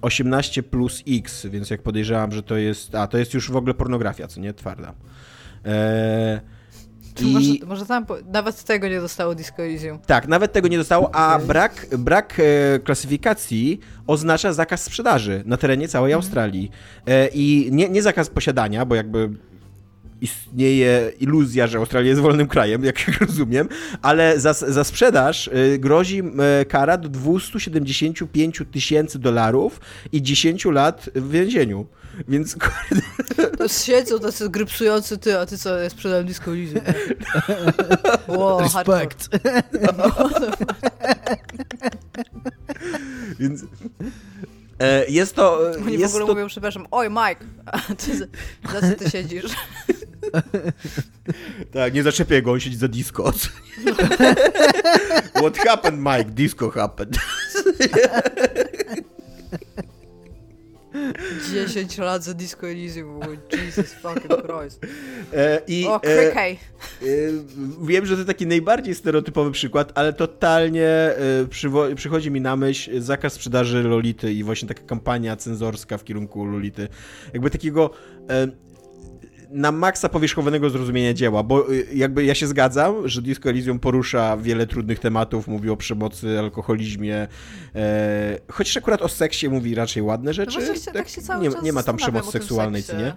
[0.00, 3.74] 18+, plus X, więc jak podejrzewam, że to jest, a to jest już w ogóle
[3.74, 4.94] pornografia, co nie, twarda.
[5.64, 6.57] E,
[7.20, 7.32] i...
[7.32, 9.98] Może, może tam nawet tego nie dostało Disco Elysium.
[10.06, 15.88] Tak, nawet tego nie dostało, a brak, brak e, klasyfikacji oznacza zakaz sprzedaży na terenie
[15.88, 16.24] całej mhm.
[16.24, 16.70] Australii.
[17.06, 19.30] E, I nie, nie zakaz posiadania, bo jakby
[20.20, 23.68] istnieje iluzja, że Australia jest wolnym krajem, jak rozumiem,
[24.02, 26.22] ale za, za sprzedaż e, grozi
[26.60, 29.80] e, kara do 275 tysięcy dolarów
[30.12, 31.86] i 10 lat w więzieniu.
[32.28, 32.56] Więc
[33.58, 36.80] To siedzą tacy grypsujący ty, a ty co, ja sprzedałem disco Elysium.
[38.28, 39.28] Wow, Respekt.
[43.40, 43.64] Więc
[44.78, 45.60] e, jest to...
[45.86, 46.34] Oni jest w ogóle to...
[46.34, 48.18] mówią, przepraszam, oj Mike, a ty,
[48.72, 49.44] za co ty siedzisz?
[51.72, 53.32] tak, nie zaczepię go, on siedzi za disco.
[55.34, 56.30] What happened, Mike?
[56.30, 57.18] Disco happened.
[61.52, 63.20] 10 lat za Disco Elysium,
[63.52, 64.86] Jesus fucking Christ.
[65.32, 66.56] E, i, o, e, e,
[67.82, 73.32] wiem, że to taki najbardziej stereotypowy przykład, ale totalnie e, przychodzi mi na myśl zakaz
[73.32, 76.88] sprzedaży Lolity i właśnie taka kampania cenzorska w kierunku Lolity.
[77.32, 77.90] Jakby takiego
[78.30, 78.48] e,
[79.50, 84.36] na maksa powierzchownego zrozumienia dzieła, bo y, jakby ja się zgadzam, że Disco Elysium porusza
[84.36, 87.28] wiele trudnych tematów, mówi o przemocy, alkoholizmie,
[87.74, 90.58] e, chociaż akurat o seksie mówi raczej ładne rzeczy.
[90.60, 93.12] No tak, tak się cały nie, nie ma tam przemocy seksualnej, co nie?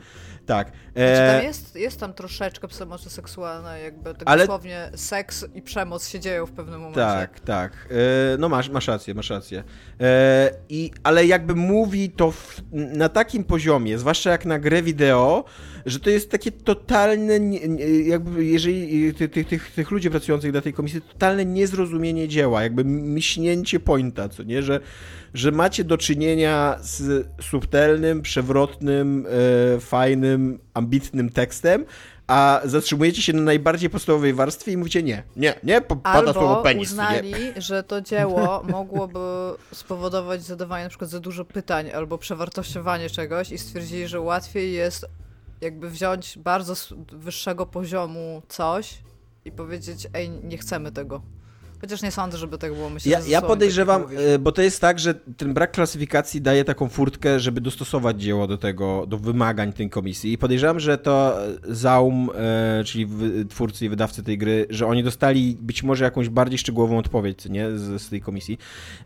[0.46, 0.72] Tak.
[0.96, 1.16] E...
[1.16, 4.44] Znaczy tam jest, jest tam troszeczkę przemocy seksualnej, jakby tak Ale...
[4.44, 7.02] dosłownie seks i przemoc się dzieją w pewnym momencie.
[7.02, 7.88] Tak, tak.
[7.92, 9.64] E, no masz, masz rację, masz rację.
[10.02, 15.44] E, i, ale jakby mówi to w, na takim poziomie, zwłaszcza jak na grę wideo,
[15.86, 17.40] że to jest takie totalne,
[18.06, 23.80] jakby jeżeli tych, tych, tych ludzi pracujących na tej komisji, totalne niezrozumienie dzieła, jakby miśnięcie
[23.80, 24.80] pointa, co nie, że,
[25.34, 29.26] że macie do czynienia z subtelnym, przewrotnym,
[29.76, 31.86] e, fajnym, ambitnym tekstem,
[32.32, 36.90] a zatrzymujecie się na najbardziej podstawowej warstwie i mówicie nie, nie, nie, pada słowo penis.
[36.90, 37.62] uznali, nie.
[37.62, 39.20] że to dzieło mogłoby
[39.74, 45.06] spowodować zadawanie na przykład za dużo pytań albo przewartościowanie czegoś i stwierdzili, że łatwiej jest
[45.62, 46.74] jakby wziąć bardzo
[47.12, 49.04] wyższego poziomu coś
[49.46, 51.22] i powiedzieć, ej, nie chcemy tego.
[51.82, 52.90] Chociaż nie sądzę, żeby tak było.
[52.90, 54.06] Myślę, ja, ja podejrzewam,
[54.36, 58.48] e, bo to jest tak, że ten brak klasyfikacji daje taką furtkę, żeby dostosować dzieło
[58.48, 60.34] do tego, do wymagań tej komisji.
[60.34, 63.08] I podejrzewam, że to e, Zaum, e, czyli
[63.50, 67.78] twórcy i wydawcy tej gry, że oni dostali być może jakąś bardziej szczegółową odpowiedź nie,
[67.78, 68.58] z, z tej komisji,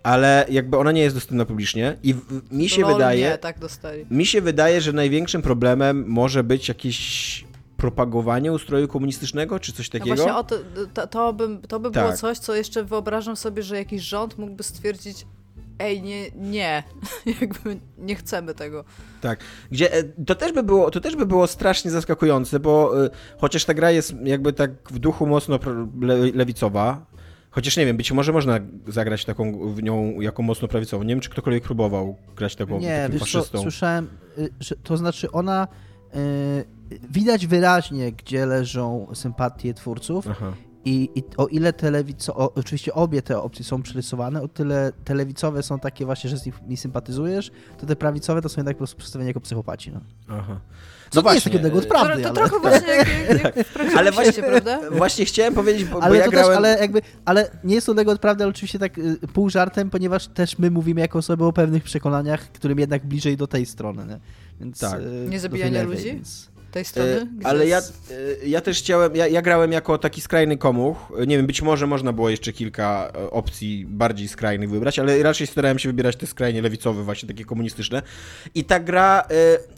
[0.04, 2.16] ale jakby ona nie jest dostępna publicznie i
[2.52, 3.30] mi się Lol, wydaje...
[3.30, 4.06] Nie, tak dostali.
[4.12, 7.46] Mi się wydaje, że największym problemem może być jakiś
[7.86, 10.16] propagowanie ustroju komunistycznego, czy coś no takiego?
[10.16, 10.56] No właśnie o to,
[10.94, 12.04] to, to by, to by tak.
[12.04, 15.26] było coś, co jeszcze wyobrażam sobie, że jakiś rząd mógłby stwierdzić,
[15.80, 16.84] ej, nie, nie,
[17.42, 18.84] jakby nie chcemy tego.
[19.22, 19.40] Tak,
[19.72, 23.66] gdzie e, to też by było, to też by było strasznie zaskakujące, bo y, chociaż
[23.66, 25.60] ta gra jest jakby tak w duchu mocno
[26.02, 27.06] le, lewicowa,
[27.52, 31.04] chociaż nie wiem, być może można zagrać taką w nią jako mocno prawicową.
[31.04, 34.08] Nie wiem, czy ktokolwiek próbował grać taką nie, takim wiesz co, słyszałem,
[34.38, 35.68] y, że to znaczy ona
[37.10, 40.54] widać wyraźnie, gdzie leżą sympatie twórców Aha.
[40.86, 45.80] I, I, o ile telewico, oczywiście obie te opcje są przerysowane, o tyle telewicowe są
[45.80, 49.30] takie właśnie, że z nimi sympatyzujesz, to te prawicowe to są jednak po prostu przedstawione
[49.30, 49.92] jako psychopaci.
[49.92, 50.02] No.
[50.30, 50.60] Aha.
[51.16, 51.36] No właśnie.
[51.36, 52.50] jest takiego od prawdy, to, to ale...
[52.50, 54.80] trochę właśnie jak, jak, jak Ale właśnie, prawda?
[54.92, 56.48] właśnie chciałem powiedzieć, bo, ale bo ja grałem...
[56.48, 59.50] Też, ale, jakby, ale nie jest to tego od prawdy, ale oczywiście tak y, pół
[59.50, 63.66] żartem, ponieważ też my mówimy jako osoby o pewnych przekonaniach, którym jednak bliżej do tej
[63.66, 64.06] strony.
[64.06, 64.20] Nie?
[64.60, 65.02] Więc, tak.
[65.02, 66.06] Y, nie zabijania ludzi?
[66.06, 67.28] Więc tej strony?
[67.44, 70.98] E, ale ja, e, ja też chciałem, ja, ja, grałem jako taki skrajny komuch.
[71.28, 75.48] Nie wiem, być może można było jeszcze kilka e, opcji bardziej skrajnych wybrać, ale raczej
[75.48, 78.02] starałem się wybierać te skrajnie lewicowe, właśnie takie komunistyczne.
[78.56, 79.28] I ta gra,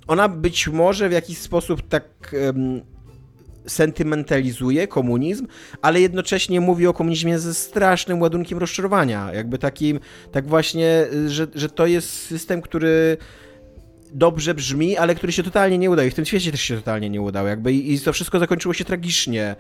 [0.08, 2.36] ona być może w jakiś sposób tak
[3.68, 5.48] sentymentalizuje komunizm,
[5.82, 9.34] ale jednocześnie mówi o komunizmie ze strasznym ładunkiem rozczarowania.
[9.34, 10.00] Jakby takim,
[10.32, 13.18] tak właśnie, że, że to jest system, który
[14.14, 17.10] dobrze brzmi, ale który się totalnie nie udał i w tym świecie też się totalnie
[17.10, 19.56] nie udał jakby i, to wszystko zakończyło się tragicznie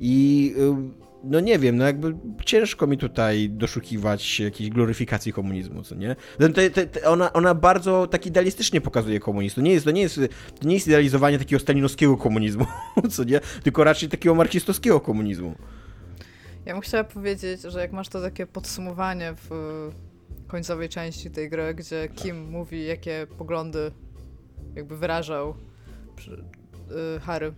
[0.00, 2.14] i y, no nie wiem, no jakby
[2.44, 6.16] ciężko mi tutaj doszukiwać jakiejś gloryfikacji komunizmu, co nie?
[6.38, 9.54] No to, to, to ona, ona bardzo tak idealistycznie pokazuje komunizm.
[9.54, 10.20] To nie jest, to nie jest,
[10.60, 12.66] to nie jest idealizowanie takiego stalinowskiego komunizmu,
[13.10, 13.40] co nie?
[13.62, 15.54] Tylko raczej takiego marksistowskiego komunizmu.
[16.66, 19.50] Ja bym chciała powiedzieć, że jak masz to takie podsumowanie w
[20.52, 23.92] końcowej części tej gry, gdzie Kim mówi, jakie poglądy
[24.74, 25.54] jakby wyrażał
[27.16, 27.52] y, Harry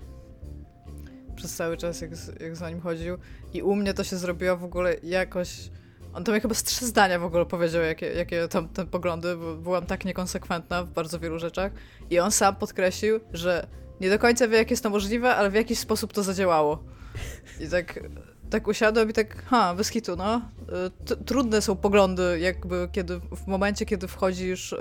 [1.36, 2.10] przez cały czas, jak,
[2.40, 3.18] jak za nim chodził.
[3.52, 5.70] I u mnie to się zrobiło w ogóle jakoś.
[6.12, 9.54] On tam chyba z trzy zdania w ogóle powiedział, jakie, jakie tam te poglądy, bo
[9.54, 11.72] byłam tak niekonsekwentna w bardzo wielu rzeczach.
[12.10, 13.66] I on sam podkreślił, że
[14.00, 16.84] nie do końca wie, jak jest to możliwe, ale w jakiś sposób to zadziałało.
[17.60, 18.00] I tak,
[18.50, 20.40] tak usiadłem i tak, ha, hitu, no.
[21.26, 24.76] Trudne są poglądy, jakby kiedy, w momencie, kiedy wchodzisz y,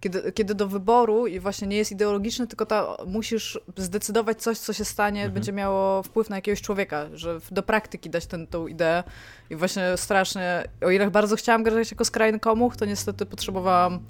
[0.00, 4.72] kiedy, kiedy do wyboru i właśnie nie jest ideologiczny, tylko ta, musisz zdecydować coś, co
[4.72, 5.34] się stanie, mhm.
[5.34, 9.02] będzie miało wpływ na jakiegoś człowieka, że do praktyki dać tę ideę.
[9.50, 14.00] I właśnie strasznie, o ile bardzo chciałam grać jako skrajny komuch, to niestety potrzebowałam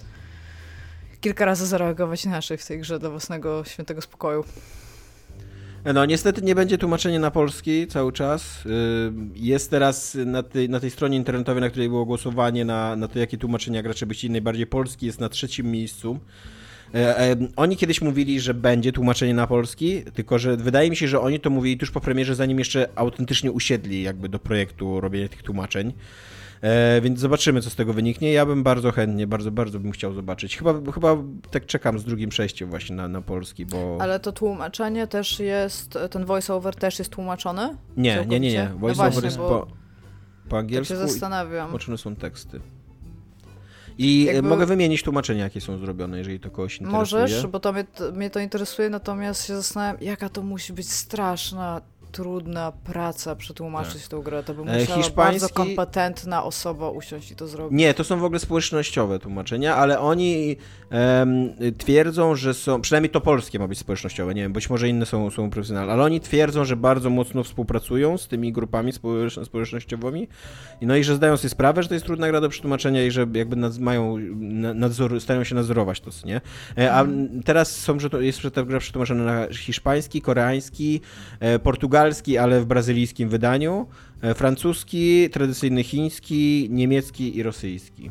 [1.21, 4.45] kilka razy zareagować inaczej w tej grze dla własnego świętego spokoju.
[5.85, 8.67] No niestety nie będzie tłumaczenia na polski cały czas.
[8.67, 8.71] Y,
[9.35, 13.19] jest teraz na tej, na tej stronie internetowej, na której było głosowanie na, na to,
[13.19, 16.19] jakie tłumaczenia gracze by chcieli najbardziej polski, jest na trzecim miejscu.
[16.95, 21.09] E, e, oni kiedyś mówili, że będzie tłumaczenie na polski, tylko że wydaje mi się,
[21.09, 25.29] że oni to mówili tuż po premierze, zanim jeszcze autentycznie usiedli jakby do projektu robienia
[25.29, 25.93] tych tłumaczeń.
[26.63, 28.33] E, więc zobaczymy, co z tego wyniknie.
[28.33, 30.59] Ja bym bardzo chętnie, bardzo, bardzo bym chciał zobaczyć.
[30.59, 31.17] Chyba, chyba
[31.51, 33.99] tak czekam z drugim przejściem właśnie na, na polski, bo...
[34.01, 37.77] Ale to tłumaczenie też jest, ten voice-over też jest tłumaczony?
[37.97, 38.71] Nie, nie, nie, nie.
[38.81, 39.67] Voice-over no jest po,
[40.49, 40.95] po angielsku.
[40.95, 41.67] Tak się zastanawiam.
[41.67, 42.61] Tłumaczone są teksty.
[43.99, 44.49] I Jakby...
[44.49, 47.23] mogę wymienić tłumaczenia, jakie są zrobione, jeżeli to kogoś interesuje.
[47.23, 47.85] Możesz, bo to mnie,
[48.15, 51.81] mnie to interesuje, natomiast się zastanawiam, jaka to musi być straszna
[52.13, 54.11] trudna praca przetłumaczyć tak.
[54.11, 54.43] tą grę.
[54.43, 55.15] To by e, musiała Hiszpański...
[55.15, 57.79] bardzo kompetentna osoba usiąść i to zrobić.
[57.79, 60.57] Nie, to są w ogóle społecznościowe tłumaczenia, ale oni
[60.91, 65.07] um, twierdzą, że są, przynajmniej to polskie ma być społecznościowe, nie wiem, być może inne
[65.07, 68.93] są, są profesjonalne, ale oni twierdzą, że bardzo mocno współpracują z tymi grupami
[69.45, 70.29] społecznościowymi
[70.83, 73.27] no i że zdają sobie sprawę, że to jest trudna gra do przetłumaczenia i że
[73.35, 74.17] jakby nad, mają
[74.75, 76.41] nadzor, starają się nadzorować to, nie?
[76.79, 77.43] E, a mhm.
[77.43, 81.01] teraz są, że to jest ta gra przetłumaczona na hiszpański, koreański,
[81.41, 83.87] e, portugalski, portugalski, ale w brazylijskim wydaniu,
[84.23, 88.11] e, francuski, tradycyjny chiński, niemiecki i rosyjski.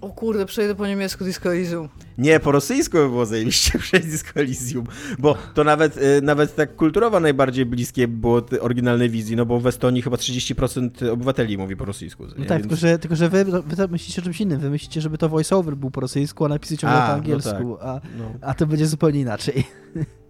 [0.00, 1.88] O kurde, przejdę po niemiecku Disco Elysium.
[2.18, 4.84] Nie, po rosyjsku by było zajebiście przejść Disco Elysium,
[5.18, 9.66] bo to nawet, e, nawet tak kulturowo najbardziej bliskie było oryginalnej wizji, no bo w
[9.66, 12.24] Estonii chyba 30% obywateli mówi po rosyjsku.
[12.26, 12.62] No tak, Więc...
[12.62, 15.76] tylko, że, tylko że wy, wy myślicie o czymś innym, wy myślicie, żeby to voiceover
[15.76, 17.86] był po rosyjsku, a napisy ciągle po angielsku, no tak.
[17.86, 18.32] a, no.
[18.40, 19.64] a to będzie zupełnie inaczej.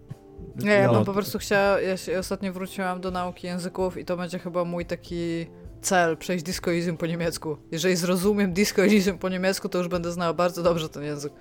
[0.56, 4.16] Nie, ja bym po prostu chciała, ja się ostatnio wróciłam do nauki języków i to
[4.16, 5.46] będzie chyba mój taki
[5.82, 7.56] cel, przejść discoizm po niemiecku.
[7.72, 11.32] Jeżeli zrozumiem discoizm po niemiecku, to już będę znała bardzo dobrze ten język.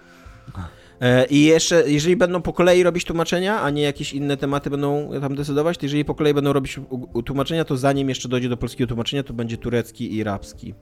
[1.02, 5.10] E, I jeszcze, jeżeli będą po kolei robić tłumaczenia, a nie jakieś inne tematy będą
[5.22, 6.80] tam decydować, to jeżeli po kolei będą robić
[7.26, 10.74] tłumaczenia, to zanim jeszcze dojdzie do polskiego tłumaczenia, to będzie turecki i arabski.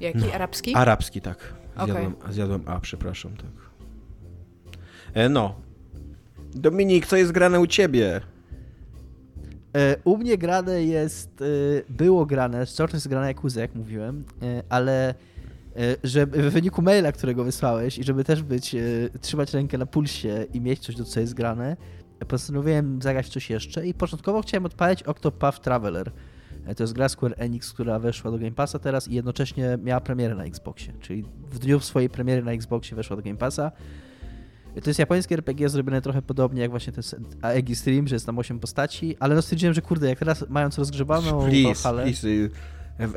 [0.00, 0.18] Jaki?
[0.18, 0.32] No.
[0.32, 0.74] Arabski?
[0.74, 1.54] Arabski, tak.
[1.76, 2.32] Zjadłem, okay.
[2.32, 3.50] zjadłem A, przepraszam, tak.
[5.14, 5.54] E, no,
[6.54, 8.20] Dominik, co jest grane u ciebie?
[9.76, 11.44] E, u mnie grane jest, e,
[11.88, 15.14] było grane, wciąż jest grane jak jak mówiłem, e, ale
[16.04, 18.76] że w wyniku maila, którego wysłałeś i żeby też być,
[19.20, 21.76] trzymać rękę na pulsie i mieć coś, do co jest grane,
[22.28, 26.12] postanowiłem zagrać coś jeszcze i początkowo chciałem odpalić Octopath Traveler.
[26.76, 30.34] To jest gra Square Enix, która weszła do Game Passa teraz i jednocześnie miała premierę
[30.34, 33.72] na Xboxie, czyli w dniu swojej premiery na Xboxie weszła do Game Passa.
[34.82, 37.04] To jest japońskie RPG zrobione trochę podobnie jak właśnie ten
[37.42, 40.78] Aegi Stream, że jest tam 8 postaci, ale no stwierdziłem, że kurde, jak teraz mając
[40.78, 42.02] rozgrzebaną please, halę...
[42.02, 42.28] Please.
[42.28, 42.50] Y,
[42.98, 43.16] w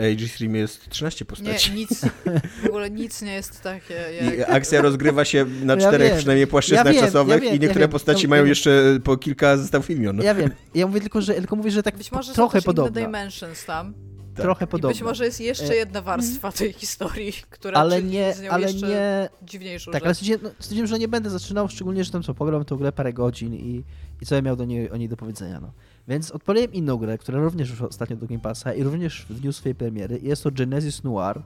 [0.00, 1.70] AG Stream jest 13 postaci.
[1.70, 2.04] Nie, nic,
[2.62, 3.94] w ogóle nic nie jest takie.
[3.94, 4.50] Jak...
[4.50, 8.28] Akcja rozgrywa się na czterech ja przynajmniej płaszczyznach ja czasowych ja wiem, i niektóre postaci
[8.28, 10.20] mają jeszcze po kilka zestawów imion.
[10.22, 10.50] Ja wiem.
[10.74, 13.02] Ja mówię tylko, że tylko mówię, że tak Być może trochę podobnie.
[13.02, 13.94] Dimensions tam.
[14.36, 14.44] Tak.
[14.44, 14.94] Trochę podobne.
[14.94, 18.66] być może jest jeszcze e, jedna warstwa tej historii, która ale nie, z nią ale
[18.66, 20.30] jeszcze nie, dziwniejszą Tak, rzecz.
[20.30, 23.54] ale stwierdziłem, że nie będę zaczynał, szczególnie, że tam co, pograłem tę grę parę godzin
[23.54, 23.84] i,
[24.22, 25.60] i co ja miał do niej, o niej do powiedzenia.
[25.60, 25.72] No.
[26.08, 29.52] Więc odpaliłem inną grę, która również już ostatnio do Game Passa i również w dniu
[29.52, 30.18] swojej premiery.
[30.22, 31.42] Jest to Genesis Noir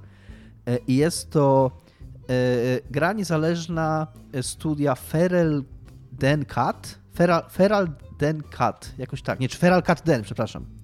[0.66, 1.70] e, i jest to
[2.28, 2.32] e,
[2.90, 4.06] gra niezależna
[4.42, 5.64] studia Feral
[6.12, 6.98] Den Cat.
[7.14, 7.88] Feral, Feral
[8.18, 9.40] Den Cat, jakoś tak.
[9.40, 10.79] Nie, czy Feral Cat Den, przepraszam.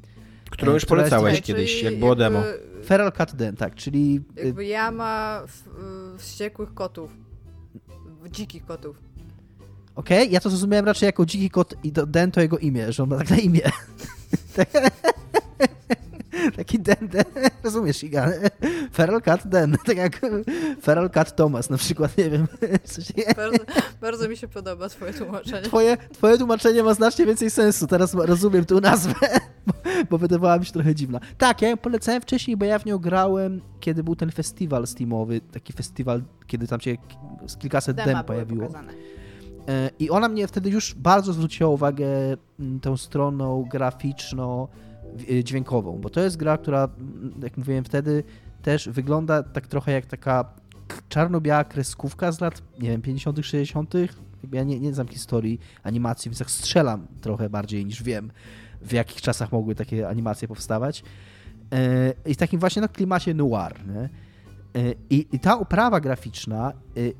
[0.50, 2.42] Którą już polecałeś jest, kiedyś, jak było demo.
[2.84, 4.20] Feral Cat Den, tak, czyli...
[4.36, 5.42] Jakby jama
[6.18, 7.10] wściekłych kotów.
[8.30, 8.96] Dzikich kotów.
[9.94, 10.32] Okej, okay?
[10.32, 13.16] ja to zrozumiałem raczej jako dziki kot i Den to jego imię, że on ma
[13.16, 13.60] tak na imię.
[16.56, 17.24] Taki Den, Den,
[17.64, 18.30] rozumiesz, Iga?
[18.92, 20.20] Feral Cat Den, tak jak
[20.82, 22.46] Feral Cat Thomas na przykład, nie wiem.
[23.36, 23.64] Bardzo,
[24.00, 25.62] bardzo, mi się podoba twoje tłumaczenie.
[25.62, 29.14] Twoje, twoje tłumaczenie ma znacznie więcej sensu, teraz rozumiem tę nazwę,
[30.10, 31.20] bo wydawała mi się trochę dziwna.
[31.38, 35.40] Tak, ja ją polecałem wcześniej, bo ja w nią grałem, kiedy był ten festiwal Steamowy,
[35.40, 36.96] taki festiwal, kiedy tam się
[37.58, 38.66] kilkaset dem pojawiło.
[38.66, 38.92] Pokazane.
[39.68, 42.06] E, I ona mnie wtedy już bardzo zwróciła uwagę
[42.82, 43.64] tą stroną
[45.16, 46.88] graficzno-dźwiękową, bo to jest gra, która,
[47.42, 48.24] jak mówiłem wtedy,
[48.62, 50.44] też wygląda tak trochę jak taka
[51.08, 53.94] czarno-biała kreskówka z lat, nie wiem, 50., 60.
[54.52, 58.30] Ja nie, nie znam historii animacji, więc tak strzelam trochę bardziej niż wiem,
[58.82, 61.04] w jakich czasach mogły takie animacje powstawać.
[61.72, 63.74] E, I w takim właśnie no, klimacie noir.
[63.86, 64.00] Nie?
[64.00, 66.72] E, I, I, ta oprawa graficzna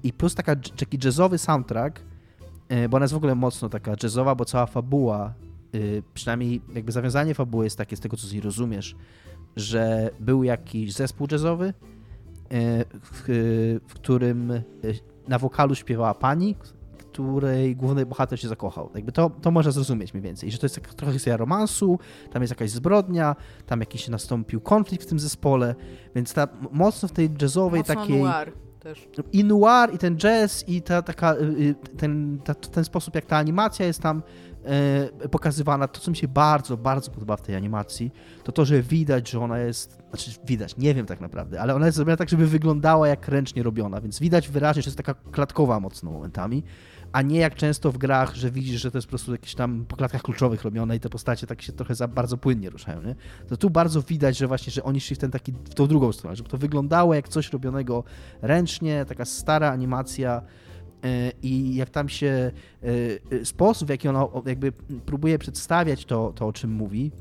[0.02, 2.00] i plus taka, taki jazzowy soundtrack
[2.68, 5.34] E, bo ona jest w ogóle mocno taka jazzowa, bo cała fabuła,
[5.76, 8.96] y, przynajmniej jakby zawiązanie fabuły jest takie, z tego co z niej rozumiesz,
[9.56, 11.74] że był jakiś zespół jazzowy, e,
[12.84, 13.22] w,
[13.88, 14.52] w którym
[15.28, 16.56] na wokalu śpiewała pani,
[17.16, 18.90] której główny bohater się zakochał.
[18.94, 21.98] Jakby to, to można zrozumieć mniej więcej, że to jest trochę historia romansu,
[22.32, 23.36] tam jest jakaś zbrodnia,
[23.66, 25.74] tam jakiś nastąpił konflikt w tym zespole,
[26.14, 28.22] więc ta mocno w tej jazzowej mocno takiej...
[28.22, 29.08] Noir też.
[29.32, 33.26] I noir, i ten jazz, i ta, taka, y, y, ten, ta, ten sposób, jak
[33.26, 34.22] ta animacja jest tam
[35.30, 38.12] pokazywana, to co mi się bardzo, bardzo podoba w tej animacji,
[38.44, 41.86] to to, że widać, że ona jest, znaczy widać, nie wiem tak naprawdę, ale ona
[41.86, 45.80] jest zrobiona tak, żeby wyglądała jak ręcznie robiona, więc widać wyraźnie, że jest taka klatkowa
[45.80, 46.62] mocno momentami
[47.12, 49.84] a nie jak często w grach, że widzisz, że to jest po prostu jakieś tam
[49.88, 53.14] po klatkach kluczowych robione i te postacie tak się trochę za bardzo płynnie ruszają, nie?
[53.48, 56.12] To tu bardzo widać, że właśnie, że oni szli w ten taki, w tą drugą
[56.12, 58.04] stronę, żeby to wyglądało jak coś robionego
[58.42, 60.42] ręcznie, taka stara animacja e,
[61.42, 62.50] i jak tam się
[63.32, 64.72] e, sposób, w jaki ono jakby
[65.06, 67.12] próbuje przedstawiać to, to o czym mówi,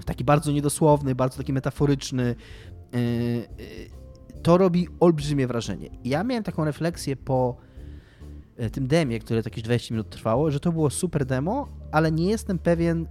[0.00, 2.34] w taki bardzo niedosłowny, bardzo taki metaforyczny,
[2.94, 2.98] e,
[4.42, 5.88] to robi olbrzymie wrażenie.
[6.04, 7.56] ja miałem taką refleksję po
[8.56, 12.30] E, tym demie, które jakieś 20 minut trwało, że to było super demo, ale nie
[12.30, 13.06] jestem pewien,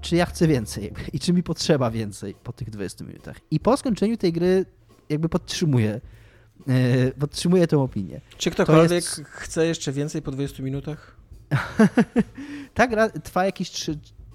[0.00, 3.36] czy ja chcę więcej i czy mi potrzeba więcej po tych 20 minutach.
[3.50, 4.64] I po skończeniu tej gry
[5.08, 6.00] jakby podtrzymuję,
[6.66, 8.20] yy, podtrzymuję tę opinię.
[8.38, 9.22] Czy ktokolwiek jest...
[9.24, 11.16] chce jeszcze więcej po 20 minutach?
[12.74, 13.70] Ta gra trwa jakieś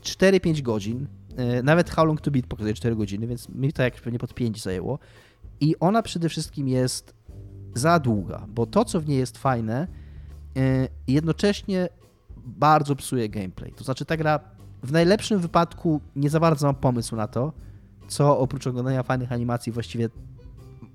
[0.02, 1.07] 4-5 godzin.
[1.38, 4.34] Yy, nawet How Long To Beat pokazuje 4 godziny, więc mi to jak pewnie pod
[4.34, 4.99] 5 zajęło.
[5.60, 7.14] I ona przede wszystkim jest
[7.76, 9.88] za długa, bo to, co w niej jest fajne,
[10.57, 11.89] E, jednocześnie
[12.38, 13.72] bardzo psuje gameplay.
[13.72, 14.39] To znaczy ta gra
[14.84, 17.53] w najlepszym wypadku nie za bardzo mam pomysł na to,
[18.07, 20.10] co oprócz oglądania fajnych animacji właściwie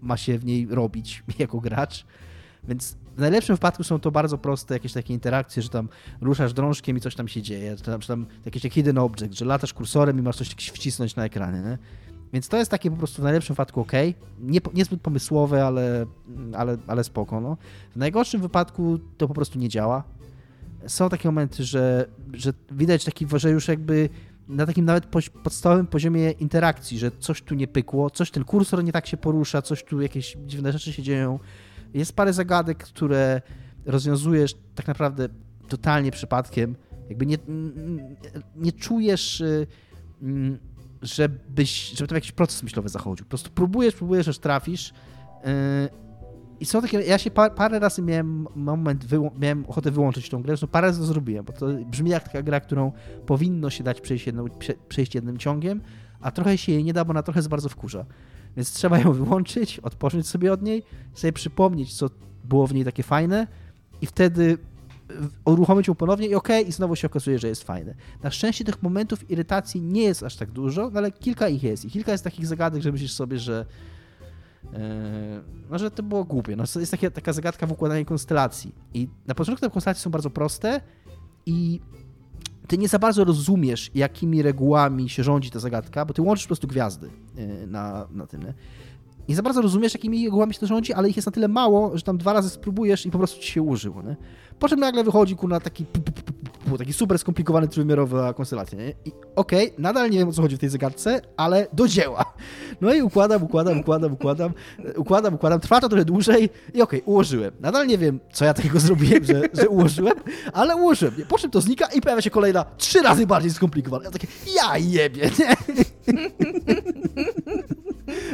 [0.07, 2.07] ma się w niej robić jako gracz.
[2.69, 5.89] Więc w najlepszym wypadku są to bardzo proste jakieś takie interakcje, że tam
[6.20, 9.35] ruszasz drążkiem i coś tam się dzieje, czy tam, czy tam jakiś taki hidden object,
[9.35, 11.61] że latasz kursorem i masz coś wcisnąć na ekranie.
[11.61, 11.78] Nie?
[12.33, 13.93] Więc to jest takie po prostu w najlepszym wypadku ok.
[14.41, 16.07] Nie, niezbyt pomysłowe, ale,
[16.53, 17.41] ale, ale spoko.
[17.41, 17.57] No.
[17.93, 20.05] W najgorszym wypadku to po prostu nie działa.
[20.87, 24.09] Są takie momenty, że, że widać taki, że już jakby
[24.48, 25.06] na takim nawet
[25.43, 29.62] podstawowym poziomie interakcji, że coś tu nie pykło, coś ten kursor nie tak się porusza,
[29.62, 31.39] coś tu jakieś dziwne rzeczy się dzieją.
[31.94, 33.43] Jest parę zagadek, które
[33.86, 35.28] rozwiązujesz tak naprawdę
[35.68, 36.77] totalnie przypadkiem.
[37.09, 37.39] Jakby nie,
[38.56, 39.66] nie czujesz y,
[40.23, 40.59] mm,
[41.02, 43.27] żebyś, żeby tam jakiś proces myślowy zachodził.
[43.27, 44.93] Po prostu próbujesz, próbujesz, aż trafisz.
[46.61, 49.05] I są takie, ja się par, parę razy miałem moment,
[49.39, 52.43] miałem ochotę wyłączyć tą grę, zresztą parę razy to zrobiłem, bo to brzmi jak taka
[52.43, 52.93] gra, którą
[53.27, 54.45] powinno się dać przejść, jedną,
[54.89, 55.81] przejść jednym ciągiem,
[56.20, 58.05] a trochę się jej nie da, bo ona trochę jest bardzo wkurza.
[58.57, 60.83] Więc trzeba ją wyłączyć, odpocząć sobie od niej,
[61.15, 62.11] sobie przypomnieć, co
[62.45, 63.47] było w niej takie fajne
[64.01, 64.59] i wtedy
[65.45, 67.95] uruchomić ją ponownie i ok, i znowu się okazuje, że jest fajne.
[68.23, 71.85] Na szczęście tych momentów irytacji nie jest aż tak dużo, no ale kilka ich jest
[71.85, 73.66] i kilka jest takich zagadek, że myślisz sobie, że
[75.70, 76.56] no, że to było głupie.
[76.56, 80.30] No, jest taka, taka zagadka w układaniu konstelacji i na początku te konstelacje są bardzo
[80.30, 80.80] proste
[81.47, 81.80] i
[82.66, 86.48] ty nie za bardzo rozumiesz, jakimi regułami się rządzi ta zagadka, bo ty łączysz po
[86.48, 88.43] prostu gwiazdy e, na, na tym.
[88.43, 88.55] Nie?
[89.28, 91.97] nie za bardzo rozumiesz, jakimi regułami się to rządzi, ale ich jest na tyle mało,
[91.97, 94.16] że tam dwa razy spróbujesz i po prostu ci się użyło, nie?
[94.59, 95.86] Po czym nagle wychodzi, kurna, taki,
[96.78, 98.90] taki super skomplikowany trójwymiarowa konstelacja, nie?
[98.90, 102.34] I okej, okay, nadal nie wiem, o co chodzi w tej zagadce, ale do dzieła.
[102.80, 104.52] No i układam, układam, układam, układam,
[104.97, 106.44] układam, układam, trwa to trochę dłużej
[106.74, 107.52] i okej, okay, ułożyłem.
[107.60, 110.14] Nadal nie wiem, co ja takiego zrobiłem, że, że ułożyłem,
[110.52, 111.14] ale ułożyłem.
[111.28, 114.05] Po czym to znika i pojawia się kolejna trzy razy bardziej skomplikowana.
[114.05, 114.26] Ja takie,
[114.56, 115.56] ja jebie, nie?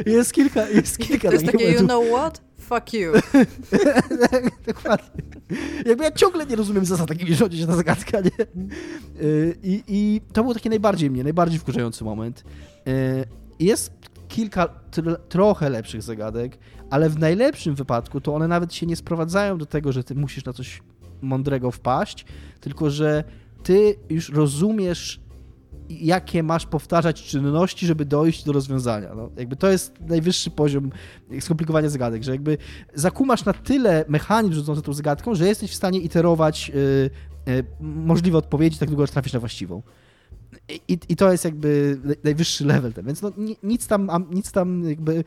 [0.13, 2.41] Jest kilka, jest kilka To jest takie, you know what?
[2.63, 3.11] Fuck you.
[4.67, 5.23] Dokładnie.
[5.85, 8.45] Jakby ja ciągle nie rozumiem zasad, takimi rządzi się ta zagadka, nie?
[9.21, 12.43] Y, I, I to był taki najbardziej mnie, najbardziej wkurzający moment.
[12.87, 13.25] Y,
[13.59, 13.91] jest
[14.27, 14.67] kilka
[15.29, 16.57] trochę lepszych zagadek,
[16.89, 20.45] ale w najlepszym wypadku to one nawet się nie sprowadzają do tego, że ty musisz
[20.45, 20.81] na coś
[21.21, 22.25] mądrego wpaść,
[22.61, 23.23] tylko że
[23.63, 25.19] ty już rozumiesz
[25.89, 29.15] jakie masz powtarzać czynności, żeby dojść do rozwiązania.
[29.15, 30.89] No, jakby to jest najwyższy poziom
[31.39, 32.57] skomplikowania zagadek, że jakby
[32.93, 37.09] zakumasz na tyle mechanizm rzucący tą zagadką, że jesteś w stanie iterować yy,
[37.45, 39.81] yy, możliwe odpowiedzi tak długo, aż trafisz na właściwą.
[40.87, 43.31] I, I, to jest jakby najwyższy level ten, więc no,
[43.63, 45.23] nic tam, nic tam jakby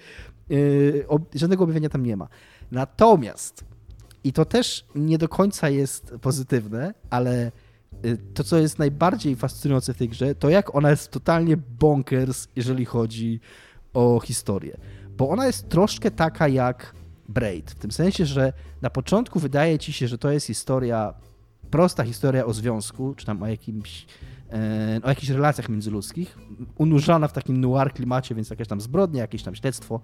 [0.48, 2.28] yy, żadnego objawienia tam nie ma.
[2.70, 3.64] Natomiast
[4.24, 7.52] i to też nie do końca jest pozytywne, ale
[8.34, 12.84] to, co jest najbardziej fascynujące w tej grze, to jak ona jest totalnie bonkers, jeżeli
[12.84, 13.40] chodzi
[13.94, 14.76] o historię.
[15.16, 16.94] Bo ona jest troszkę taka jak
[17.28, 18.52] Braid, w tym sensie, że
[18.82, 21.14] na początku wydaje ci się, że to jest historia,
[21.70, 24.06] prosta historia o związku, czy tam o jakimś
[24.52, 26.38] e, o jakichś relacjach międzyludzkich,
[26.78, 30.00] unurzana w takim noir klimacie, więc jakieś tam zbrodnie, jakieś tam śledztwo.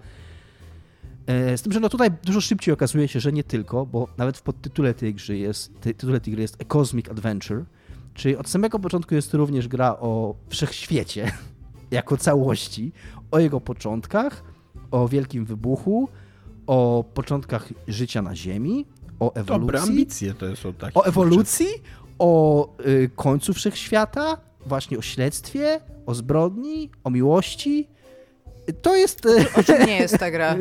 [1.26, 4.38] E, z tym, że no tutaj dużo szybciej okazuje się, że nie tylko, bo nawet
[4.38, 7.64] w podtytule tej gry jest, tytule tej gry jest A Cosmic Adventure,
[8.14, 11.32] czyli od samego początku jest to również gra o wszechświecie
[11.90, 12.92] jako całości,
[13.30, 14.44] o jego początkach,
[14.90, 16.08] o wielkim wybuchu,
[16.66, 18.86] o początkach życia na Ziemi,
[19.20, 19.60] o ewolucji.
[19.60, 20.94] Dobre ambicje to są takie.
[20.94, 21.66] O ewolucji,
[22.18, 27.88] o y, końcu wszechświata, właśnie o śledztwie, o zbrodni, o miłości.
[28.82, 29.26] To jest...
[29.56, 30.56] O czym nie jest ta gra?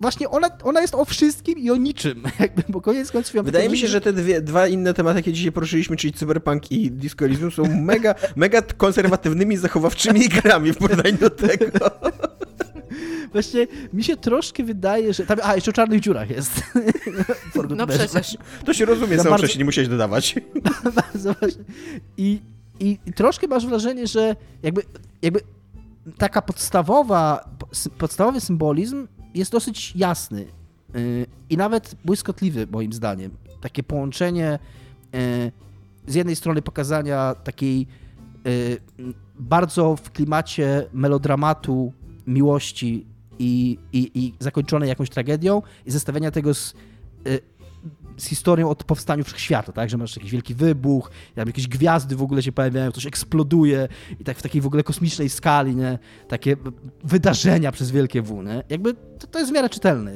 [0.00, 2.22] Właśnie ona, ona jest o wszystkim i o niczym.
[2.40, 3.44] Jakby, bo koniec końców...
[3.44, 6.90] Wydaje mi się, że te dwie, dwa inne tematy, jakie dzisiaj poruszyliśmy, czyli cyberpunk i
[6.90, 11.90] disco Elysium, są mega, mega konserwatywnymi, zachowawczymi grami w porównaniu do tego.
[13.32, 15.26] Właśnie mi się troszkę wydaje, że...
[15.26, 16.62] Tam, a, jeszcze o czarnych dziurach jest.
[17.76, 18.36] no przecież.
[18.64, 19.58] To się rozumie, sam bardzo...
[19.58, 20.34] nie musiałeś dodawać.
[20.94, 21.64] bardzo właśnie.
[22.16, 22.40] I,
[22.80, 24.82] i, I troszkę masz wrażenie, że jakby,
[25.22, 25.40] jakby
[26.18, 27.50] taka podstawowa,
[27.98, 29.06] podstawowy symbolizm
[29.36, 30.46] jest dosyć jasny
[30.96, 33.30] y, i nawet błyskotliwy, moim zdaniem.
[33.60, 34.58] Takie połączenie
[35.14, 35.52] y,
[36.06, 37.86] z jednej strony pokazania takiej
[38.46, 38.80] y,
[39.38, 41.92] bardzo w klimacie melodramatu
[42.26, 43.06] miłości
[43.38, 46.74] i, i, i zakończonej jakąś tragedią i zestawiania tego z,
[48.16, 49.90] z historią od powstania wszechświata, tak?
[49.90, 53.88] Że masz jakiś wielki wybuch, jakieś gwiazdy w ogóle się pojawiają, coś eksploduje
[54.20, 55.98] i tak w takiej w ogóle kosmicznej skali, nie?
[56.28, 56.56] Takie
[57.04, 58.62] wydarzenia przez wielkie W, nie?
[58.68, 60.12] Jakby to, to jest w miarę czytelne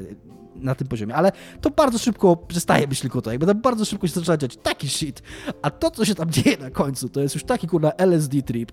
[0.57, 4.07] na tym poziomie, ale to bardzo szybko przestaje być tylko to, jakby tam bardzo szybko
[4.07, 5.23] się zaczyna dziać taki shit,
[5.63, 8.73] a to, co się tam dzieje na końcu, to jest już taki kurna LSD trip,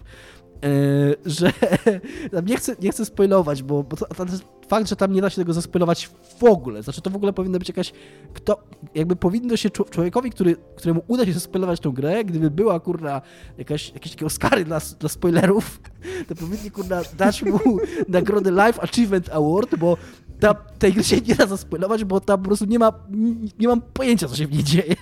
[1.26, 1.54] że
[2.48, 4.26] nie chcę, nie chcę spoilować, bo, bo to, to
[4.68, 6.10] fakt, że tam nie da się tego zaspoilować
[6.40, 7.94] w ogóle, znaczy to w ogóle powinno być jakaś,
[8.34, 8.64] kto,
[8.96, 13.22] jakby powinno się człowiekowi, który, któremu uda się zaspoilować tą grę, gdyby była, kurna,
[13.58, 15.80] jakaś, jakieś takie Oscary dla, dla spoilerów,
[16.28, 17.60] to powinni, kurna, dać mu
[18.08, 19.98] nagrodę Life Achievement Award, bo
[20.40, 23.68] ta, tej gry się nie da zaspoilować, bo tam po prostu nie ma, nie, nie
[23.68, 24.96] mam pojęcia, co się w niej dzieje.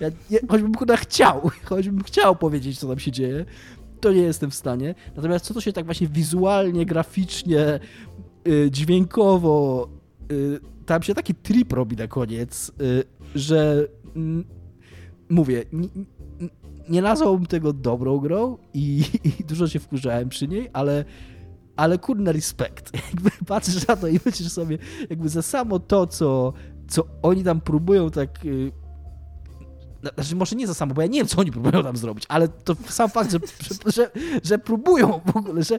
[0.00, 3.44] Ja, nie, choćbym, kurna, chciał, choćbym chciał powiedzieć, co tam się dzieje,
[4.00, 4.94] to nie jestem w stanie.
[5.16, 7.80] Natomiast co to się tak właśnie wizualnie, graficznie,
[8.44, 9.88] yy, dźwiękowo,
[10.30, 13.04] yy, tam się taki trip robi na koniec, yy,
[13.34, 13.88] że
[15.28, 15.64] mówię,
[16.88, 21.04] nie, nazwałbym tego dobrą grą i, i, dużo się wkurzałem przy niej, ale
[21.76, 22.92] ale kurna respekt.
[23.12, 24.78] Jakby patrzysz na to i myślisz sobie,
[25.10, 26.52] jakby za samo to, co,
[26.88, 28.72] co oni tam próbują tak y,
[30.00, 32.48] znaczy, może nie za samo, bo ja nie wiem, co oni próbują tam zrobić, ale
[32.48, 34.10] to sam fakt, że, że, że,
[34.44, 35.78] że próbują w ogóle, że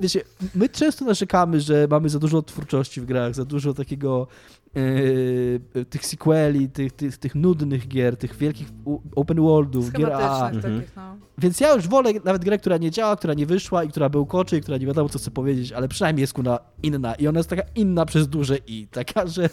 [0.00, 0.22] wiecie,
[0.54, 4.26] my często narzekamy, że mamy za dużo twórczości w grach, za dużo takiego
[4.74, 8.68] yy, tych sequeli, tych, tych, tych nudnych gier, tych wielkich
[9.16, 10.50] open worldów, gier A.
[10.50, 10.82] Mhm.
[10.96, 11.16] no.
[11.38, 14.26] Więc ja już wolę nawet grę, która nie działa, która nie wyszła i która był
[14.26, 17.38] koczy, i która nie wiadomo, co chce powiedzieć, ale przynajmniej jest kuna inna i ona
[17.38, 19.48] jest taka inna przez duże i, taka, że,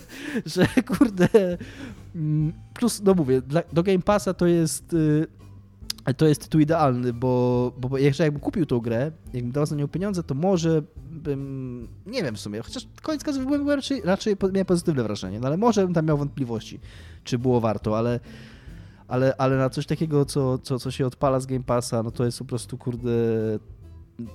[0.46, 0.68] że
[0.98, 1.58] kurde
[2.16, 5.28] Mm, plus, no mówię, dla, do Game Passa to jest y,
[6.14, 9.88] to jest tytuł idealny, bo, bo jeżeli jakbym kupił tą grę, jakbym dał za nią
[9.88, 10.82] pieniądze, to może
[11.12, 15.48] bym, nie wiem w sumie, chociaż koniec końców byłem raczej, raczej miałem pozytywne wrażenie, no
[15.48, 16.80] ale może bym tam miał wątpliwości,
[17.24, 18.20] czy było warto, ale
[19.08, 22.26] ale, ale na coś takiego, co, co, co się odpala z Game Passa, no to
[22.26, 23.12] jest po prostu, kurde,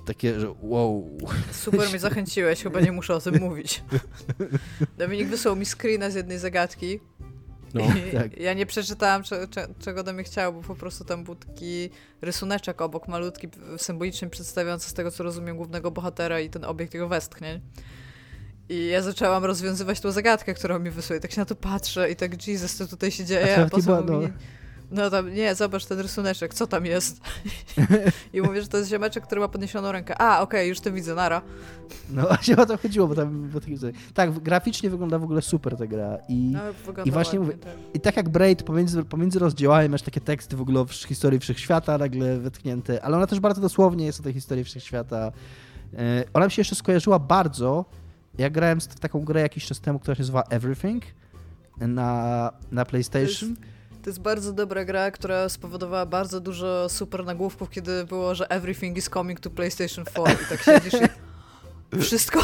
[0.05, 1.17] takie, że wow.
[1.51, 3.83] Super mnie zachęciłeś, chyba nie muszę o tym mówić.
[4.97, 6.99] Dominik wysłał mi screena z jednej zagadki,
[7.73, 7.83] no,
[8.19, 8.37] tak.
[8.37, 11.89] Ja nie przeczytałam, cze, cze, czego do mnie chciał, bo po prostu tam był taki
[12.21, 17.07] rysuneczek obok, malutki, symbolicznie przedstawiający z tego, co rozumiem, głównego bohatera i ten obiekt jego
[17.07, 17.61] westchnień.
[18.69, 21.19] I ja zaczęłam rozwiązywać tą zagadkę, którą mi wysłuje.
[21.19, 23.57] Tak się na to patrzę i tak, Jesus, co tutaj się dzieje?
[23.57, 24.29] A, a potem była, no.
[24.91, 27.21] No tam, nie, zobacz ten rysuneczek, co tam jest?
[28.33, 30.21] I mówię, że to jest ziomeczek, który ma podniesioną rękę.
[30.21, 31.41] A, okej, okay, już to widzę, nara.
[32.09, 33.49] No właśnie o to chodziło, bo tam...
[33.49, 33.59] Bo
[34.13, 36.17] tak, graficznie wygląda w ogóle super ta gra.
[36.29, 36.59] I, no,
[37.05, 37.73] i właśnie mówię, tak.
[37.93, 41.97] i tak jak Braid pomiędzy, pomiędzy rozdziałami masz takie teksty w ogóle o historii wszechświata
[41.97, 45.31] nagle wetknięte, ale ona też bardzo dosłownie jest o tej historii wszechświata.
[45.97, 47.85] E, ona mi się jeszcze skojarzyła bardzo,
[48.37, 51.03] ja grałem w taką grę jakiś czas temu, która się nazywa Everything
[51.77, 53.55] na, na PlayStation.
[54.07, 58.97] To jest, bardzo dobra gra, która spowodowała bardzo dużo super nagłówków, kiedy było, że everything
[58.97, 61.07] is coming to PlayStation 4 i tak siedzisz i...
[62.03, 62.39] Wszystko?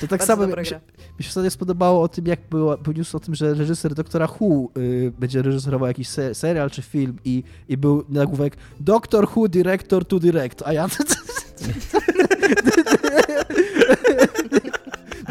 [0.00, 0.80] To tak samo mi się,
[1.18, 4.28] mi się wtedy spodobało o tym, jak było, był news o tym, że reżyser Doktora
[4.40, 9.48] Who y, będzie reżyserował jakiś se, serial czy film i, i był nagłówek Doctor Who
[9.48, 10.86] Director to Direct, a ja...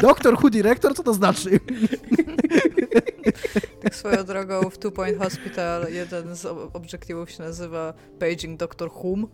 [0.00, 0.94] Doktor Who Director?
[0.94, 1.60] Co to znaczy?
[3.82, 8.90] Tak swoją drogą w Two Point Hospital jeden z obiektywów się nazywa Paging Dr.
[8.90, 9.28] Hum.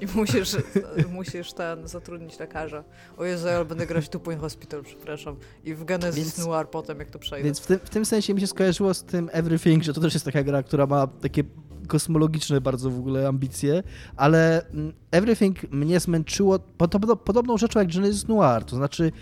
[0.00, 0.56] I musisz,
[1.18, 2.84] musisz ten zatrudnić lekarza.
[3.16, 5.36] O Jezu, ja będę grać Two Point Hospital, przepraszam.
[5.64, 7.44] I w Genesis więc, Noir potem, jak to przejdę.
[7.44, 10.14] Więc w tym, w tym sensie mi się skojarzyło z tym Everything, że to też
[10.14, 11.44] jest taka gra, która ma takie
[11.88, 13.82] kosmologiczne bardzo w ogóle ambicje,
[14.16, 16.58] ale mm, Everything mnie zmęczyło
[17.24, 19.12] podobną rzeczą jak Genesis Noir, to znaczy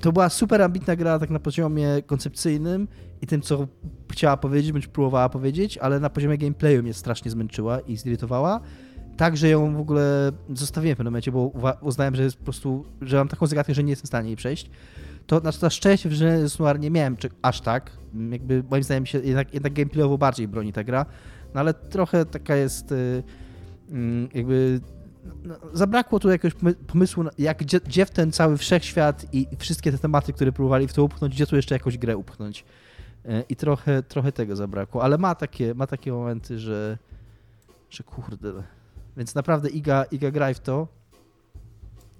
[0.00, 2.88] to była super ambitna gra tak na poziomie koncepcyjnym
[3.22, 3.66] i tym, co
[4.10, 8.60] chciała powiedzieć, bądź próbowała powiedzieć, ale na poziomie gameplayu mnie strasznie zmęczyła i zirytowała.
[9.16, 12.84] Tak, że ją w ogóle zostawiłem w pewnym momencie, bo uznałem, że jest po prostu,
[13.00, 14.70] że mam taką zagadkę, że nie jestem w stanie jej przejść.
[15.26, 17.90] To znaczy na szczęście w Noir nie miałem czy, aż tak.
[18.30, 21.06] Jakby moim zdaniem się jednak, jednak gameplayowo bardziej broni ta gra.
[21.54, 23.22] No ale trochę taka jest y,
[23.90, 24.80] mm, jakby
[25.42, 29.98] no, zabrakło tu jakiegoś pomysłu, jak, gdzie, gdzie, w ten cały wszechświat i wszystkie te
[29.98, 32.64] tematy, które próbowali w to upchnąć, gdzie tu jeszcze jakąś grę upchnąć.
[33.24, 36.98] Y, I trochę, trochę tego zabrakło, ale ma takie, ma takie momenty, że,
[37.90, 38.52] że kurde.
[39.16, 40.88] Więc naprawdę Iga, Iga graj w to.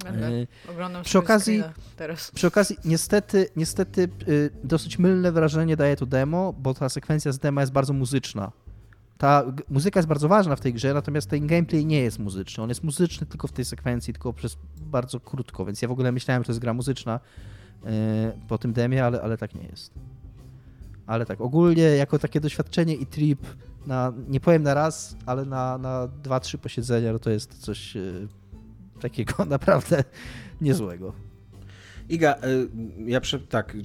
[0.04, 0.46] Będę.
[0.70, 1.62] Oglądam przy okazji,
[1.96, 2.30] teraz.
[2.30, 4.08] Przy okazji, niestety, niestety
[4.64, 8.52] dosyć mylne wrażenie daje to demo, bo ta sekwencja z demo jest bardzo muzyczna
[9.22, 12.62] ta muzyka jest bardzo ważna w tej grze, natomiast ten gameplay nie jest muzyczny.
[12.62, 16.12] On jest muzyczny tylko w tej sekwencji, tylko przez bardzo krótko, więc ja w ogóle
[16.12, 17.20] myślałem, że to jest gra muzyczna
[17.84, 17.90] yy,
[18.48, 19.94] po tym demie, ale, ale tak nie jest.
[21.06, 23.40] Ale tak, ogólnie jako takie doświadczenie i trip
[23.86, 27.94] na, nie powiem na raz, ale na, na dwa, trzy posiedzenia, no to jest coś
[27.94, 28.28] yy,
[29.00, 30.04] takiego naprawdę
[30.60, 31.12] niezłego.
[32.12, 32.68] Iga, y,
[33.06, 33.38] ja prze...
[33.38, 33.76] tak,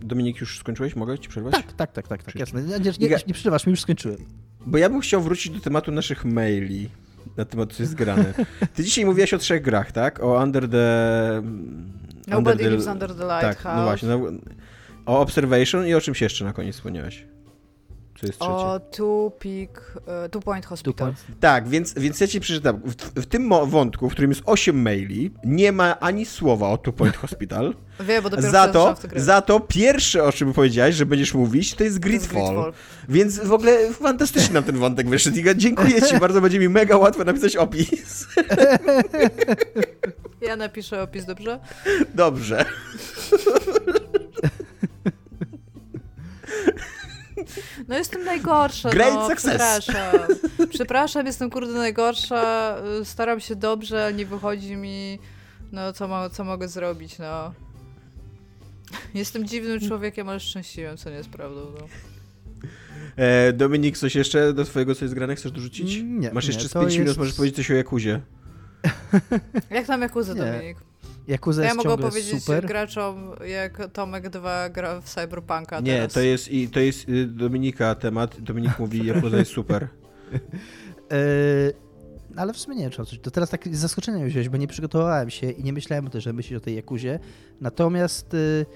[0.00, 0.96] Dominik, już skończyłeś?
[0.96, 1.52] Mogę ci przerwać?
[1.52, 2.62] Tak, tak, tak, tak, tak jasne.
[2.62, 3.16] Nie, nie, Iga...
[3.26, 4.18] nie przerywasz mi, już skończyłem.
[4.66, 6.88] Bo ja bym chciał wrócić do tematu naszych maili,
[7.36, 8.34] na temat, co jest grane.
[8.74, 10.22] Ty dzisiaj mówiłaś o trzech grach, tak?
[10.22, 11.42] O Under the...
[12.26, 12.70] Nobody under the...
[12.70, 13.62] lives under the lighthouse.
[13.62, 14.08] Tak, no właśnie.
[14.08, 14.20] No,
[15.06, 17.26] o Observation i o czymś jeszcze na koniec wspomniałaś.
[18.20, 18.54] Co jest trzecie?
[18.54, 20.94] O Two Peak, uh, Two Point Hospital.
[20.94, 21.40] Two point.
[21.40, 22.80] Tak, więc, więc ja ci przeczytam.
[22.84, 26.92] W, w, tym wątku, w którym jest 8 maili, nie ma ani słowa o Two
[26.92, 27.74] Point Hospital.
[28.00, 31.84] Wiem, bo dopiero za to, za to pierwsze, o czym powiedziałeś, że będziesz mówić, to
[31.84, 32.72] jest Gridfall.
[33.08, 35.36] Więc w ogóle fantastycznie nam ten wątek wyszedł.
[35.56, 38.26] dziękuję ci bardzo, będzie mi mega łatwo napisać opis.
[40.40, 41.58] Ja napiszę opis, dobrze?
[42.14, 42.64] Dobrze.
[47.88, 48.90] No jestem najgorsza.
[48.90, 49.78] Great no, success.
[49.80, 50.26] Przepraszam.
[50.70, 52.76] Przepraszam, jestem kurde najgorsza.
[53.04, 55.18] Staram się dobrze, nie wychodzi mi.
[55.72, 57.52] No, co, ma, co mogę zrobić, no.
[59.14, 61.88] Jestem dziwnym człowiekiem, ale szczęśliwym, co nie jest prawdą, no.
[63.16, 66.00] E, Dominik, coś jeszcze do twojego coś zgrane chcesz dorzucić?
[66.04, 66.32] Nie.
[66.32, 66.98] Masz jeszcze nie, z 5 jest...
[66.98, 68.20] minut, możesz powiedzieć coś o Jakuzie.
[69.70, 70.76] Jak tam Jakuzę, Dominik?
[71.28, 72.66] Yakuza ja mogę powiedzieć super.
[72.66, 76.12] graczom, jak Tomek 2 gra w Cyberpunka Nie, teraz.
[76.12, 78.40] to jest, i, to jest y, Dominika temat.
[78.40, 79.88] Dominik mówi, Yakuza jest super.
[81.12, 81.18] E,
[82.36, 83.18] ale w sumie nie czy coś.
[83.18, 86.20] To teraz tak z zaskoczenia wziąłeś, bo nie przygotowałem się i nie myślałem o tym,
[86.20, 87.18] żeby myśleć o tej Jakuzie.
[87.60, 88.66] Natomiast y,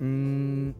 [0.00, 0.74] mm,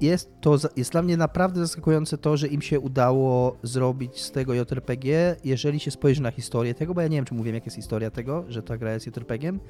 [0.00, 4.54] jest to jest dla mnie naprawdę zaskakujące to, że im się udało zrobić z tego
[4.54, 7.76] JRPG, jeżeli się spojrzy na historię tego, bo ja nie wiem, czy mówiłem, jak jest
[7.76, 9.60] historia tego, że ta gra jest JRPG-iem.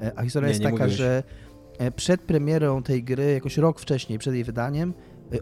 [0.00, 0.96] E, a historia nie, jest nie taka, mówiłeś.
[0.96, 1.22] że
[1.78, 4.94] e, przed premierą tej gry, jakoś rok wcześniej, przed jej wydaniem,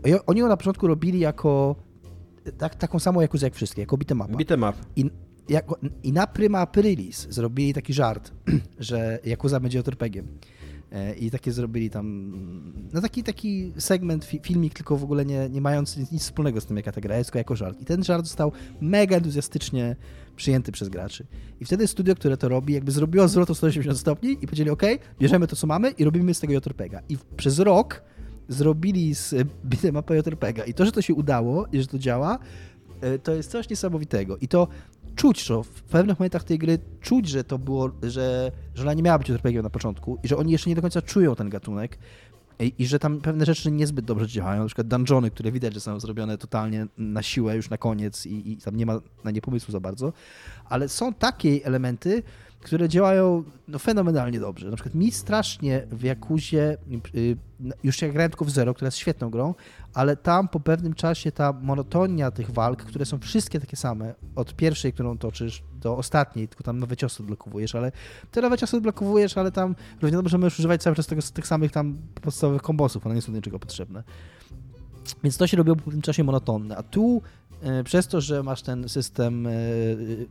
[0.07, 1.77] e, oni ją na początku robili jako
[2.59, 4.37] tak, taką samą Jakuzę jak wszystkie, jako bitemapa.
[4.37, 4.77] Bitemap.
[4.97, 5.11] I,
[5.49, 8.33] jako, I na Prima Aprilis zrobili taki żart,
[8.79, 10.27] że Jakuza będzie JRPG-iem.
[11.21, 12.33] I takie zrobili tam,
[12.93, 16.67] no taki, taki segment, filmik, tylko w ogóle nie, nie mający nic, nic wspólnego z
[16.67, 17.81] tym, jaka ta gra jest, tylko jako żart.
[17.81, 19.97] I ten żart został mega entuzjastycznie
[20.41, 21.27] przyjęty przez graczy.
[21.61, 24.83] I wtedy studio, które to robi, jakby zrobiło zwrot o 180 stopni i powiedzieli, ok,
[25.19, 27.03] bierzemy to, co mamy i robimy z tego JRPG.
[27.09, 28.03] I przez rok
[28.49, 29.35] zrobili z
[29.71, 32.39] bitmapa JRPG i to, że to się udało i że to działa,
[33.01, 34.37] e, to jest coś niesamowitego.
[34.37, 34.69] I to
[35.17, 39.03] czuć, że w pewnych momentach tej gry czuć, że to było, że, że ona nie
[39.03, 41.99] miała być JRPG na początku i że oni jeszcze nie do końca czują ten gatunek
[42.67, 46.01] i, że tam pewne rzeczy niezbyt dobrze działają, na przykład dungeony, które widać, że są
[46.01, 49.73] zrobione totalnie na siłę już na koniec i, i tam nie ma na nie pomysłu
[49.73, 50.13] za bardzo,
[50.69, 52.23] ale są takie elementy,
[52.61, 54.71] które działają no, fenomenalnie dobrze.
[54.71, 56.77] Na przykład mi strasznie w Jakuzie,
[57.15, 57.37] y,
[57.85, 59.55] już jak grałem tylko w Zero, która jest świetną grą,
[59.95, 64.57] ale tam po pewnym czasie ta monotonia tych walk, które są wszystkie takie same, od
[64.57, 67.93] pierwszej, którą toczysz, do ostatniej, tylko tam nowe ciosy odblokowujesz, ale
[68.31, 71.73] te nowe ciosy odblokowujesz, ale tam równie dobrze możesz używać cały czas tego, tych samych
[71.73, 74.03] tam podstawowych kombosów, one nie są do niczego potrzebne.
[75.23, 77.23] Więc to się robiło po pewnym czasie monotonne, a tu
[77.85, 79.51] przez to, że masz ten system e,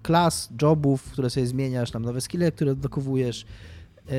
[0.02, 3.46] klas, jobów, które sobie zmieniasz, tam nowe skille, które odblokowujesz,
[4.10, 4.16] e,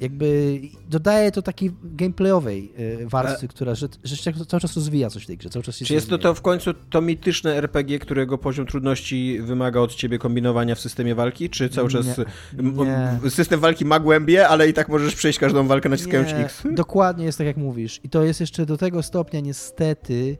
[0.00, 2.72] jakby dodaje to takiej gameplayowej
[3.04, 5.50] warstwy, która że, że cały czas rozwija coś w tej grze.
[5.50, 9.80] Cały czas Czy jest to, to w końcu to mityczne RPG, którego poziom trudności wymaga
[9.80, 12.06] od ciebie kombinowania w systemie walki, czy cały czas
[13.24, 16.62] nie, system walki ma głębie, ale i tak możesz przejść każdą walkę naciskając nie, X?
[16.70, 18.00] Dokładnie jest tak jak mówisz.
[18.04, 20.38] I to jest jeszcze do tego stopnia niestety,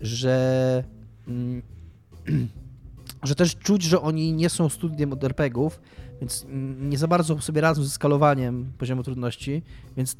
[0.00, 0.84] że
[3.22, 5.80] że też czuć, że oni nie są studiem od RPGów,
[6.20, 6.46] więc
[6.80, 9.62] nie za bardzo sobie radzą ze skalowaniem poziomu trudności,
[9.96, 10.16] więc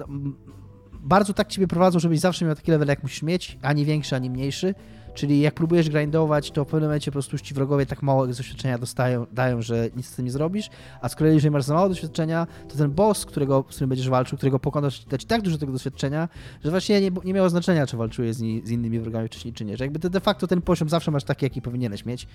[0.92, 4.30] bardzo tak ciebie prowadzą, żebyś zawsze miał taki level, jak musisz mieć, ani większy, ani
[4.30, 4.74] mniejszy,
[5.16, 8.78] Czyli jak próbujesz grindować, to w pewnym momencie po prostu ci wrogowie tak mało doświadczenia
[8.78, 10.70] dostają, dają, że nic z tym nie zrobisz,
[11.00, 14.08] a z kolei jeżeli masz za mało doświadczenia, to ten boss, którego, z którym będziesz
[14.08, 16.28] walczył, którego pokonasz, da ci tak dużo tego doświadczenia,
[16.64, 19.76] że właśnie nie, nie miało znaczenia, czy walczyłeś z, z, innymi wrogami wcześniej, czy nie.
[19.76, 22.26] Że jakby de facto ten poziom zawsze masz taki, jaki powinieneś mieć.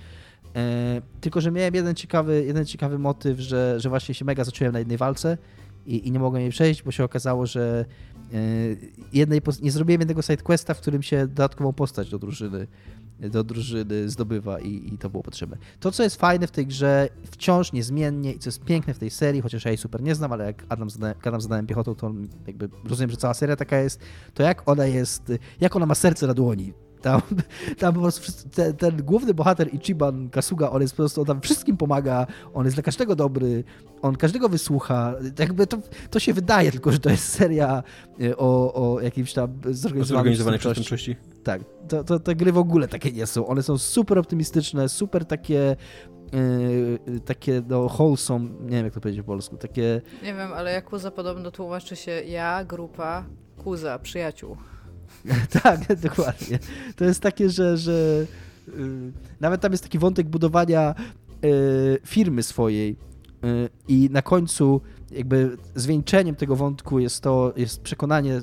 [0.55, 4.73] E, tylko, że miałem jeden ciekawy, jeden ciekawy motyw, że, że właśnie się mega zacząłem
[4.73, 5.37] na jednej walce
[5.85, 7.85] i, i nie mogłem jej przejść, bo się okazało, że
[9.13, 12.67] jednej, nie zrobiłem jednego sidequesta, w którym się dodatkową postać do drużyny,
[13.19, 15.57] do drużyny zdobywa i, i, to było potrzebne.
[15.79, 19.09] To, co jest fajne w tej grze, wciąż niezmiennie i co jest piękne w tej
[19.09, 20.87] serii, chociaż ja jej super nie znam, ale jak Adam
[21.23, 22.11] Adam zadałem piechotą, to
[22.47, 23.99] jakby rozumiem, że cała seria taka jest,
[24.33, 27.21] to jak ona jest, jak ona ma serce na dłoni tam,
[27.79, 31.41] tam po prostu ten, ten, główny bohater Ichiban Kasuga, on jest po prostu, on tam
[31.41, 33.63] wszystkim pomaga, on jest dla każdego dobry,
[34.01, 35.13] on każdego wysłucha.
[35.39, 35.77] Jakby to,
[36.09, 37.83] to się wydaje tylko, że to jest seria
[38.21, 41.15] e, o, o jakimś tam zorganizowanej przestępczości.
[41.43, 43.47] Tak, to, to, te gry w ogóle takie nie są.
[43.47, 45.75] One są super optymistyczne, super takie
[47.07, 50.01] Yy, takie no wholesome, nie wiem jak to powiedzieć po polsku, takie...
[50.23, 53.25] Nie wiem, ale jak Kuza podobno tłumaczy się ja, grupa,
[53.57, 54.57] Kuza, przyjaciół.
[55.63, 56.59] tak, dokładnie.
[56.95, 58.25] To jest takie, że, że
[58.67, 60.95] yy, nawet tam jest taki wątek budowania
[61.41, 61.49] yy,
[62.05, 62.95] firmy swojej
[63.43, 64.81] yy, i na końcu
[65.11, 68.41] jakby zwieńczeniem tego wątku jest to, jest przekonanie y,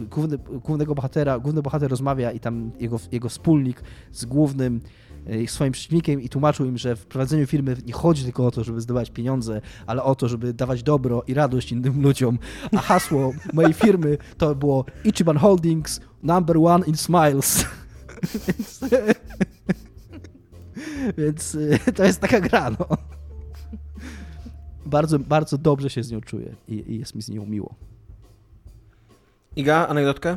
[0.00, 3.82] główny, głównego bohatera, główny bohater rozmawia i tam jego, jego wspólnik
[4.12, 4.80] z głównym
[5.30, 8.64] Y, swoim przeciwnikiem i tłumaczył im, że w prowadzeniu firmy nie chodzi tylko o to,
[8.64, 12.38] żeby zdobywać pieniądze, ale o to, żeby dawać dobro i radość innym ludziom.
[12.76, 17.64] A hasło mojej firmy to było Ichiban Holdings number one in smiles.
[21.18, 21.54] więc,
[21.88, 22.86] y, to jest taka gra, no.
[24.86, 27.74] Bardzo, bardzo dobrze się z nią czuję i, i jest mi z nią miło.
[29.56, 30.36] Iga, anegdotkę?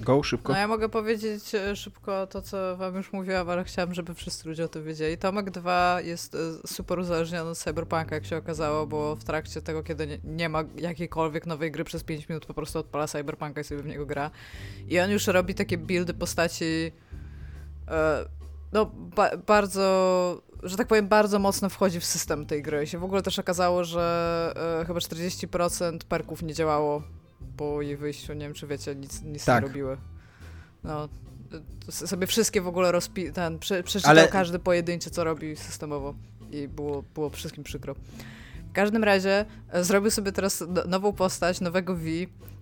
[0.00, 0.52] Go, szybko.
[0.52, 4.48] No ja mogę powiedzieć e, szybko to, co wam już mówiłam, ale chciałam, żeby wszyscy
[4.48, 5.18] ludzie o tym wiedzieli.
[5.18, 9.82] Tomek 2 jest e, super uzależniony od Cyberpunka, jak się okazało, bo w trakcie tego,
[9.82, 13.82] kiedy nie, ma jakiejkolwiek nowej gry przez 5 minut, po prostu odpala Cyberpunka i sobie
[13.82, 14.30] w niego gra.
[14.88, 16.92] I on już robi takie buildy postaci
[17.88, 18.24] e,
[18.72, 22.82] no ba bardzo, że tak powiem, bardzo mocno wchodzi w system tej gry.
[22.82, 27.02] I się w ogóle też okazało, że chyba 40% perków nie działało
[27.56, 29.62] po jej wyjściu, nie wiem czy wiecie, nic, nic tak.
[29.62, 29.96] nie robiły.
[30.84, 31.08] No,
[31.90, 33.32] sobie wszystkie w ogóle rozpi...
[33.32, 34.28] ten, prze, przeczytał Ale...
[34.28, 36.14] każdy pojedynczy, co robi systemowo
[36.50, 37.94] i było, było wszystkim przykro.
[38.70, 42.02] W każdym razie e, zrobił sobie teraz nową postać, nowego V,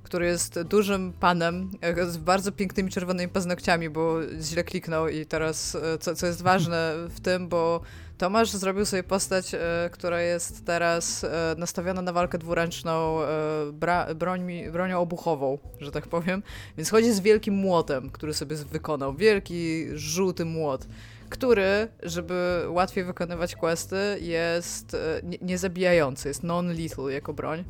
[0.03, 5.75] który jest dużym panem e, z bardzo pięknymi czerwonymi paznokciami, bo źle kliknął i teraz,
[5.75, 7.81] e, co, co jest ważne w tym, bo
[8.19, 14.71] Tomasz zrobił sobie postać, e, która jest teraz e, nastawiona na walkę dwuręczną e, broń,
[14.73, 16.43] bronią obuchową, że tak powiem.
[16.77, 19.15] Więc chodzi z wielkim młotem, który sobie wykonał.
[19.15, 20.87] Wielki, żółty młot
[21.29, 24.97] który, żeby łatwiej wykonywać questy, jest
[25.43, 27.65] niezabijający, jest non-lethal jako broń.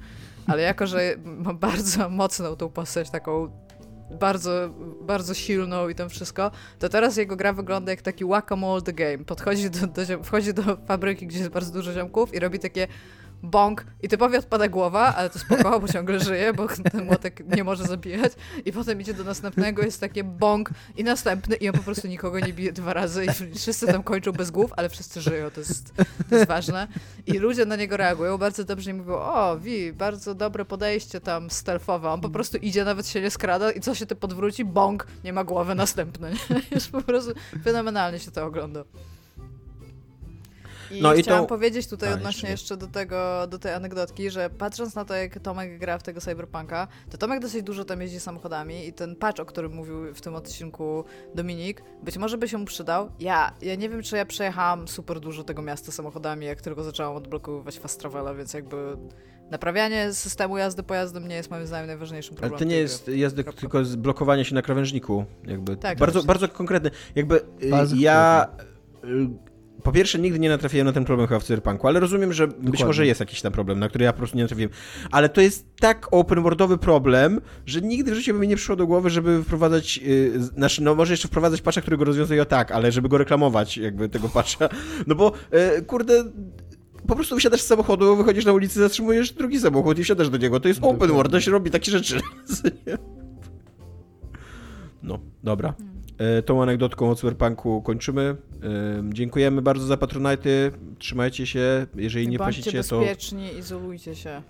[0.47, 3.51] Ale jako, że ma bardzo mocną tą postać, taką
[4.15, 8.93] bardzo, bardzo silną i tam wszystko, to teraz jego gra wygląda jak taki whack-a-mole the
[8.93, 9.19] game.
[9.19, 12.87] Podchodzi do, do, wchodzi do fabryki, gdzie jest bardzo dużo ziomków i robi takie
[13.45, 17.65] bąk i typowi odpada głowa, ale to spoko, bo ciągle żyje, bo ten młotek nie
[17.65, 18.33] może zabijać
[18.65, 22.41] i potem idzie do następnego, jest takie bąk i następny i on po prostu nikogo
[22.41, 25.95] nie bije dwa razy i wszyscy tam kończą bez głów, ale wszyscy żyją, to jest,
[26.31, 26.89] to jest ważne.
[27.27, 31.51] I ludzie na niego reagują bardzo dobrze i mówią, o, Wi, bardzo dobre podejście tam
[31.51, 32.11] stealthowe.
[32.11, 34.65] On po prostu idzie, nawet się nie skrada i co się ty podwróci?
[34.65, 36.33] Bąk, nie ma głowy, następny.
[36.71, 37.33] Jest po prostu
[37.65, 38.85] fenomenalnie się to ogląda.
[40.95, 41.49] I no chciałam i to...
[41.49, 45.39] powiedzieć tutaj A, odnośnie jeszcze, do tego, do tej anegdotki, że patrząc na to, jak
[45.39, 49.41] Tomek gra w tego Cyberpunka, to Tomek dosyć dużo tam jeździ samochodami i ten patch,
[49.41, 51.05] o którym mówił w tym odcinku
[51.35, 53.11] Dominik, być może by się mu przydał.
[53.21, 57.17] Ja, ja nie wiem, czy ja przejechałam super dużo tego miasta samochodami, jak tylko zaczęłam
[57.17, 58.97] odblokowywać fast travela, więc jakby
[59.51, 62.55] Naprawianie systemu jazdy pojazdem nie jest moim zdaniem najważniejszym problemem.
[62.55, 65.25] Ale to nie jest jazdy, tylko blokowanie się na krawężniku.
[65.47, 66.91] Jakby tak, bardzo, bardzo konkretny.
[67.15, 68.47] Jakby y, bardzo ja
[69.85, 72.71] po pierwsze nigdy nie natrafiłem na ten problem chyba w Cyberpunku, ale rozumiem, że Dokładnie.
[72.71, 74.71] być może jest jakiś tam problem, na który ja po prostu nie natrafiłem.
[75.11, 78.77] Ale to jest tak open worldowy problem, że nigdy w życiu by mi nie przyszło
[78.77, 82.73] do głowy, żeby wprowadzać, yy, znaczy no może jeszcze wprowadzać patcha, który go rozwiązuje tak,
[82.73, 84.69] ale żeby go reklamować jakby tego patcha.
[85.07, 86.25] No bo yy, kurde,
[87.09, 90.61] po prostu wsiadasz z samochodu, wychodzisz na ulicę, zatrzymujesz drugi samochód i wsiadasz do niego.
[90.61, 92.21] To jest open world, to się robi takie rzeczy.
[95.03, 95.75] No, dobra.
[96.19, 98.37] E, tą anegdotką o cyberpunku kończymy.
[99.03, 100.73] E, dziękujemy bardzo za patronajty.
[100.99, 101.87] Trzymajcie się.
[101.95, 103.01] Jeżeli nie Bądźcie płacicie, to...
[103.01, 104.43] bezpieczni, izolujcie się.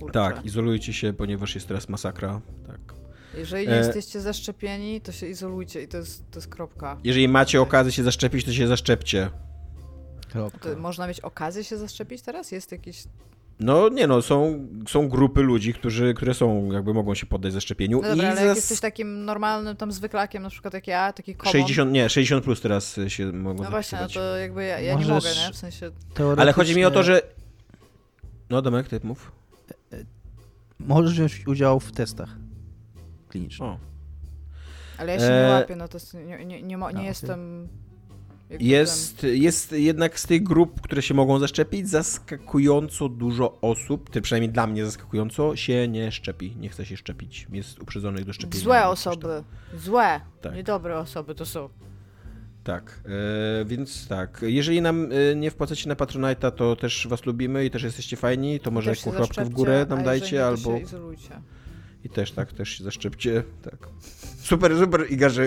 [0.00, 0.12] Kurczę.
[0.12, 2.40] Tak, izolujcie się, ponieważ jest teraz masakra.
[2.66, 2.94] Tak.
[3.38, 3.76] Jeżeli nie e...
[3.76, 6.98] jesteście zaszczepieni, to się izolujcie i to jest, to jest kropka.
[7.04, 9.30] Jeżeli macie okazję się zaszczepić, to się zaszczepcie.
[10.76, 12.52] Można mieć okazję się zaszczepić teraz?
[12.52, 13.04] Jest jakiś
[13.60, 18.00] no nie no, są, są grupy ludzi, którzy, które są, jakby mogą się poddać zaszczepieniu.
[18.02, 21.36] No dobra, I ale jak jesteś takim normalnym tam zwyklakiem, na przykład jak ja, taki
[21.36, 21.52] common...
[21.52, 25.06] 60, nie, 60 plus teraz się mogą No właśnie, no to jakby ja, ja nie
[25.06, 25.52] mogę, nie?
[25.52, 25.90] W sensie...
[26.36, 27.22] Ale chodzi mi o to, że...
[28.50, 29.32] No Domek, ty mów.
[30.78, 32.28] Możesz wziąć udział w testach
[33.28, 33.70] klinicznych.
[33.70, 33.78] O.
[34.98, 35.46] Ale ja się e...
[35.46, 37.68] nie łapię, no to nie, nie, nie, nie, nie jestem
[38.50, 44.52] jest, jest jednak z tych grup, które się mogą zaszczepić, zaskakująco dużo osób, ty przynajmniej
[44.52, 47.46] dla mnie zaskakująco, się nie szczepi, nie chce się szczepić.
[47.52, 48.64] Jest uprzedzonych do szczepienia.
[48.64, 49.44] Złe osoby,
[49.76, 50.54] złe, tak.
[50.54, 51.68] niedobre osoby to są.
[52.64, 53.00] Tak,
[53.60, 57.70] e, więc tak, jeżeli nam e, nie wpłacacie na Patronite'a, to też was lubimy i
[57.70, 60.78] też jesteście fajni, to może jakąś łapkę w górę nam dajcie, albo...
[60.78, 61.40] Izolujcie.
[62.08, 63.42] I też tak, też się zaszczepcie.
[63.62, 63.88] Tak.
[64.42, 65.44] Super, super, Iga, że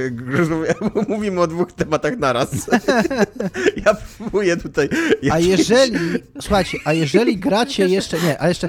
[1.08, 2.70] mówimy o dwóch tematach naraz.
[3.86, 4.90] ja próbuję tutaj...
[5.32, 6.00] A jeżeli,
[6.42, 8.68] słuchajcie, a jeżeli gracie jeszcze, nie, a jeszcze,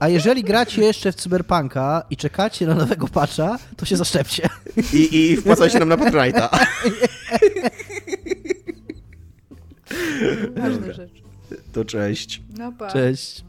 [0.00, 4.48] a jeżeli gracie jeszcze w Cyberpunka i czekacie na nowego patcha, to się zaszczepcie.
[4.92, 6.48] I, i wpłacajcie nam na Patronite'a.
[10.56, 11.22] Ważna rzecz.
[11.72, 12.42] To cześć.
[12.58, 12.92] No pa.
[12.92, 13.44] Cześć.